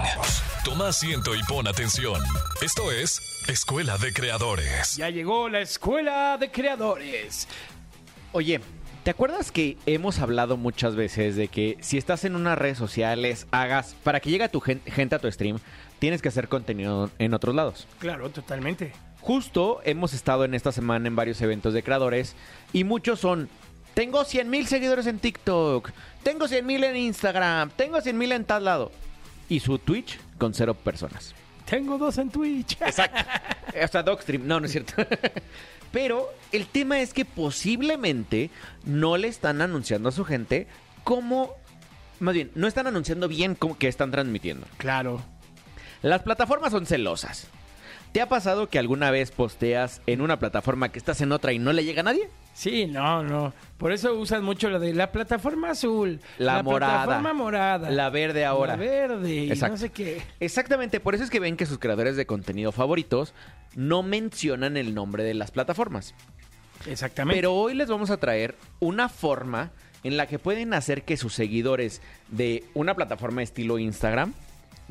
Toma 0.63 0.89
asiento 0.89 1.33
y 1.35 1.41
pon 1.43 1.67
atención. 1.67 2.21
Esto 2.61 2.91
es 2.91 3.19
Escuela 3.47 3.97
de 3.97 4.13
Creadores. 4.13 4.95
Ya 4.95 5.09
llegó 5.09 5.49
la 5.49 5.61
Escuela 5.61 6.37
de 6.39 6.51
Creadores. 6.51 7.47
Oye, 8.31 8.61
¿te 9.03 9.09
acuerdas 9.11 9.51
que 9.51 9.77
hemos 9.87 10.19
hablado 10.19 10.55
muchas 10.55 10.95
veces 10.95 11.35
de 11.35 11.47
que 11.47 11.77
si 11.81 11.97
estás 11.97 12.25
en 12.25 12.35
unas 12.35 12.57
redes 12.57 12.77
sociales, 12.77 13.47
hagas, 13.51 13.95
para 14.03 14.19
que 14.19 14.29
llegue 14.29 14.43
a 14.43 14.49
tu 14.51 14.59
gen- 14.61 14.81
gente 14.85 15.15
a 15.15 15.19
tu 15.19 15.31
stream, 15.31 15.57
tienes 15.99 16.21
que 16.21 16.27
hacer 16.29 16.47
contenido 16.47 17.09
en 17.17 17.33
otros 17.33 17.55
lados? 17.55 17.87
Claro, 17.97 18.29
totalmente. 18.29 18.93
Justo 19.19 19.79
hemos 19.85 20.13
estado 20.13 20.43
en 20.45 20.53
esta 20.53 20.71
semana 20.71 21.07
en 21.07 21.15
varios 21.15 21.41
eventos 21.41 21.73
de 21.73 21.81
creadores 21.81 22.35
y 22.73 22.83
muchos 22.83 23.19
son, 23.21 23.49
tengo 23.93 24.23
100 24.25 24.49
mil 24.49 24.67
seguidores 24.67 25.07
en 25.07 25.19
TikTok, 25.19 25.91
tengo 26.23 26.47
100 26.47 26.65
mil 26.65 26.83
en 26.83 26.95
Instagram, 26.95 27.69
tengo 27.71 28.01
100 28.01 28.17
mil 28.17 28.31
en 28.31 28.45
tal 28.45 28.65
lado. 28.65 28.91
Y 29.49 29.59
su 29.59 29.77
Twitch 29.77 30.19
con 30.37 30.53
cero 30.53 30.73
personas. 30.73 31.35
Tengo 31.65 31.97
dos 31.97 32.17
en 32.17 32.29
Twitch. 32.29 32.73
Exacto. 32.81 33.19
O 33.83 33.87
sea, 33.87 34.03
Dogstream. 34.03 34.45
No, 34.45 34.59
no 34.59 34.67
es 34.67 34.71
cierto. 34.71 34.93
Pero 35.91 36.31
el 36.51 36.67
tema 36.67 37.01
es 37.01 37.11
que 37.11 37.25
posiblemente 37.25 38.51
no 38.85 39.17
le 39.17 39.27
están 39.27 39.61
anunciando 39.61 40.09
a 40.09 40.11
su 40.11 40.25
gente 40.25 40.67
cómo... 41.03 41.55
Más 42.19 42.35
bien, 42.35 42.51
no 42.53 42.67
están 42.67 42.85
anunciando 42.85 43.27
bien 43.27 43.55
cómo 43.55 43.77
que 43.77 43.87
están 43.87 44.11
transmitiendo. 44.11 44.67
Claro. 44.77 45.21
Las 46.03 46.21
plataformas 46.21 46.71
son 46.71 46.85
celosas. 46.85 47.47
¿Te 48.13 48.21
ha 48.21 48.29
pasado 48.29 48.69
que 48.69 48.77
alguna 48.77 49.09
vez 49.09 49.31
posteas 49.31 50.03
en 50.05 50.21
una 50.21 50.37
plataforma 50.37 50.89
que 50.89 50.99
estás 50.99 51.19
en 51.21 51.31
otra 51.31 51.51
y 51.51 51.57
no 51.57 51.73
le 51.73 51.83
llega 51.83 52.01
a 52.01 52.03
nadie? 52.03 52.29
Sí, 52.53 52.85
no, 52.85 53.23
no. 53.23 53.55
Por 53.79 53.91
eso 53.91 54.13
usan 54.13 54.43
mucho 54.43 54.69
lo 54.69 54.79
de 54.79 54.93
la 54.93 55.11
plataforma 55.11 55.71
azul. 55.71 56.19
La 56.37 56.61
morada. 56.61 57.05
plataforma 57.05 57.33
morada. 57.33 57.89
La 57.89 58.11
verde 58.11 58.45
ahora. 58.45 58.73
La 58.73 58.83
verde. 58.83 59.45
y 59.45 59.49
no 59.49 59.77
sé 59.77 59.89
qué. 59.89 60.21
Exactamente, 60.39 60.99
por 60.99 61.15
eso 61.15 61.23
es 61.23 61.31
que 61.31 61.39
ven 61.39 61.57
que 61.57 61.65
sus 61.65 61.79
creadores 61.79 62.15
de 62.15 62.27
contenido 62.27 62.71
favoritos 62.71 63.33
no 63.73 64.03
mencionan 64.03 64.77
el 64.77 64.93
nombre 64.93 65.23
de 65.23 65.33
las 65.33 65.49
plataformas. 65.49 66.13
Exactamente. 66.85 67.35
Pero 67.35 67.55
hoy 67.55 67.73
les 67.73 67.89
vamos 67.89 68.11
a 68.11 68.17
traer 68.17 68.55
una 68.79 69.09
forma 69.09 69.71
en 70.03 70.17
la 70.17 70.27
que 70.27 70.37
pueden 70.37 70.75
hacer 70.75 71.01
que 71.01 71.17
sus 71.17 71.33
seguidores 71.33 71.99
de 72.29 72.63
una 72.75 72.93
plataforma 72.93 73.41
estilo 73.41 73.79
Instagram 73.79 74.33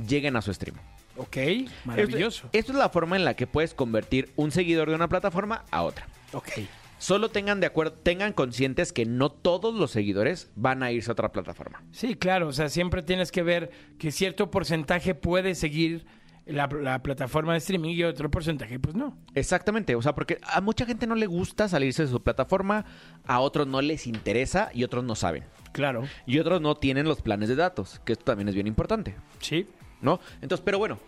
lleguen 0.08 0.34
a 0.34 0.42
su 0.42 0.52
stream. 0.52 0.74
Ok, 1.16 1.36
maravilloso. 1.84 2.46
Esto, 2.46 2.58
esto 2.58 2.72
es 2.72 2.78
la 2.78 2.88
forma 2.88 3.16
en 3.16 3.24
la 3.24 3.34
que 3.34 3.46
puedes 3.46 3.74
convertir 3.74 4.32
un 4.36 4.50
seguidor 4.50 4.88
de 4.88 4.94
una 4.94 5.08
plataforma 5.08 5.64
a 5.70 5.82
otra. 5.82 6.06
Ok. 6.32 6.50
Solo 6.98 7.30
tengan 7.30 7.58
de 7.58 7.66
acuerdo, 7.66 7.94
tengan 7.94 8.32
conscientes 8.32 8.92
que 8.92 9.04
no 9.06 9.30
todos 9.30 9.74
los 9.74 9.90
seguidores 9.90 10.52
van 10.54 10.84
a 10.84 10.92
irse 10.92 11.10
a 11.10 11.12
otra 11.12 11.32
plataforma. 11.32 11.82
Sí, 11.90 12.14
claro. 12.14 12.46
O 12.48 12.52
sea, 12.52 12.68
siempre 12.68 13.02
tienes 13.02 13.32
que 13.32 13.42
ver 13.42 13.72
que 13.98 14.12
cierto 14.12 14.52
porcentaje 14.52 15.16
puede 15.16 15.56
seguir 15.56 16.06
la, 16.46 16.68
la 16.68 17.02
plataforma 17.02 17.52
de 17.52 17.58
streaming 17.58 17.90
y 17.90 18.04
otro 18.04 18.30
porcentaje, 18.30 18.78
pues 18.78 18.94
no. 18.94 19.18
Exactamente, 19.34 19.94
o 19.94 20.02
sea, 20.02 20.14
porque 20.14 20.38
a 20.42 20.60
mucha 20.60 20.86
gente 20.86 21.06
no 21.06 21.14
le 21.14 21.26
gusta 21.26 21.68
salirse 21.68 22.04
de 22.04 22.08
su 22.08 22.22
plataforma, 22.22 22.84
a 23.26 23.40
otros 23.40 23.66
no 23.66 23.80
les 23.80 24.06
interesa 24.06 24.70
y 24.74 24.84
otros 24.84 25.04
no 25.04 25.14
saben. 25.14 25.44
Claro. 25.72 26.04
Y 26.26 26.38
otros 26.38 26.60
no 26.60 26.76
tienen 26.76 27.06
los 27.06 27.22
planes 27.22 27.48
de 27.48 27.56
datos, 27.56 28.00
que 28.04 28.12
esto 28.12 28.24
también 28.24 28.48
es 28.48 28.54
bien 28.54 28.66
importante. 28.66 29.14
Sí, 29.40 29.66
¿no? 30.02 30.20
Entonces, 30.42 30.62
pero 30.64 30.78
bueno, 30.78 30.98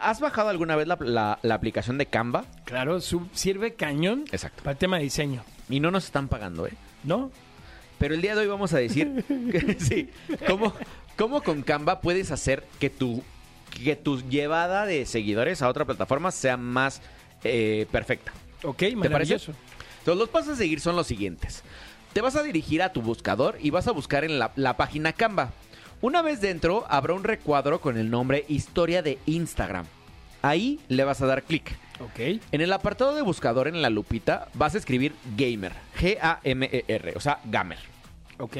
¿has 0.00 0.20
bajado 0.20 0.48
alguna 0.50 0.76
vez 0.76 0.86
la, 0.86 0.96
la- 1.00 1.38
la 1.42 1.54
aplicación 1.54 1.96
de 1.98 2.06
Canva? 2.06 2.44
claro. 2.64 3.00
su- 3.00 3.28
sirve 3.32 3.74
cañón 3.74 4.24
Exacto. 4.32 4.62
para 4.62 4.72
el 4.72 4.78
tema 4.78 4.98
de 4.98 5.04
diseño, 5.04 5.44
Y 5.70 5.80
no 5.80 5.90
nos 5.90 6.04
están 6.04 6.28
pagando, 6.28 6.66
¿eh? 6.66 6.72
¿no? 7.04 7.30
Pero 7.98 8.14
el 8.14 8.20
día 8.20 8.34
de 8.34 8.40
hoy 8.42 8.46
vamos 8.48 8.72
a 8.74 8.78
decir, 8.78 9.24
que, 9.28 9.76
sí, 9.80 10.10
cómo, 10.46 10.74
cómo 11.16 11.40
con 11.42 11.62
Canva 11.62 12.00
puedes 12.00 12.30
hacer 12.32 12.64
que 12.80 12.90
tu, 12.90 13.22
que 13.84 13.94
tu 13.96 14.20
llevada 14.28 14.84
de 14.86 15.06
seguidores 15.06 15.62
a 15.62 15.68
otra 15.68 15.84
plataforma 15.84 16.30
sea 16.32 16.56
más 16.56 17.00
eh, 17.44 17.86
perfecta. 17.92 18.32
Ok, 18.64 18.78
parece? 18.78 18.96
maravilloso. 18.96 19.52
Entonces, 20.00 20.18
los 20.18 20.28
pasos 20.30 20.54
a 20.54 20.56
seguir 20.56 20.80
son 20.80 20.96
los 20.96 21.06
siguientes. 21.06 21.62
Te 22.12 22.20
vas 22.20 22.34
a 22.36 22.42
dirigir 22.42 22.82
a 22.82 22.92
tu 22.92 23.02
buscador 23.02 23.56
y 23.60 23.70
vas 23.70 23.86
a 23.86 23.92
buscar 23.92 24.24
en 24.24 24.38
la, 24.38 24.50
la 24.56 24.76
página 24.76 25.12
Canva. 25.12 25.50
Una 26.02 26.20
vez 26.20 26.40
dentro, 26.40 26.84
habrá 26.88 27.14
un 27.14 27.22
recuadro 27.22 27.80
con 27.80 27.96
el 27.96 28.10
nombre 28.10 28.44
Historia 28.48 29.02
de 29.02 29.18
Instagram. 29.24 29.86
Ahí 30.42 30.80
le 30.88 31.04
vas 31.04 31.22
a 31.22 31.26
dar 31.26 31.44
clic. 31.44 31.78
Ok. 32.00 32.40
En 32.50 32.60
el 32.60 32.72
apartado 32.72 33.14
de 33.14 33.22
buscador 33.22 33.68
en 33.68 33.80
la 33.80 33.88
lupita 33.88 34.48
vas 34.54 34.74
a 34.74 34.78
escribir 34.78 35.14
gamer, 35.36 35.72
G-A-M-E-R, 36.00 37.12
o 37.14 37.20
sea, 37.20 37.38
gamer. 37.44 37.78
Ok. 38.38 38.56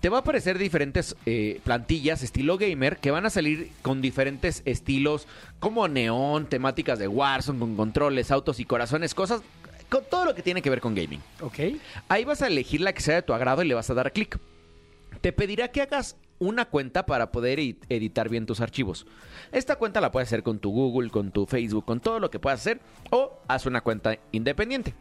Te 0.00 0.10
va 0.10 0.18
a 0.18 0.20
aparecer 0.20 0.58
diferentes 0.58 1.16
eh, 1.24 1.58
plantillas 1.64 2.22
estilo 2.22 2.58
gamer 2.58 2.98
que 2.98 3.10
van 3.10 3.24
a 3.24 3.30
salir 3.30 3.70
con 3.80 4.02
diferentes 4.02 4.60
estilos 4.66 5.26
como 5.60 5.88
neón, 5.88 6.50
temáticas 6.50 6.98
de 6.98 7.08
Warzone, 7.08 7.60
con 7.60 7.76
controles, 7.76 8.30
autos 8.30 8.60
y 8.60 8.66
corazones, 8.66 9.14
cosas, 9.14 9.40
con 9.88 10.04
todo 10.10 10.26
lo 10.26 10.34
que 10.34 10.42
tiene 10.42 10.60
que 10.60 10.68
ver 10.68 10.82
con 10.82 10.94
gaming. 10.94 11.22
Ok. 11.40 11.60
Ahí 12.10 12.24
vas 12.24 12.42
a 12.42 12.48
elegir 12.48 12.82
la 12.82 12.92
que 12.92 13.00
sea 13.00 13.14
de 13.14 13.22
tu 13.22 13.32
agrado 13.32 13.62
y 13.62 13.68
le 13.68 13.72
vas 13.72 13.88
a 13.88 13.94
dar 13.94 14.12
clic. 14.12 14.38
Te 15.22 15.32
pedirá 15.32 15.68
que 15.68 15.80
hagas 15.80 16.16
una 16.46 16.66
cuenta 16.66 17.06
para 17.06 17.32
poder 17.32 17.58
edi- 17.58 17.76
editar 17.88 18.28
bien 18.28 18.46
tus 18.46 18.60
archivos. 18.60 19.06
Esta 19.52 19.76
cuenta 19.76 20.00
la 20.00 20.10
puedes 20.10 20.28
hacer 20.28 20.42
con 20.42 20.58
tu 20.58 20.70
Google, 20.70 21.10
con 21.10 21.30
tu 21.30 21.46
Facebook, 21.46 21.84
con 21.84 22.00
todo 22.00 22.20
lo 22.20 22.30
que 22.30 22.38
puedas 22.38 22.60
hacer 22.60 22.80
o 23.10 23.38
haz 23.48 23.66
una 23.66 23.80
cuenta 23.80 24.18
independiente. 24.32 24.94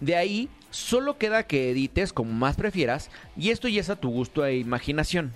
De 0.00 0.16
ahí 0.16 0.48
solo 0.70 1.18
queda 1.18 1.42
que 1.42 1.70
edites 1.70 2.12
como 2.12 2.32
más 2.32 2.56
prefieras 2.56 3.10
y 3.36 3.50
esto 3.50 3.68
ya 3.68 3.80
es 3.80 3.90
a 3.90 3.96
tu 3.96 4.10
gusto 4.10 4.44
e 4.46 4.56
imaginación. 4.56 5.32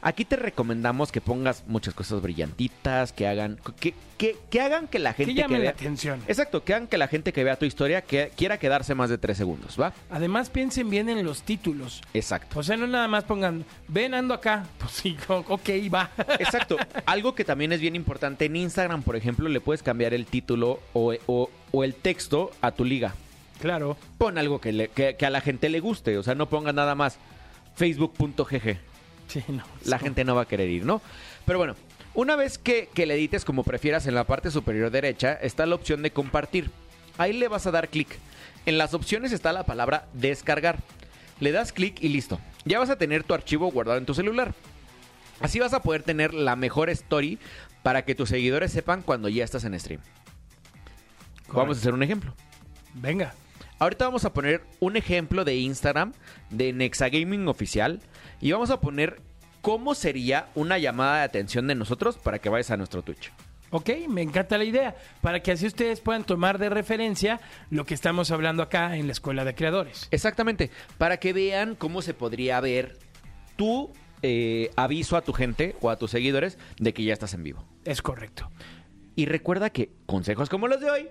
Aquí 0.00 0.24
te 0.24 0.36
recomendamos 0.36 1.10
que 1.10 1.20
pongas 1.20 1.64
muchas 1.66 1.92
cosas 1.94 2.22
brillantitas, 2.22 3.12
que 3.12 3.26
hagan 3.26 3.58
que, 3.80 3.94
que- 4.16 4.36
que 4.50 4.60
hagan 4.60 4.86
que 4.86 4.98
la 4.98 5.12
gente 5.12 5.34
Que 5.34 5.40
llame 5.40 5.54
que 5.54 5.58
la 5.58 5.62
vea 5.62 5.70
atención. 5.70 6.20
Exacto, 6.28 6.62
que 6.64 6.74
hagan 6.74 6.86
que 6.86 6.98
la 6.98 7.08
gente 7.08 7.32
que 7.32 7.42
vea 7.44 7.56
tu 7.56 7.64
historia 7.64 8.02
que, 8.02 8.30
quiera 8.36 8.58
quedarse 8.58 8.94
más 8.94 9.10
de 9.10 9.18
tres 9.18 9.36
segundos, 9.36 9.76
¿va? 9.80 9.92
Además, 10.10 10.50
piensen 10.50 10.88
bien 10.90 11.08
en 11.08 11.24
los 11.24 11.42
títulos. 11.42 12.00
Exacto. 12.14 12.60
O 12.60 12.62
sea, 12.62 12.76
no 12.76 12.86
nada 12.86 13.08
más 13.08 13.24
pongan, 13.24 13.64
ven, 13.88 14.14
ando 14.14 14.34
acá. 14.34 14.66
Pues 14.78 14.92
sí, 14.92 15.16
ok, 15.28 15.68
va. 15.92 16.10
Exacto. 16.38 16.76
Algo 17.06 17.34
que 17.34 17.44
también 17.44 17.72
es 17.72 17.80
bien 17.80 17.96
importante 17.96 18.44
en 18.44 18.56
Instagram, 18.56 19.02
por 19.02 19.16
ejemplo, 19.16 19.48
le 19.48 19.60
puedes 19.60 19.82
cambiar 19.82 20.14
el 20.14 20.26
título 20.26 20.80
o, 20.92 21.14
o- 21.26 21.50
o 21.72 21.84
el 21.84 21.94
texto 21.94 22.50
a 22.60 22.70
tu 22.70 22.84
liga. 22.84 23.14
claro. 23.60 23.96
Pon 24.16 24.38
algo 24.38 24.60
que, 24.60 24.72
le- 24.72 24.88
que- 24.88 25.16
que 25.16 25.26
a 25.26 25.30
la 25.30 25.40
gente 25.40 25.68
le 25.68 25.80
guste, 25.80 26.16
o 26.18 26.22
sea, 26.22 26.34
no 26.34 26.48
ponga 26.48 26.72
nada 26.72 26.94
más 26.94 27.18
facebook.gg. 27.76 28.78
Sí, 29.28 29.44
no. 29.48 29.62
La 29.84 29.98
gente 29.98 30.24
no 30.24 30.34
va 30.34 30.42
a 30.42 30.48
querer 30.48 30.68
ir, 30.68 30.84
¿no? 30.84 31.00
Pero 31.44 31.58
bueno, 31.58 31.76
una 32.14 32.34
vez 32.34 32.58
que, 32.58 32.88
que 32.92 33.06
le 33.06 33.14
edites 33.14 33.44
como 33.44 33.62
prefieras 33.62 34.06
en 34.06 34.14
la 34.14 34.24
parte 34.24 34.50
superior 34.50 34.90
derecha, 34.90 35.34
está 35.34 35.66
la 35.66 35.76
opción 35.76 36.02
de 36.02 36.10
compartir. 36.10 36.70
Ahí 37.18 37.32
le 37.32 37.48
vas 37.48 37.66
a 37.66 37.70
dar 37.70 37.88
clic. 37.88 38.18
En 38.66 38.78
las 38.78 38.94
opciones 38.94 39.32
está 39.32 39.52
la 39.52 39.64
palabra 39.64 40.08
descargar. 40.14 40.78
Le 41.40 41.52
das 41.52 41.72
clic 41.72 42.02
y 42.02 42.08
listo. 42.08 42.40
Ya 42.64 42.78
vas 42.78 42.90
a 42.90 42.98
tener 42.98 43.22
tu 43.22 43.34
archivo 43.34 43.70
guardado 43.70 43.98
en 43.98 44.06
tu 44.06 44.14
celular. 44.14 44.54
Así 45.40 45.60
vas 45.60 45.72
a 45.72 45.82
poder 45.82 46.02
tener 46.02 46.34
la 46.34 46.56
mejor 46.56 46.90
story 46.90 47.38
para 47.82 48.04
que 48.04 48.14
tus 48.14 48.28
seguidores 48.28 48.72
sepan 48.72 49.02
cuando 49.02 49.28
ya 49.28 49.44
estás 49.44 49.64
en 49.64 49.78
stream. 49.78 50.00
Vamos 51.52 51.78
a 51.78 51.80
hacer 51.80 51.94
un 51.94 52.02
ejemplo. 52.02 52.34
Venga. 52.94 53.34
Ahorita 53.78 54.06
vamos 54.06 54.24
a 54.24 54.32
poner 54.32 54.62
un 54.80 54.96
ejemplo 54.96 55.44
de 55.44 55.54
Instagram 55.56 56.12
de 56.50 56.72
Nexa 56.72 57.08
Gaming 57.08 57.46
Oficial 57.46 58.00
y 58.40 58.52
vamos 58.52 58.70
a 58.70 58.80
poner 58.80 59.20
cómo 59.60 59.94
sería 59.94 60.48
una 60.54 60.78
llamada 60.78 61.18
de 61.18 61.24
atención 61.24 61.66
de 61.66 61.74
nosotros 61.74 62.16
para 62.18 62.38
que 62.38 62.48
vayas 62.48 62.70
a 62.70 62.76
nuestro 62.76 63.02
Twitch. 63.02 63.32
Ok, 63.70 63.90
me 64.08 64.22
encanta 64.22 64.56
la 64.56 64.64
idea. 64.64 64.96
Para 65.20 65.40
que 65.40 65.52
así 65.52 65.66
ustedes 65.66 66.00
puedan 66.00 66.24
tomar 66.24 66.58
de 66.58 66.70
referencia 66.70 67.40
lo 67.70 67.84
que 67.84 67.94
estamos 67.94 68.30
hablando 68.30 68.62
acá 68.62 68.96
en 68.96 69.06
la 69.06 69.12
Escuela 69.12 69.44
de 69.44 69.54
Creadores. 69.54 70.08
Exactamente, 70.10 70.70
para 70.96 71.18
que 71.18 71.32
vean 71.32 71.74
cómo 71.74 72.00
se 72.00 72.14
podría 72.14 72.60
ver 72.60 72.98
tu 73.56 73.92
eh, 74.22 74.70
aviso 74.76 75.16
a 75.16 75.22
tu 75.22 75.32
gente 75.32 75.76
o 75.80 75.90
a 75.90 75.96
tus 75.96 76.10
seguidores 76.10 76.58
de 76.78 76.94
que 76.94 77.04
ya 77.04 77.12
estás 77.12 77.34
en 77.34 77.42
vivo. 77.42 77.64
Es 77.84 78.00
correcto. 78.00 78.50
Y 79.14 79.26
recuerda 79.26 79.70
que 79.70 79.90
consejos 80.06 80.48
como 80.48 80.68
los 80.68 80.80
de 80.80 80.90
hoy, 80.90 81.08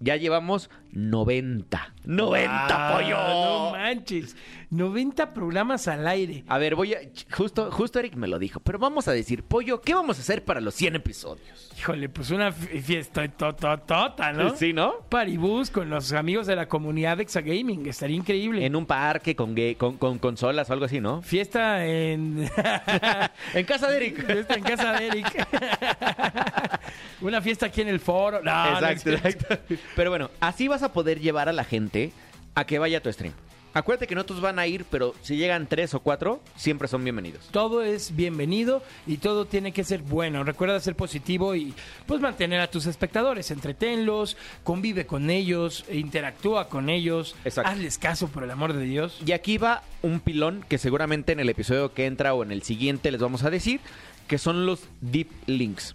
ya 0.00 0.16
llevamos 0.16 0.68
90. 0.92 1.94
90, 2.04 2.50
Ah, 2.52 2.96
pollo. 2.96 3.16
No 3.16 3.70
manches. 3.72 4.34
90 4.70 5.32
programas 5.32 5.86
al 5.88 6.06
aire. 6.08 6.44
A 6.48 6.58
ver, 6.58 6.74
voy 6.74 6.94
a. 6.94 6.98
Justo, 7.30 7.70
justo 7.70 7.98
Eric 7.98 8.14
me 8.16 8.26
lo 8.26 8.38
dijo, 8.38 8.58
pero 8.60 8.78
vamos 8.78 9.06
a 9.08 9.12
decir, 9.12 9.42
pollo, 9.44 9.80
¿qué 9.80 9.94
vamos 9.94 10.18
a 10.18 10.22
hacer 10.22 10.44
para 10.44 10.60
los 10.60 10.74
100 10.74 10.96
episodios? 10.96 11.70
Híjole, 11.78 12.08
pues 12.08 12.30
una 12.30 12.50
fi- 12.52 12.80
fiesta 12.80 13.26
tototota, 13.28 14.32
¿no? 14.32 14.56
Sí, 14.56 14.72
¿no? 14.72 14.94
Paribus 15.08 15.70
con 15.70 15.90
los 15.90 16.12
amigos 16.12 16.46
de 16.46 16.56
la 16.56 16.66
comunidad 16.68 17.16
de 17.18 17.22
Exagaming. 17.24 17.86
Estaría 17.86 18.16
increíble. 18.16 18.64
En 18.64 18.74
un 18.76 18.86
parque 18.86 19.36
con, 19.36 19.54
gay- 19.54 19.74
con, 19.76 19.96
con 19.96 20.18
consolas 20.18 20.68
o 20.70 20.72
algo 20.72 20.84
así, 20.86 21.00
¿no? 21.00 21.22
Fiesta 21.22 21.84
en... 21.86 22.48
En 23.54 23.64
casa 23.66 23.88
de 23.90 23.96
Eric. 23.96 24.26
Fiesta 24.26 24.54
en 24.54 24.62
casa 24.62 24.92
de 24.92 25.06
Eric. 25.08 25.46
Una 27.20 27.40
fiesta 27.42 27.66
aquí 27.66 27.82
en 27.82 27.88
el 27.88 28.00
foro. 28.00 28.40
No, 28.42 28.70
no 28.80 28.88
exacto, 28.88 29.02
cierto. 29.02 29.28
exacto. 29.28 29.74
Pero 29.96 30.10
bueno, 30.10 30.30
así 30.40 30.68
vas 30.68 30.82
a 30.82 30.92
poder 30.92 31.20
llevar 31.20 31.48
a 31.48 31.52
la 31.52 31.64
gente 31.64 32.12
a 32.54 32.64
que 32.64 32.78
vaya 32.78 32.98
a 32.98 33.00
tu 33.00 33.12
stream. 33.12 33.34
Acuérdate 33.72 34.08
que 34.08 34.16
no 34.16 34.26
todos 34.26 34.40
van 34.40 34.58
a 34.58 34.66
ir, 34.66 34.84
pero 34.90 35.14
si 35.22 35.36
llegan 35.36 35.68
tres 35.68 35.94
o 35.94 36.00
cuatro, 36.00 36.40
siempre 36.56 36.88
son 36.88 37.04
bienvenidos. 37.04 37.46
Todo 37.52 37.82
es 37.84 38.16
bienvenido 38.16 38.82
y 39.06 39.18
todo 39.18 39.44
tiene 39.44 39.70
que 39.70 39.84
ser 39.84 40.02
bueno. 40.02 40.42
Recuerda 40.42 40.80
ser 40.80 40.96
positivo 40.96 41.54
y 41.54 41.72
pues 42.06 42.20
mantener 42.20 42.60
a 42.60 42.68
tus 42.68 42.86
espectadores, 42.86 43.52
entretenlos, 43.52 44.36
convive 44.64 45.06
con 45.06 45.30
ellos, 45.30 45.84
interactúa 45.88 46.68
con 46.68 46.90
ellos, 46.90 47.36
Exacto. 47.44 47.70
hazles 47.70 47.98
caso 47.98 48.26
por 48.26 48.42
el 48.42 48.50
amor 48.50 48.72
de 48.72 48.82
Dios. 48.82 49.20
Y 49.24 49.30
aquí 49.30 49.56
va 49.56 49.84
un 50.02 50.18
pilón 50.18 50.64
que 50.68 50.78
seguramente 50.78 51.30
en 51.30 51.38
el 51.38 51.48
episodio 51.48 51.94
que 51.94 52.06
entra 52.06 52.34
o 52.34 52.42
en 52.42 52.50
el 52.50 52.62
siguiente 52.62 53.12
les 53.12 53.20
vamos 53.20 53.44
a 53.44 53.50
decir, 53.50 53.80
que 54.26 54.38
son 54.38 54.66
los 54.66 54.80
deep 55.00 55.28
links. 55.46 55.94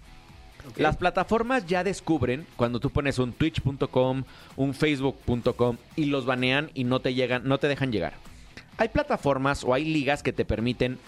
Las 0.78 0.98
plataformas 0.98 1.66
ya 1.66 1.84
descubren 1.84 2.46
cuando 2.56 2.80
tú 2.80 2.90
pones 2.90 3.20
un 3.20 3.34
twitch.com, 3.34 4.24
un 4.56 4.74
facebook.com 4.74 5.78
y 5.96 6.06
los 6.06 6.26
banean 6.26 6.72
y 6.74 6.84
no 6.84 7.00
te 7.00 7.14
llegan, 7.14 7.48
no 7.48 7.58
te 7.58 7.68
dejan 7.68 7.92
llegar. 7.92 8.14
Hay 8.78 8.90
plataformas 8.90 9.64
o 9.64 9.74
hay 9.74 9.86
ligas 9.86 10.24
que 10.24 10.34
te 10.34 10.46
permiten 10.46 11.00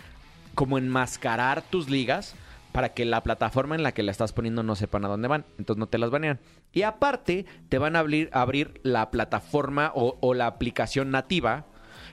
como 0.55 0.78
enmascarar 0.78 1.62
tus 1.62 1.89
ligas 1.89 2.36
para 2.72 2.93
que 2.93 3.05
la 3.05 3.24
plataforma 3.24 3.76
en 3.76 3.84
la 3.84 3.91
que 3.91 4.03
la 4.03 4.12
estás 4.12 4.34
poniendo 4.34 4.64
no 4.64 4.76
sepan 4.76 5.05
a 5.05 5.08
dónde 5.08 5.28
van, 5.28 5.45
entonces 5.58 5.80
no 5.80 5.88
te 5.88 5.97
las 5.97 6.12
banean. 6.12 6.39
Y 6.74 6.84
aparte 6.84 7.45
te 7.70 7.78
van 7.78 7.95
a 7.95 7.99
abrir, 7.99 8.82
la 8.84 9.10
plataforma 9.12 9.91
o 9.93 10.34
la 10.34 10.47
aplicación 10.47 11.12
nativa 11.12 11.66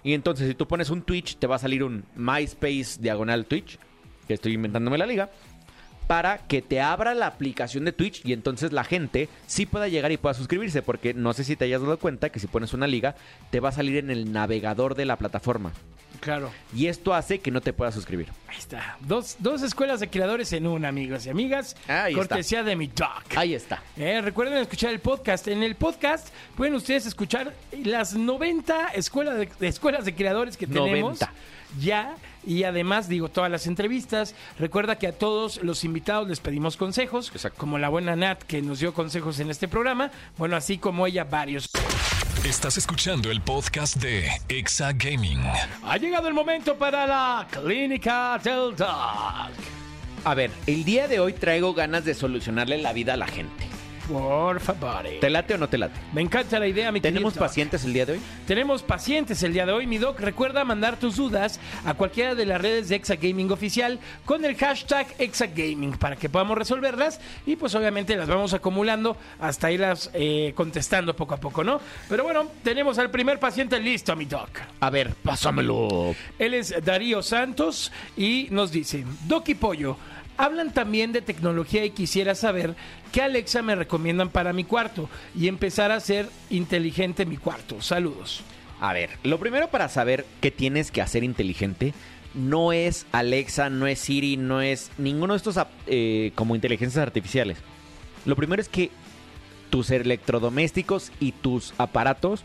y 0.04 0.12
entonces 0.12 0.48
si 0.48 0.54
tú 0.54 0.68
pones 0.68 0.90
un 0.90 1.02
Twitch 1.02 1.36
te 1.36 1.46
va 1.46 1.56
a 1.56 1.58
salir 1.58 1.82
un 1.82 2.04
MySpace 2.14 2.98
diagonal 3.00 3.46
Twitch, 3.46 3.78
que 4.28 4.34
estoy 4.34 4.52
inventándome 4.52 4.98
la 4.98 5.06
liga, 5.06 5.30
para 6.06 6.38
que 6.38 6.62
te 6.62 6.80
abra 6.80 7.14
la 7.14 7.26
aplicación 7.26 7.84
de 7.84 7.92
Twitch 7.92 8.24
y 8.24 8.32
entonces 8.32 8.72
la 8.72 8.84
gente 8.84 9.28
sí 9.46 9.66
pueda 9.66 9.88
llegar 9.88 10.12
y 10.12 10.16
pueda 10.16 10.34
suscribirse, 10.34 10.82
porque 10.82 11.14
no 11.14 11.32
sé 11.32 11.44
si 11.44 11.56
te 11.56 11.64
hayas 11.64 11.80
dado 11.82 11.98
cuenta 11.98 12.30
que 12.30 12.40
si 12.40 12.46
pones 12.46 12.72
una 12.72 12.86
liga, 12.86 13.14
te 13.50 13.60
va 13.60 13.70
a 13.70 13.72
salir 13.72 13.96
en 13.96 14.10
el 14.10 14.32
navegador 14.32 14.94
de 14.94 15.04
la 15.04 15.16
plataforma. 15.16 15.72
Claro. 16.20 16.50
Y 16.74 16.86
esto 16.86 17.12
hace 17.12 17.40
que 17.40 17.50
no 17.50 17.60
te 17.60 17.72
puedas 17.72 17.94
suscribir. 17.94 18.28
Ahí 18.48 18.56
está. 18.56 18.96
Dos, 19.00 19.36
dos 19.40 19.62
escuelas 19.62 20.00
de 20.00 20.08
creadores 20.08 20.52
en 20.54 20.66
una, 20.66 20.88
amigos 20.88 21.26
y 21.26 21.30
amigas. 21.30 21.76
Ahí 21.86 22.14
está. 22.14 22.28
Cortesía 22.28 22.62
de 22.62 22.76
mi 22.76 22.86
doc. 22.86 23.24
Ahí 23.36 23.52
está. 23.52 23.82
Eh, 23.96 24.22
recuerden 24.22 24.56
escuchar 24.58 24.90
el 24.90 25.00
podcast. 25.00 25.48
En 25.48 25.62
el 25.62 25.74
podcast 25.74 26.28
pueden 26.56 26.74
ustedes 26.76 27.04
escuchar 27.04 27.52
las 27.84 28.14
90 28.14 28.88
escuelas 28.94 29.36
de, 29.38 29.48
de 29.58 29.68
escuelas 29.68 30.04
de 30.06 30.14
creadores 30.14 30.56
que 30.56 30.66
tenemos 30.66 31.20
90. 31.20 31.32
ya. 31.80 32.14
Y 32.46 32.64
además, 32.64 33.08
digo, 33.08 33.28
todas 33.28 33.50
las 33.50 33.66
entrevistas. 33.66 34.34
Recuerda 34.58 34.96
que 34.96 35.06
a 35.06 35.12
todos 35.12 35.62
los 35.62 35.84
invitados 35.84 36.28
les 36.28 36.40
pedimos 36.40 36.76
consejos. 36.76 37.30
Exacto. 37.32 37.58
Como 37.58 37.78
la 37.78 37.88
buena 37.88 38.16
Nat 38.16 38.42
que 38.42 38.62
nos 38.62 38.80
dio 38.80 38.94
consejos 38.94 39.40
en 39.40 39.50
este 39.50 39.68
programa. 39.68 40.10
Bueno, 40.36 40.56
así 40.56 40.78
como 40.78 41.06
ella, 41.06 41.24
varios. 41.24 41.68
Estás 42.44 42.76
escuchando 42.76 43.30
el 43.30 43.40
podcast 43.40 43.96
de 43.96 44.28
Exa 44.48 44.92
Gaming. 44.92 45.40
Ha 45.82 45.96
llegado 45.96 46.28
el 46.28 46.34
momento 46.34 46.76
para 46.76 47.06
la 47.06 47.46
clínica 47.50 48.38
del 48.42 48.76
dog. 48.76 49.50
A 50.24 50.34
ver, 50.34 50.50
el 50.66 50.84
día 50.84 51.08
de 51.08 51.20
hoy 51.20 51.32
traigo 51.32 51.72
ganas 51.72 52.04
de 52.04 52.14
solucionarle 52.14 52.78
la 52.78 52.92
vida 52.92 53.14
a 53.14 53.16
la 53.16 53.26
gente. 53.26 53.66
Por 54.08 54.60
favor. 54.60 55.04
¿Te 55.20 55.30
late 55.30 55.54
o 55.54 55.58
no 55.58 55.68
te 55.68 55.78
late? 55.78 55.98
Me 56.12 56.20
encanta 56.20 56.58
la 56.58 56.66
idea, 56.66 56.92
mi 56.92 57.00
¿Tenemos 57.00 57.32
querido 57.32 57.46
pacientes 57.46 57.84
el 57.84 57.92
día 57.92 58.04
de 58.04 58.12
hoy? 58.14 58.20
Tenemos 58.46 58.82
pacientes 58.82 59.42
el 59.42 59.52
día 59.52 59.64
de 59.64 59.72
hoy, 59.72 59.86
mi 59.86 59.98
doc. 59.98 60.20
Recuerda 60.20 60.64
mandar 60.64 60.98
tus 60.98 61.16
dudas 61.16 61.58
a 61.84 61.94
cualquiera 61.94 62.34
de 62.34 62.44
las 62.44 62.60
redes 62.60 62.88
de 62.88 62.96
Exagaming 62.96 63.50
Oficial 63.50 63.98
con 64.24 64.44
el 64.44 64.56
hashtag 64.56 65.06
Exagaming 65.18 65.96
para 65.96 66.16
que 66.16 66.28
podamos 66.28 66.58
resolverlas 66.58 67.20
y 67.46 67.56
pues 67.56 67.74
obviamente 67.74 68.16
las 68.16 68.28
vamos 68.28 68.52
acumulando 68.52 69.16
hasta 69.40 69.72
irlas 69.72 70.10
eh, 70.12 70.52
contestando 70.54 71.16
poco 71.16 71.34
a 71.34 71.38
poco, 71.38 71.64
¿no? 71.64 71.80
Pero 72.08 72.24
bueno, 72.24 72.46
tenemos 72.62 72.98
al 72.98 73.10
primer 73.10 73.38
paciente 73.38 73.80
listo, 73.80 74.14
mi 74.16 74.26
doc. 74.26 74.50
A 74.80 74.90
ver, 74.90 75.14
pásamelo. 75.14 76.14
Él 76.38 76.54
es 76.54 76.74
Darío 76.84 77.22
Santos 77.22 77.90
y 78.16 78.48
nos 78.50 78.70
dice, 78.70 79.04
Doc 79.26 79.48
y 79.48 79.54
Pollo, 79.54 79.96
hablan 80.36 80.72
también 80.72 81.12
de 81.12 81.22
tecnología 81.22 81.84
y 81.84 81.90
quisiera 81.90 82.34
saber 82.34 82.74
qué 83.12 83.22
Alexa 83.22 83.62
me 83.62 83.74
recomiendan 83.74 84.30
para 84.30 84.52
mi 84.52 84.64
cuarto 84.64 85.08
y 85.34 85.48
empezar 85.48 85.92
a 85.92 86.00
ser 86.00 86.28
inteligente 86.50 87.26
mi 87.26 87.36
cuarto. 87.36 87.80
Saludos. 87.80 88.42
A 88.80 88.92
ver, 88.92 89.10
lo 89.22 89.38
primero 89.38 89.68
para 89.68 89.88
saber 89.88 90.26
qué 90.40 90.50
tienes 90.50 90.90
que 90.90 91.02
hacer 91.02 91.24
inteligente 91.24 91.94
no 92.34 92.72
es 92.72 93.06
Alexa, 93.12 93.70
no 93.70 93.86
es 93.86 94.00
Siri, 94.00 94.36
no 94.36 94.60
es 94.60 94.90
ninguno 94.98 95.34
de 95.34 95.38
estos 95.38 95.58
eh, 95.86 96.32
como 96.34 96.54
inteligencias 96.54 97.02
artificiales. 97.02 97.58
Lo 98.24 98.36
primero 98.36 98.60
es 98.60 98.68
que 98.68 98.90
tus 99.70 99.90
electrodomésticos 99.90 101.12
y 101.20 101.32
tus 101.32 101.74
aparatos 101.78 102.44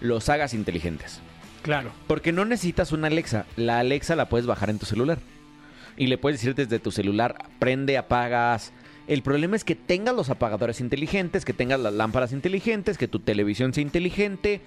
los 0.00 0.28
hagas 0.28 0.54
inteligentes. 0.54 1.20
Claro. 1.62 1.90
Porque 2.06 2.32
no 2.32 2.44
necesitas 2.44 2.92
una 2.92 3.08
Alexa. 3.08 3.46
La 3.56 3.78
Alexa 3.80 4.16
la 4.16 4.28
puedes 4.28 4.46
bajar 4.46 4.70
en 4.70 4.78
tu 4.78 4.86
celular. 4.86 5.18
Y 5.98 6.06
le 6.06 6.16
puedes 6.16 6.40
decir 6.40 6.54
desde 6.54 6.78
tu 6.78 6.90
celular, 6.90 7.36
prende, 7.58 7.98
apagas. 7.98 8.72
El 9.06 9.22
problema 9.22 9.56
es 9.56 9.64
que 9.64 9.74
tengas 9.74 10.14
los 10.14 10.30
apagadores 10.30 10.80
inteligentes, 10.80 11.44
que 11.44 11.52
tengas 11.52 11.80
las 11.80 11.92
lámparas 11.92 12.32
inteligentes, 12.32 12.96
que 12.98 13.08
tu 13.08 13.18
televisión 13.20 13.74
sea 13.74 13.82
inteligente, 13.82 14.60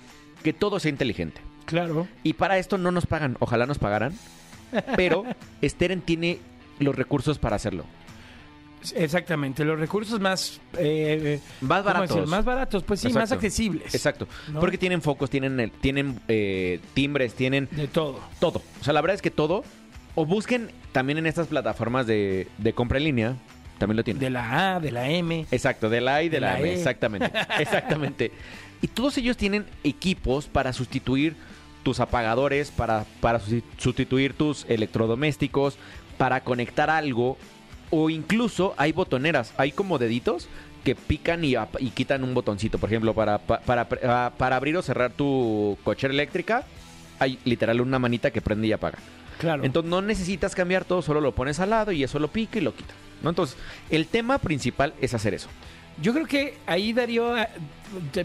que 0.44 0.52
todo 0.54 0.80
sea 0.80 0.90
inteligente. 0.90 1.42
Claro. 1.66 2.08
Y 2.24 2.34
para 2.34 2.58
esto 2.58 2.78
no 2.78 2.92
nos 2.92 3.06
pagan. 3.06 3.38
Ojalá 3.40 3.66
nos 3.66 3.78
pagaran. 3.80 4.14
Pero 4.98 5.24
Steren 5.64 6.02
tiene 6.02 6.40
los 6.80 6.96
recursos 6.96 7.40
para 7.40 7.56
hacerlo. 7.56 7.86
Exactamente, 8.96 9.64
los 9.64 9.80
recursos 9.80 10.20
más... 10.20 10.60
eh, 10.78 11.40
Más 11.62 11.84
¿cómo 11.84 11.94
baratos. 11.94 12.28
Más 12.30 12.44
baratos, 12.44 12.82
pues 12.84 13.00
sí, 13.00 13.08
más 13.10 13.26
Exacto. 13.26 13.36
accesibles. 13.36 13.94
Exacto. 13.94 14.28
¿No? 14.52 14.60
Porque 14.60 14.80
tienen 14.80 15.04
focos, 15.04 15.30
tienen, 15.30 15.72
tienen 15.82 16.20
eh, 16.28 16.80
timbres, 16.96 17.36
tienen 17.36 17.70
De 17.72 17.88
todo. 17.88 18.20
todo. 18.40 18.64
O 18.80 18.84
sea, 18.84 18.94
la 18.94 19.02
verdad 19.02 19.16
es 19.16 19.22
que 19.22 19.30
todo. 19.30 19.64
O 20.16 20.26
busquen 20.26 20.72
también 20.92 21.18
en 21.18 21.26
estas 21.26 21.48
plataformas 21.48 22.06
de, 22.08 22.48
de 22.58 22.74
compra 22.74 22.98
en 22.98 23.04
línea. 23.06 23.36
También 23.78 23.98
lo 23.98 24.04
tienen. 24.04 24.20
De 24.20 24.30
la 24.30 24.76
A, 24.76 24.80
de 24.80 24.92
la 24.92 25.10
M. 25.10 25.46
Exacto, 25.52 25.90
de 25.90 26.02
la 26.02 26.16
A 26.16 26.24
y 26.24 26.30
de, 26.30 26.36
De 26.38 26.42
la, 26.42 26.54
la 26.54 26.60
M. 26.60 26.70
E. 26.70 26.74
Exactamente. 26.74 27.32
Exactamente. 27.60 28.32
Y 28.82 28.88
todos 28.88 29.18
ellos 29.18 29.38
tienen 29.38 29.66
equipos 29.84 30.48
para 30.48 30.74
sustituir 30.74 31.36
tus 31.84 32.00
apagadores, 32.00 32.70
para, 32.72 33.06
para 33.22 33.40
susti- 33.40 33.64
sustituir 33.78 34.34
tus 34.34 34.66
electrodomésticos, 34.70 35.78
para 36.18 36.42
conectar 36.44 36.90
algo. 36.90 37.38
O 37.90 38.10
incluso 38.10 38.74
hay 38.78 38.92
botoneras, 38.92 39.54
hay 39.58 39.72
como 39.72 39.98
deditos 39.98 40.48
que 40.84 40.96
pican 40.96 41.44
y, 41.44 41.56
y 41.80 41.90
quitan 41.90 42.24
un 42.24 42.34
botoncito. 42.34 42.78
Por 42.78 42.90
ejemplo, 42.90 43.14
para, 43.14 43.40
pa- 43.40 43.62
para, 43.62 43.90
para, 43.90 44.30
para 44.38 44.56
abrir 44.56 44.78
o 44.78 44.82
cerrar 44.82 45.12
tu 45.12 45.78
cochera 45.84 46.14
eléctrica, 46.14 46.64
hay 47.20 47.40
literal 47.46 47.82
una 47.82 47.98
manita 48.00 48.30
que 48.32 48.42
prende 48.42 48.68
y 48.68 48.72
apaga. 48.74 49.00
Claro. 49.42 49.64
Entonces 49.66 49.90
no 49.90 50.02
necesitas 50.02 50.56
cambiar 50.56 50.86
todo, 50.86 51.02
solo 51.02 51.20
lo 51.20 51.34
pones 51.36 51.60
al 51.60 51.72
lado 51.72 51.92
y 51.92 52.04
eso 52.04 52.18
lo 52.20 52.30
pica 52.30 52.60
y 52.60 52.62
lo 52.62 52.74
quita. 52.76 52.94
¿no? 53.24 53.30
Entonces, 53.30 53.58
el 53.90 54.08
tema 54.08 54.38
principal 54.38 54.94
es 55.02 55.14
hacer 55.14 55.34
eso. 55.34 55.50
Yo 56.02 56.14
creo 56.14 56.26
que 56.26 56.58
ahí, 56.66 56.94
Darío, 56.94 57.38
eh, 57.38 57.48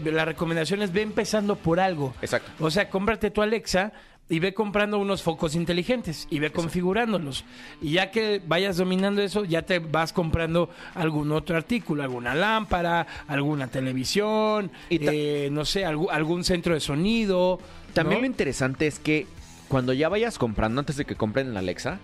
la 0.05 0.25
recomendación 0.25 0.81
es 0.81 0.93
ve 0.93 1.01
empezando 1.01 1.55
por 1.55 1.79
algo. 1.79 2.13
Exacto. 2.21 2.49
O 2.59 2.71
sea, 2.71 2.89
cómprate 2.89 3.29
tu 3.29 3.41
Alexa 3.41 3.91
y 4.29 4.39
ve 4.39 4.53
comprando 4.53 4.97
unos 4.97 5.21
focos 5.21 5.53
inteligentes 5.55 6.27
y 6.29 6.39
ve 6.39 6.51
configurándolos. 6.51 7.45
Y 7.81 7.91
ya 7.91 8.09
que 8.11 8.41
vayas 8.45 8.77
dominando 8.77 9.21
eso, 9.21 9.45
ya 9.45 9.61
te 9.61 9.79
vas 9.79 10.11
comprando 10.13 10.69
algún 10.95 11.31
otro 11.31 11.55
artículo, 11.55 12.03
alguna 12.03 12.33
lámpara, 12.35 13.05
alguna 13.27 13.67
televisión, 13.67 14.71
Y 14.89 14.99
eh, 15.01 15.49
no 15.51 15.63
sé, 15.65 15.85
algú- 15.85 16.09
algún 16.11 16.43
centro 16.43 16.73
de 16.73 16.79
sonido. 16.79 17.59
También 17.93 18.19
¿no? 18.19 18.21
lo 18.21 18.27
interesante 18.27 18.87
es 18.87 18.99
que 18.99 19.27
cuando 19.67 19.93
ya 19.93 20.09
vayas 20.09 20.37
comprando, 20.37 20.79
antes 20.79 20.97
de 20.97 21.05
que 21.05 21.15
compren 21.15 21.53
la 21.53 21.59
Alexa, 21.59 21.99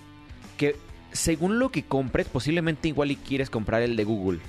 que 0.58 0.76
según 1.12 1.60
lo 1.60 1.70
que 1.70 1.84
compres, 1.84 2.28
posiblemente 2.28 2.88
igual 2.88 3.12
y 3.12 3.16
quieres 3.16 3.50
comprar 3.50 3.82
el 3.82 3.96
de 3.96 4.04
Google. 4.04 4.40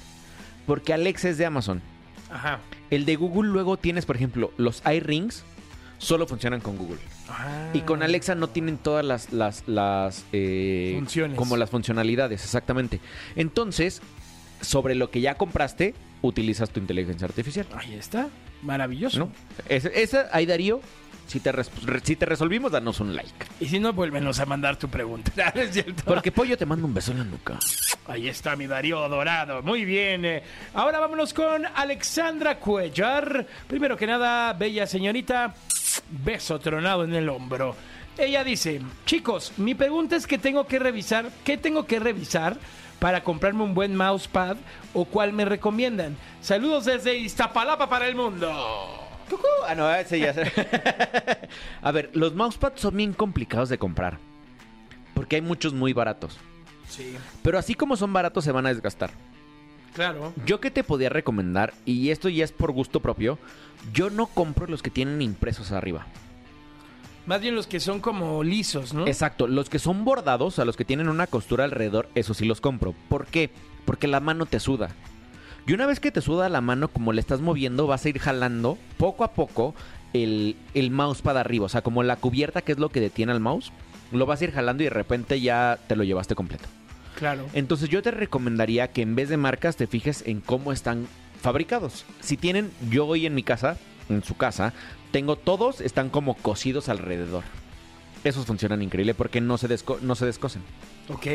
Porque 0.67 0.93
Alexa 0.93 1.29
es 1.29 1.39
de 1.39 1.47
Amazon. 1.47 1.83
Ajá. 2.31 2.61
El 2.91 3.05
de 3.05 3.17
Google 3.17 3.51
luego 3.51 3.77
tienes, 3.77 4.07
por 4.07 4.17
ejemplo, 4.17 4.53
los 4.57 4.83
iRings 4.87 5.45
solo 5.99 6.27
funcionan 6.27 6.61
con 6.61 6.77
Google. 6.77 6.99
Ah. 7.29 7.71
Y 7.73 7.81
con 7.81 8.03
Alexa 8.03 8.35
no 8.35 8.49
tienen 8.49 8.79
todas 8.79 9.05
las, 9.05 9.33
las, 9.33 9.65
las 9.67 10.25
eh, 10.33 10.93
Funciones. 10.97 11.39
Como 11.39 11.57
las 11.57 11.71
funcionalidades, 11.71 12.45
exactamente. 12.45 13.01
Entonces, 13.37 14.03
sobre 14.61 14.95
lo 14.95 15.11
que 15.11 15.21
ya 15.21 15.37
compraste, 15.37 15.95
utilizas 16.23 16.71
tu 16.71 16.81
inteligencia 16.81 17.27
artificial. 17.27 17.67
Ahí 17.75 17.95
está. 17.95 18.29
Maravilloso. 18.63 19.19
¿No? 19.19 19.33
Ese, 19.69 20.25
ahí 20.33 20.47
Darío, 20.47 20.81
si 21.27 21.41
te, 21.41 21.53
si 22.03 22.17
te 22.17 22.27
resolvimos, 22.27 22.73
danos 22.73 23.01
un 23.01 23.15
like. 23.15 23.47
Y 23.61 23.67
si 23.67 23.79
no, 23.81 23.93
vuélvenos 23.93 24.39
a 24.41 24.47
mandar 24.47 24.77
tu 24.77 24.89
pregunta. 24.89 25.33
¿No 25.55 25.61
es 25.63 25.73
cierto? 25.73 26.03
Porque 26.05 26.31
Pollo 26.33 26.57
te 26.57 26.67
manda 26.67 26.85
un 26.85 26.95
beso 26.95 27.13
en 27.13 27.19
la 27.19 27.25
nuca. 27.25 27.59
Ahí 28.07 28.29
está 28.29 28.55
mi 28.57 28.67
Darío 28.67 29.09
Dorado. 29.09 29.63
Muy 29.63 29.85
bien. 29.85 30.25
eh. 30.25 30.43
Ahora 30.75 31.01
vámonos 31.01 31.33
con 31.33 31.65
Alexandra 31.75 32.59
Cuellar. 32.59 33.47
Primero 33.67 33.97
que 33.97 34.07
nada, 34.07 34.53
bella 34.53 34.87
señorita, 34.87 35.55
beso 36.25 36.59
tronado 36.59 37.05
en 37.05 37.15
el 37.15 37.29
hombro. 37.29 37.75
Ella 38.17 38.45
dice, 38.45 38.81
chicos, 39.07 39.53
mi 39.57 39.75
pregunta 39.75 40.15
es 40.17 40.27
que 40.27 40.39
tengo 40.39 40.67
que 40.67 40.79
revisar, 40.79 41.31
¿qué 41.45 41.57
tengo 41.57 41.85
que 41.87 41.99
revisar 41.99 42.57
para 43.01 43.25
comprarme 43.25 43.65
un 43.65 43.75
buen 43.75 43.97
mousepad 43.97 44.57
o 44.93 45.05
cuál 45.05 45.33
me 45.33 45.45
recomiendan? 45.45 46.17
Saludos 46.41 46.85
desde 46.85 47.17
Iztapalapa 47.17 47.89
para 47.89 48.07
el 48.07 48.15
mundo. 48.15 49.04
¡Cucú! 49.29 49.47
Ah, 49.67 49.75
no, 49.75 49.93
ese 49.95 50.19
ya. 50.21 50.35
A 51.83 51.91
ver, 51.93 52.11
los 52.15 52.35
mousepads 52.35 52.81
son 52.81 52.97
bien 52.97 53.13
complicados 53.13 53.69
de 53.69 53.79
comprar. 53.79 54.19
Porque 55.15 55.37
hay 55.37 55.43
muchos 55.43 55.73
muy 55.73 55.93
baratos. 55.93 56.39
Sí, 56.89 57.15
Pero 57.43 57.59
así 57.59 57.75
como 57.75 57.97
son 57.97 58.13
baratos, 58.13 58.45
se 58.45 58.53
van 58.53 58.67
a 58.67 58.69
desgastar. 58.75 59.11
claro. 59.95 60.33
Yo 60.45 60.61
que 60.61 60.71
te 60.71 60.85
podía 60.85 61.09
recomendar, 61.09 61.73
y 61.85 62.11
esto 62.11 62.29
ya 62.29 62.45
es 62.45 62.53
por 62.53 62.73
gusto 62.73 63.01
propio, 63.01 63.39
yo 63.93 64.11
no 64.11 64.27
compro 64.27 64.67
los 64.67 64.83
que 64.83 64.91
tienen 64.91 65.23
impresos 65.23 65.73
arriba. 65.73 66.07
Más 67.27 67.41
bien 67.41 67.55
los 67.55 67.67
que 67.67 67.81
son 67.81 68.01
como 68.01 68.45
lisos, 68.45 68.93
¿no? 68.93 69.07
Exacto, 69.07 69.47
los 69.47 69.71
que 69.71 69.79
son 69.79 70.05
bordados, 70.05 70.59
a 70.59 70.67
los 70.67 70.77
que 70.77 70.85
tienen 70.85 71.09
una 71.09 71.27
costura 71.27 71.65
alrededor, 71.65 72.11
eso 72.15 72.35
sí 72.35 72.45
los 72.45 72.61
compro. 72.61 72.95
¿Por 73.09 73.27
qué? 73.27 73.51
Porque 73.87 74.07
la 74.07 74.21
mano 74.21 74.45
te 74.45 74.61
suda. 74.61 74.91
Y 75.67 75.73
una 75.73 75.87
vez 75.87 75.99
que 76.01 76.11
te 76.11 76.21
suda 76.21 76.49
la 76.49 76.61
mano, 76.61 76.89
como 76.89 77.13
le 77.13 77.21
estás 77.21 77.41
moviendo, 77.41 77.87
vas 77.87 78.05
a 78.05 78.09
ir 78.11 78.19
jalando 78.19 78.77
poco 78.99 79.25
a 79.25 79.33
poco 79.33 79.75
el, 80.13 80.57
el 80.75 80.91
mousepad 80.91 81.39
arriba. 81.39 81.67
O 81.67 81.69
sea, 81.71 81.81
como 81.83 82.03
la 82.03 82.17
cubierta, 82.17 82.61
que 82.63 82.73
es 82.73 82.79
lo 82.79 82.91
que 82.91 83.01
detiene 83.01 83.33
al 83.33 83.41
mouse, 83.41 83.73
lo 84.13 84.27
vas 84.27 84.41
a 84.41 84.45
ir 84.45 84.53
jalando 84.53 84.83
y 84.83 84.87
de 84.87 84.91
repente 84.91 85.41
ya 85.41 85.79
te 85.89 85.97
lo 85.97 86.05
llevaste 86.05 86.35
completo. 86.35 86.69
Claro. 87.19 87.47
Entonces 87.55 87.89
yo 87.89 88.03
te 88.03 88.11
recomendaría 88.11 88.89
que 88.89 89.01
en 89.03 89.15
vez 89.15 89.29
de 89.29 89.37
marcas 89.37 89.77
te 89.77 89.87
fijes 89.87 90.23
en 90.27 90.41
cómo 90.41 90.71
están 90.73 91.07
fabricados. 91.41 92.05
Si 92.21 92.37
tienen, 92.37 92.71
yo 92.91 93.07
hoy 93.07 93.25
en 93.25 93.35
mi 93.35 93.43
casa, 93.43 93.79
en 94.09 94.23
su 94.23 94.37
casa, 94.37 94.73
tengo 95.13 95.37
todos, 95.37 95.81
están 95.81 96.11
como 96.11 96.35
cosidos 96.35 96.89
alrededor. 96.89 97.45
Esos 98.25 98.47
funcionan 98.47 98.83
increíble 98.83 99.15
porque 99.15 99.41
no 99.41 99.57
se, 99.59 99.69
desco- 99.69 100.01
no 100.01 100.15
se 100.15 100.27
descosen. 100.27 100.63
Ok. 101.09 101.27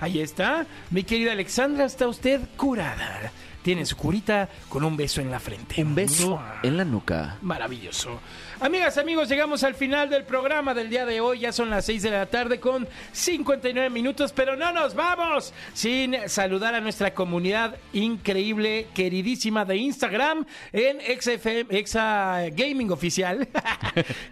Ahí 0.00 0.20
está. 0.20 0.66
Mi 0.90 1.02
querida 1.02 1.32
Alexandra, 1.32 1.84
está 1.84 2.08
usted 2.08 2.40
curada. 2.56 3.32
Tiene 3.62 3.84
su 3.84 3.96
curita 3.96 4.48
con 4.68 4.84
un 4.84 4.96
beso 4.96 5.20
en 5.20 5.30
la 5.30 5.38
frente. 5.38 5.82
Un 5.82 5.94
beso 5.94 6.30
¡Mua! 6.30 6.60
en 6.62 6.76
la 6.76 6.84
nuca. 6.84 7.36
Maravilloso. 7.42 8.20
Amigas, 8.60 8.98
amigos, 8.98 9.28
llegamos 9.28 9.64
al 9.64 9.74
final 9.74 10.08
del 10.08 10.24
programa 10.24 10.74
del 10.74 10.88
día 10.90 11.04
de 11.04 11.20
hoy. 11.20 11.40
Ya 11.40 11.52
son 11.52 11.70
las 11.70 11.84
6 11.84 12.02
de 12.02 12.10
la 12.10 12.26
tarde 12.26 12.58
con 12.60 12.88
59 13.12 13.90
minutos, 13.90 14.32
pero 14.32 14.56
no 14.56 14.72
nos 14.72 14.94
vamos 14.94 15.52
sin 15.74 16.16
saludar 16.28 16.74
a 16.74 16.80
nuestra 16.80 17.12
comunidad 17.14 17.76
increíble, 17.92 18.88
queridísima 18.94 19.64
de 19.64 19.76
Instagram 19.76 20.46
en 20.72 20.98
XFM, 21.20 21.66
Exa 21.70 22.44
Gaming 22.52 22.90
Oficial. 22.90 23.48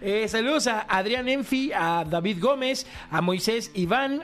Eh, 0.01 0.27
saludos 0.27 0.67
a 0.67 0.81
Adrián 0.81 1.27
Enfi, 1.27 1.71
a 1.73 2.05
David 2.07 2.37
Gómez, 2.39 2.87
a 3.11 3.21
Moisés 3.21 3.71
Iván, 3.73 4.23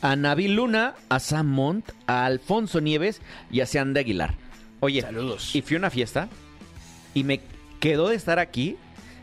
A 0.00 0.16
Nabil 0.16 0.54
Luna, 0.54 0.94
a 1.08 1.20
Sam 1.20 1.48
Montt, 1.48 1.90
a 2.06 2.24
Alfonso 2.24 2.80
Nieves 2.80 3.20
y 3.50 3.60
a 3.60 3.66
Sean 3.66 3.94
de 3.94 4.00
Aguilar. 4.00 4.34
Oye, 4.80 5.00
Saludos. 5.02 5.54
y 5.54 5.62
fui 5.62 5.76
a 5.76 5.78
una 5.78 5.90
fiesta 5.90 6.28
y 7.14 7.24
me 7.24 7.40
quedó 7.80 8.08
de 8.08 8.16
estar 8.16 8.38
aquí 8.38 8.76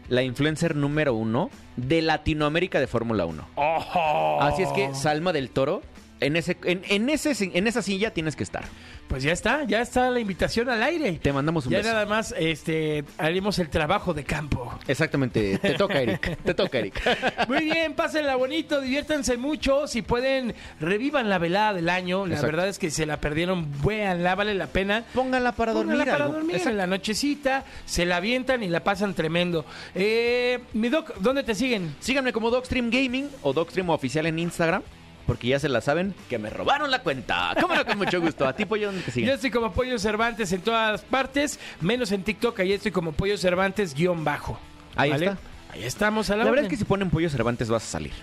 la 0.07 0.23
influencer 0.23 0.75
número 0.75 1.13
uno 1.13 1.49
de 1.75 2.01
Latinoamérica 2.01 2.79
de 2.79 2.87
Fórmula 2.87 3.25
1. 3.25 3.47
¡Ojo! 3.55 4.41
Así 4.41 4.63
es 4.63 4.69
que 4.71 4.93
Salma 4.95 5.33
del 5.33 5.49
Toro, 5.49 5.81
en, 6.19 6.35
ese, 6.35 6.57
en, 6.63 6.81
en 6.89 7.09
ese, 7.09 7.33
en 7.53 7.67
esa 7.67 7.81
silla 7.81 8.11
tienes 8.13 8.35
que 8.35 8.43
estar. 8.43 8.63
Pues 9.07 9.23
ya 9.23 9.31
está, 9.31 9.63
ya 9.63 9.81
está 9.81 10.11
la 10.11 10.19
invitación 10.19 10.69
al 10.69 10.83
aire. 10.83 11.13
Te 11.13 11.33
mandamos 11.33 11.65
un 11.65 11.71
ya 11.71 11.79
beso. 11.79 11.91
nada 11.91 12.05
más 12.05 12.33
este, 12.37 13.03
haremos 13.17 13.57
el 13.57 13.69
trabajo 13.69 14.13
de 14.13 14.23
campo. 14.23 14.77
Exactamente, 14.87 15.57
te 15.57 15.73
toca 15.73 15.99
Eric, 16.01 16.37
te 16.43 16.53
toca 16.53 16.77
Eric. 16.77 17.01
Muy 17.47 17.63
bien, 17.63 17.93
pásenla 17.95 18.35
bonito, 18.35 18.79
diviértanse 18.81 19.35
mucho. 19.37 19.87
Si 19.87 20.03
pueden, 20.03 20.53
revivan 20.79 21.27
la 21.27 21.39
velada 21.39 21.73
del 21.73 21.89
año. 21.89 22.27
La 22.27 22.35
Exacto. 22.35 22.51
verdad 22.51 22.67
es 22.67 22.77
que 22.77 22.91
se 22.91 23.07
la 23.07 23.19
perdieron, 23.19 23.67
véanla, 23.83 24.35
vale 24.35 24.53
la 24.53 24.67
pena. 24.67 25.03
Póngala 25.15 25.53
para 25.53 25.73
Pónganla 25.73 25.95
dormir. 25.95 26.11
para 26.13 26.23
algo. 26.25 26.35
dormir 26.35 26.55
Exacto. 26.57 26.69
en 26.71 26.77
la 26.77 26.85
nochecita, 26.87 27.65
se 27.85 28.05
la 28.05 28.17
avientan 28.17 28.61
y 28.61 28.67
la 28.67 28.83
pasan 28.83 29.15
tremendo. 29.15 29.65
Eh, 29.95 30.59
mi 30.73 30.89
doc, 30.89 31.15
¿dónde 31.19 31.41
te 31.41 31.55
siguen? 31.55 31.95
Síganme 31.99 32.31
como 32.31 32.51
Dogstream 32.51 32.91
Gaming 32.91 33.27
o 33.41 33.53
Dogstream 33.53 33.89
Oficial 33.89 34.27
en 34.27 34.37
Instagram, 34.37 34.83
porque 35.29 35.47
ya 35.47 35.59
se 35.59 35.69
la 35.69 35.79
saben 35.79 36.15
que 36.27 36.39
me 36.39 36.49
robaron 36.49 36.89
la 36.89 37.03
cuenta. 37.03 37.53
Cómo 37.61 37.75
con 37.85 37.99
mucho 37.99 38.19
gusto. 38.19 38.47
A 38.47 38.55
ti, 38.55 38.65
Pollo, 38.65 38.87
¿dónde 38.87 39.03
te 39.03 39.11
siguen? 39.11 39.29
Yo 39.29 39.35
estoy 39.35 39.51
como 39.51 39.71
Pollo 39.71 39.99
Cervantes 39.99 40.51
en 40.53 40.61
todas 40.61 41.01
partes, 41.01 41.59
menos 41.81 42.11
en 42.11 42.23
TikTok, 42.23 42.59
ahí 42.61 42.73
estoy 42.73 42.89
como 42.91 43.11
Pollo 43.11 43.37
Cervantes 43.37 43.93
guion 43.93 44.23
bajo. 44.23 44.59
Ahí 44.95 45.11
está. 45.11 45.37
Ahí 45.71 45.83
estamos 45.83 46.31
a 46.31 46.35
la, 46.35 46.45
La 46.45 46.49
verdad 46.49 46.65
es 46.65 46.71
que 46.71 46.77
si 46.77 46.83
ponen 46.83 47.11
Pollo 47.11 47.29
Cervantes 47.29 47.69
vas 47.69 47.83
a 47.83 47.85
salir. 47.85 48.13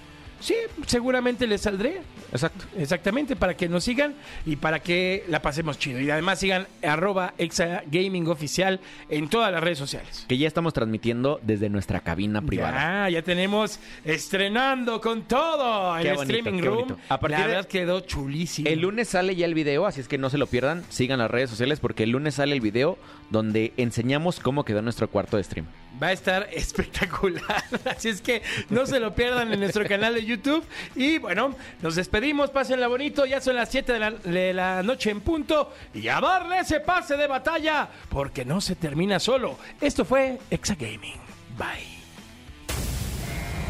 Sí, 0.41 0.55
seguramente 0.87 1.47
les 1.47 1.61
saldré. 1.63 2.01
Exacto. 2.33 2.65
Exactamente, 2.77 3.37
para 3.37 3.57
que 3.57 3.69
nos 3.69 3.85
sigan 3.85 4.15
y 4.45 4.57
para 4.57 4.81
que 4.81 5.25
la 5.29 5.41
pasemos 5.41 5.79
chido. 5.79 6.01
Y 6.01 6.11
además 6.11 6.39
sigan 6.41 6.67
arroba 6.83 7.35
exa 7.39 7.83
gaming 7.87 8.27
oficial 8.29 8.81
en 9.09 9.29
todas 9.29 9.51
las 9.53 9.63
redes 9.63 9.79
sociales. 9.79 10.25
Que 10.29 10.37
ya 10.37 10.47
estamos 10.49 10.73
transmitiendo 10.75 11.41
desde 11.43 11.69
nuestra 11.69 12.01
cabina 12.01 12.43
privada. 12.43 13.09
Ya, 13.09 13.11
ya 13.11 13.23
tenemos 13.23 13.79
estrenando 14.05 15.01
con 15.01 15.23
todo 15.23 15.95
Qué 16.03 16.11
el 16.11 16.17
bonito, 16.17 16.37
streaming 16.39 16.63
room. 16.63 16.97
A 17.09 17.21
partir 17.21 17.39
la 17.39 17.47
de- 17.47 17.55
verdad 17.55 17.69
quedó 17.69 18.01
chulísimo. 18.01 18.69
El 18.69 18.81
lunes 18.81 19.09
sale 19.09 19.37
ya 19.37 19.47
el 19.47 19.55
video, 19.55 19.87
así 19.87 20.01
es 20.01 20.09
que 20.09 20.19
no 20.19 20.29
se 20.31 20.39
lo 20.39 20.47
pierdan. 20.47 20.85
Sigan 20.91 21.19
las 21.19 21.31
redes 21.31 21.49
sociales 21.51 21.81
porque 21.81 22.03
el 22.03 22.11
lunes 22.11 22.35
sale 22.35 22.55
el 22.55 22.61
video 22.61 22.99
donde 23.31 23.73
enseñamos 23.77 24.41
cómo 24.41 24.65
quedó 24.65 24.83
nuestro 24.83 25.09
cuarto 25.09 25.37
de 25.37 25.45
stream. 25.45 25.67
Va 26.03 26.09
a 26.09 26.13
estar 26.13 26.49
espectacular. 26.53 27.65
Así 27.87 28.09
es 28.09 28.21
que 28.21 28.43
no 28.69 28.85
se 28.87 29.01
lo 29.01 29.15
pierdan 29.15 29.53
en 29.53 29.61
nuestro 29.61 29.87
canal 29.87 30.15
de 30.15 30.26
YouTube. 30.27 30.65
Y 30.95 31.19
bueno, 31.19 31.55
nos 31.81 31.95
despedimos. 31.95 32.51
Pásenla 32.51 32.89
bonito. 32.89 33.25
Ya 33.27 33.41
son 33.41 33.57
las 33.57 33.71
7 33.71 33.93
de 33.93 33.99
la, 33.99 34.11
de 34.11 34.53
la 34.53 34.83
noche 34.83 35.11
en 35.11 35.21
punto. 35.21 35.73
Y 35.95 36.09
a 36.09 36.21
darle 36.21 36.61
ese 36.61 36.81
pase 36.81 37.17
de 37.17 37.27
batalla. 37.27 37.89
Porque 38.09 38.45
no 38.45 38.61
se 38.61 38.77
termina 38.77 39.19
solo. 39.19 39.59
Esto 39.81 40.05
fue 40.05 40.39
Exa 40.51 40.75
Gaming. 40.75 41.21
Bye. 41.57 41.97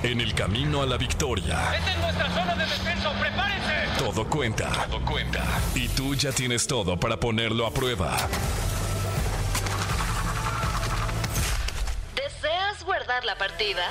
En 0.03 0.21
el 0.21 0.35
camino 0.35 0.83
a 0.83 0.87
la 0.87 0.97
victoria, 0.97 1.75
Esta 1.75 1.93
es 1.93 1.99
nuestra 1.99 2.31
zona 2.31 2.55
de 2.55 2.65
defensa. 2.65 3.11
¡Prepárense! 3.19 3.77
todo 3.99 4.29
cuenta. 4.29 4.71
Todo 4.89 5.05
cuenta. 5.05 5.43
Y 5.75 5.89
tú 5.89 6.15
ya 6.15 6.31
tienes 6.33 6.67
todo 6.67 6.99
para 7.01 7.19
ponerlo 7.19 7.67
a 7.67 7.73
prueba. 7.73 8.17
¿Deseas 12.15 12.85
guardar 12.85 13.25
la 13.25 13.37
partida? 13.37 13.85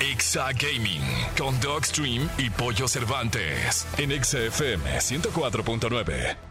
Exa 0.00 0.52
Gaming 0.52 1.02
con 1.36 1.58
Dogstream 1.60 2.28
y 2.38 2.50
Pollo 2.50 2.86
Cervantes 2.86 3.86
en 3.98 4.12
Exa 4.12 4.38
FM 4.38 4.98
104.9. 4.98 6.47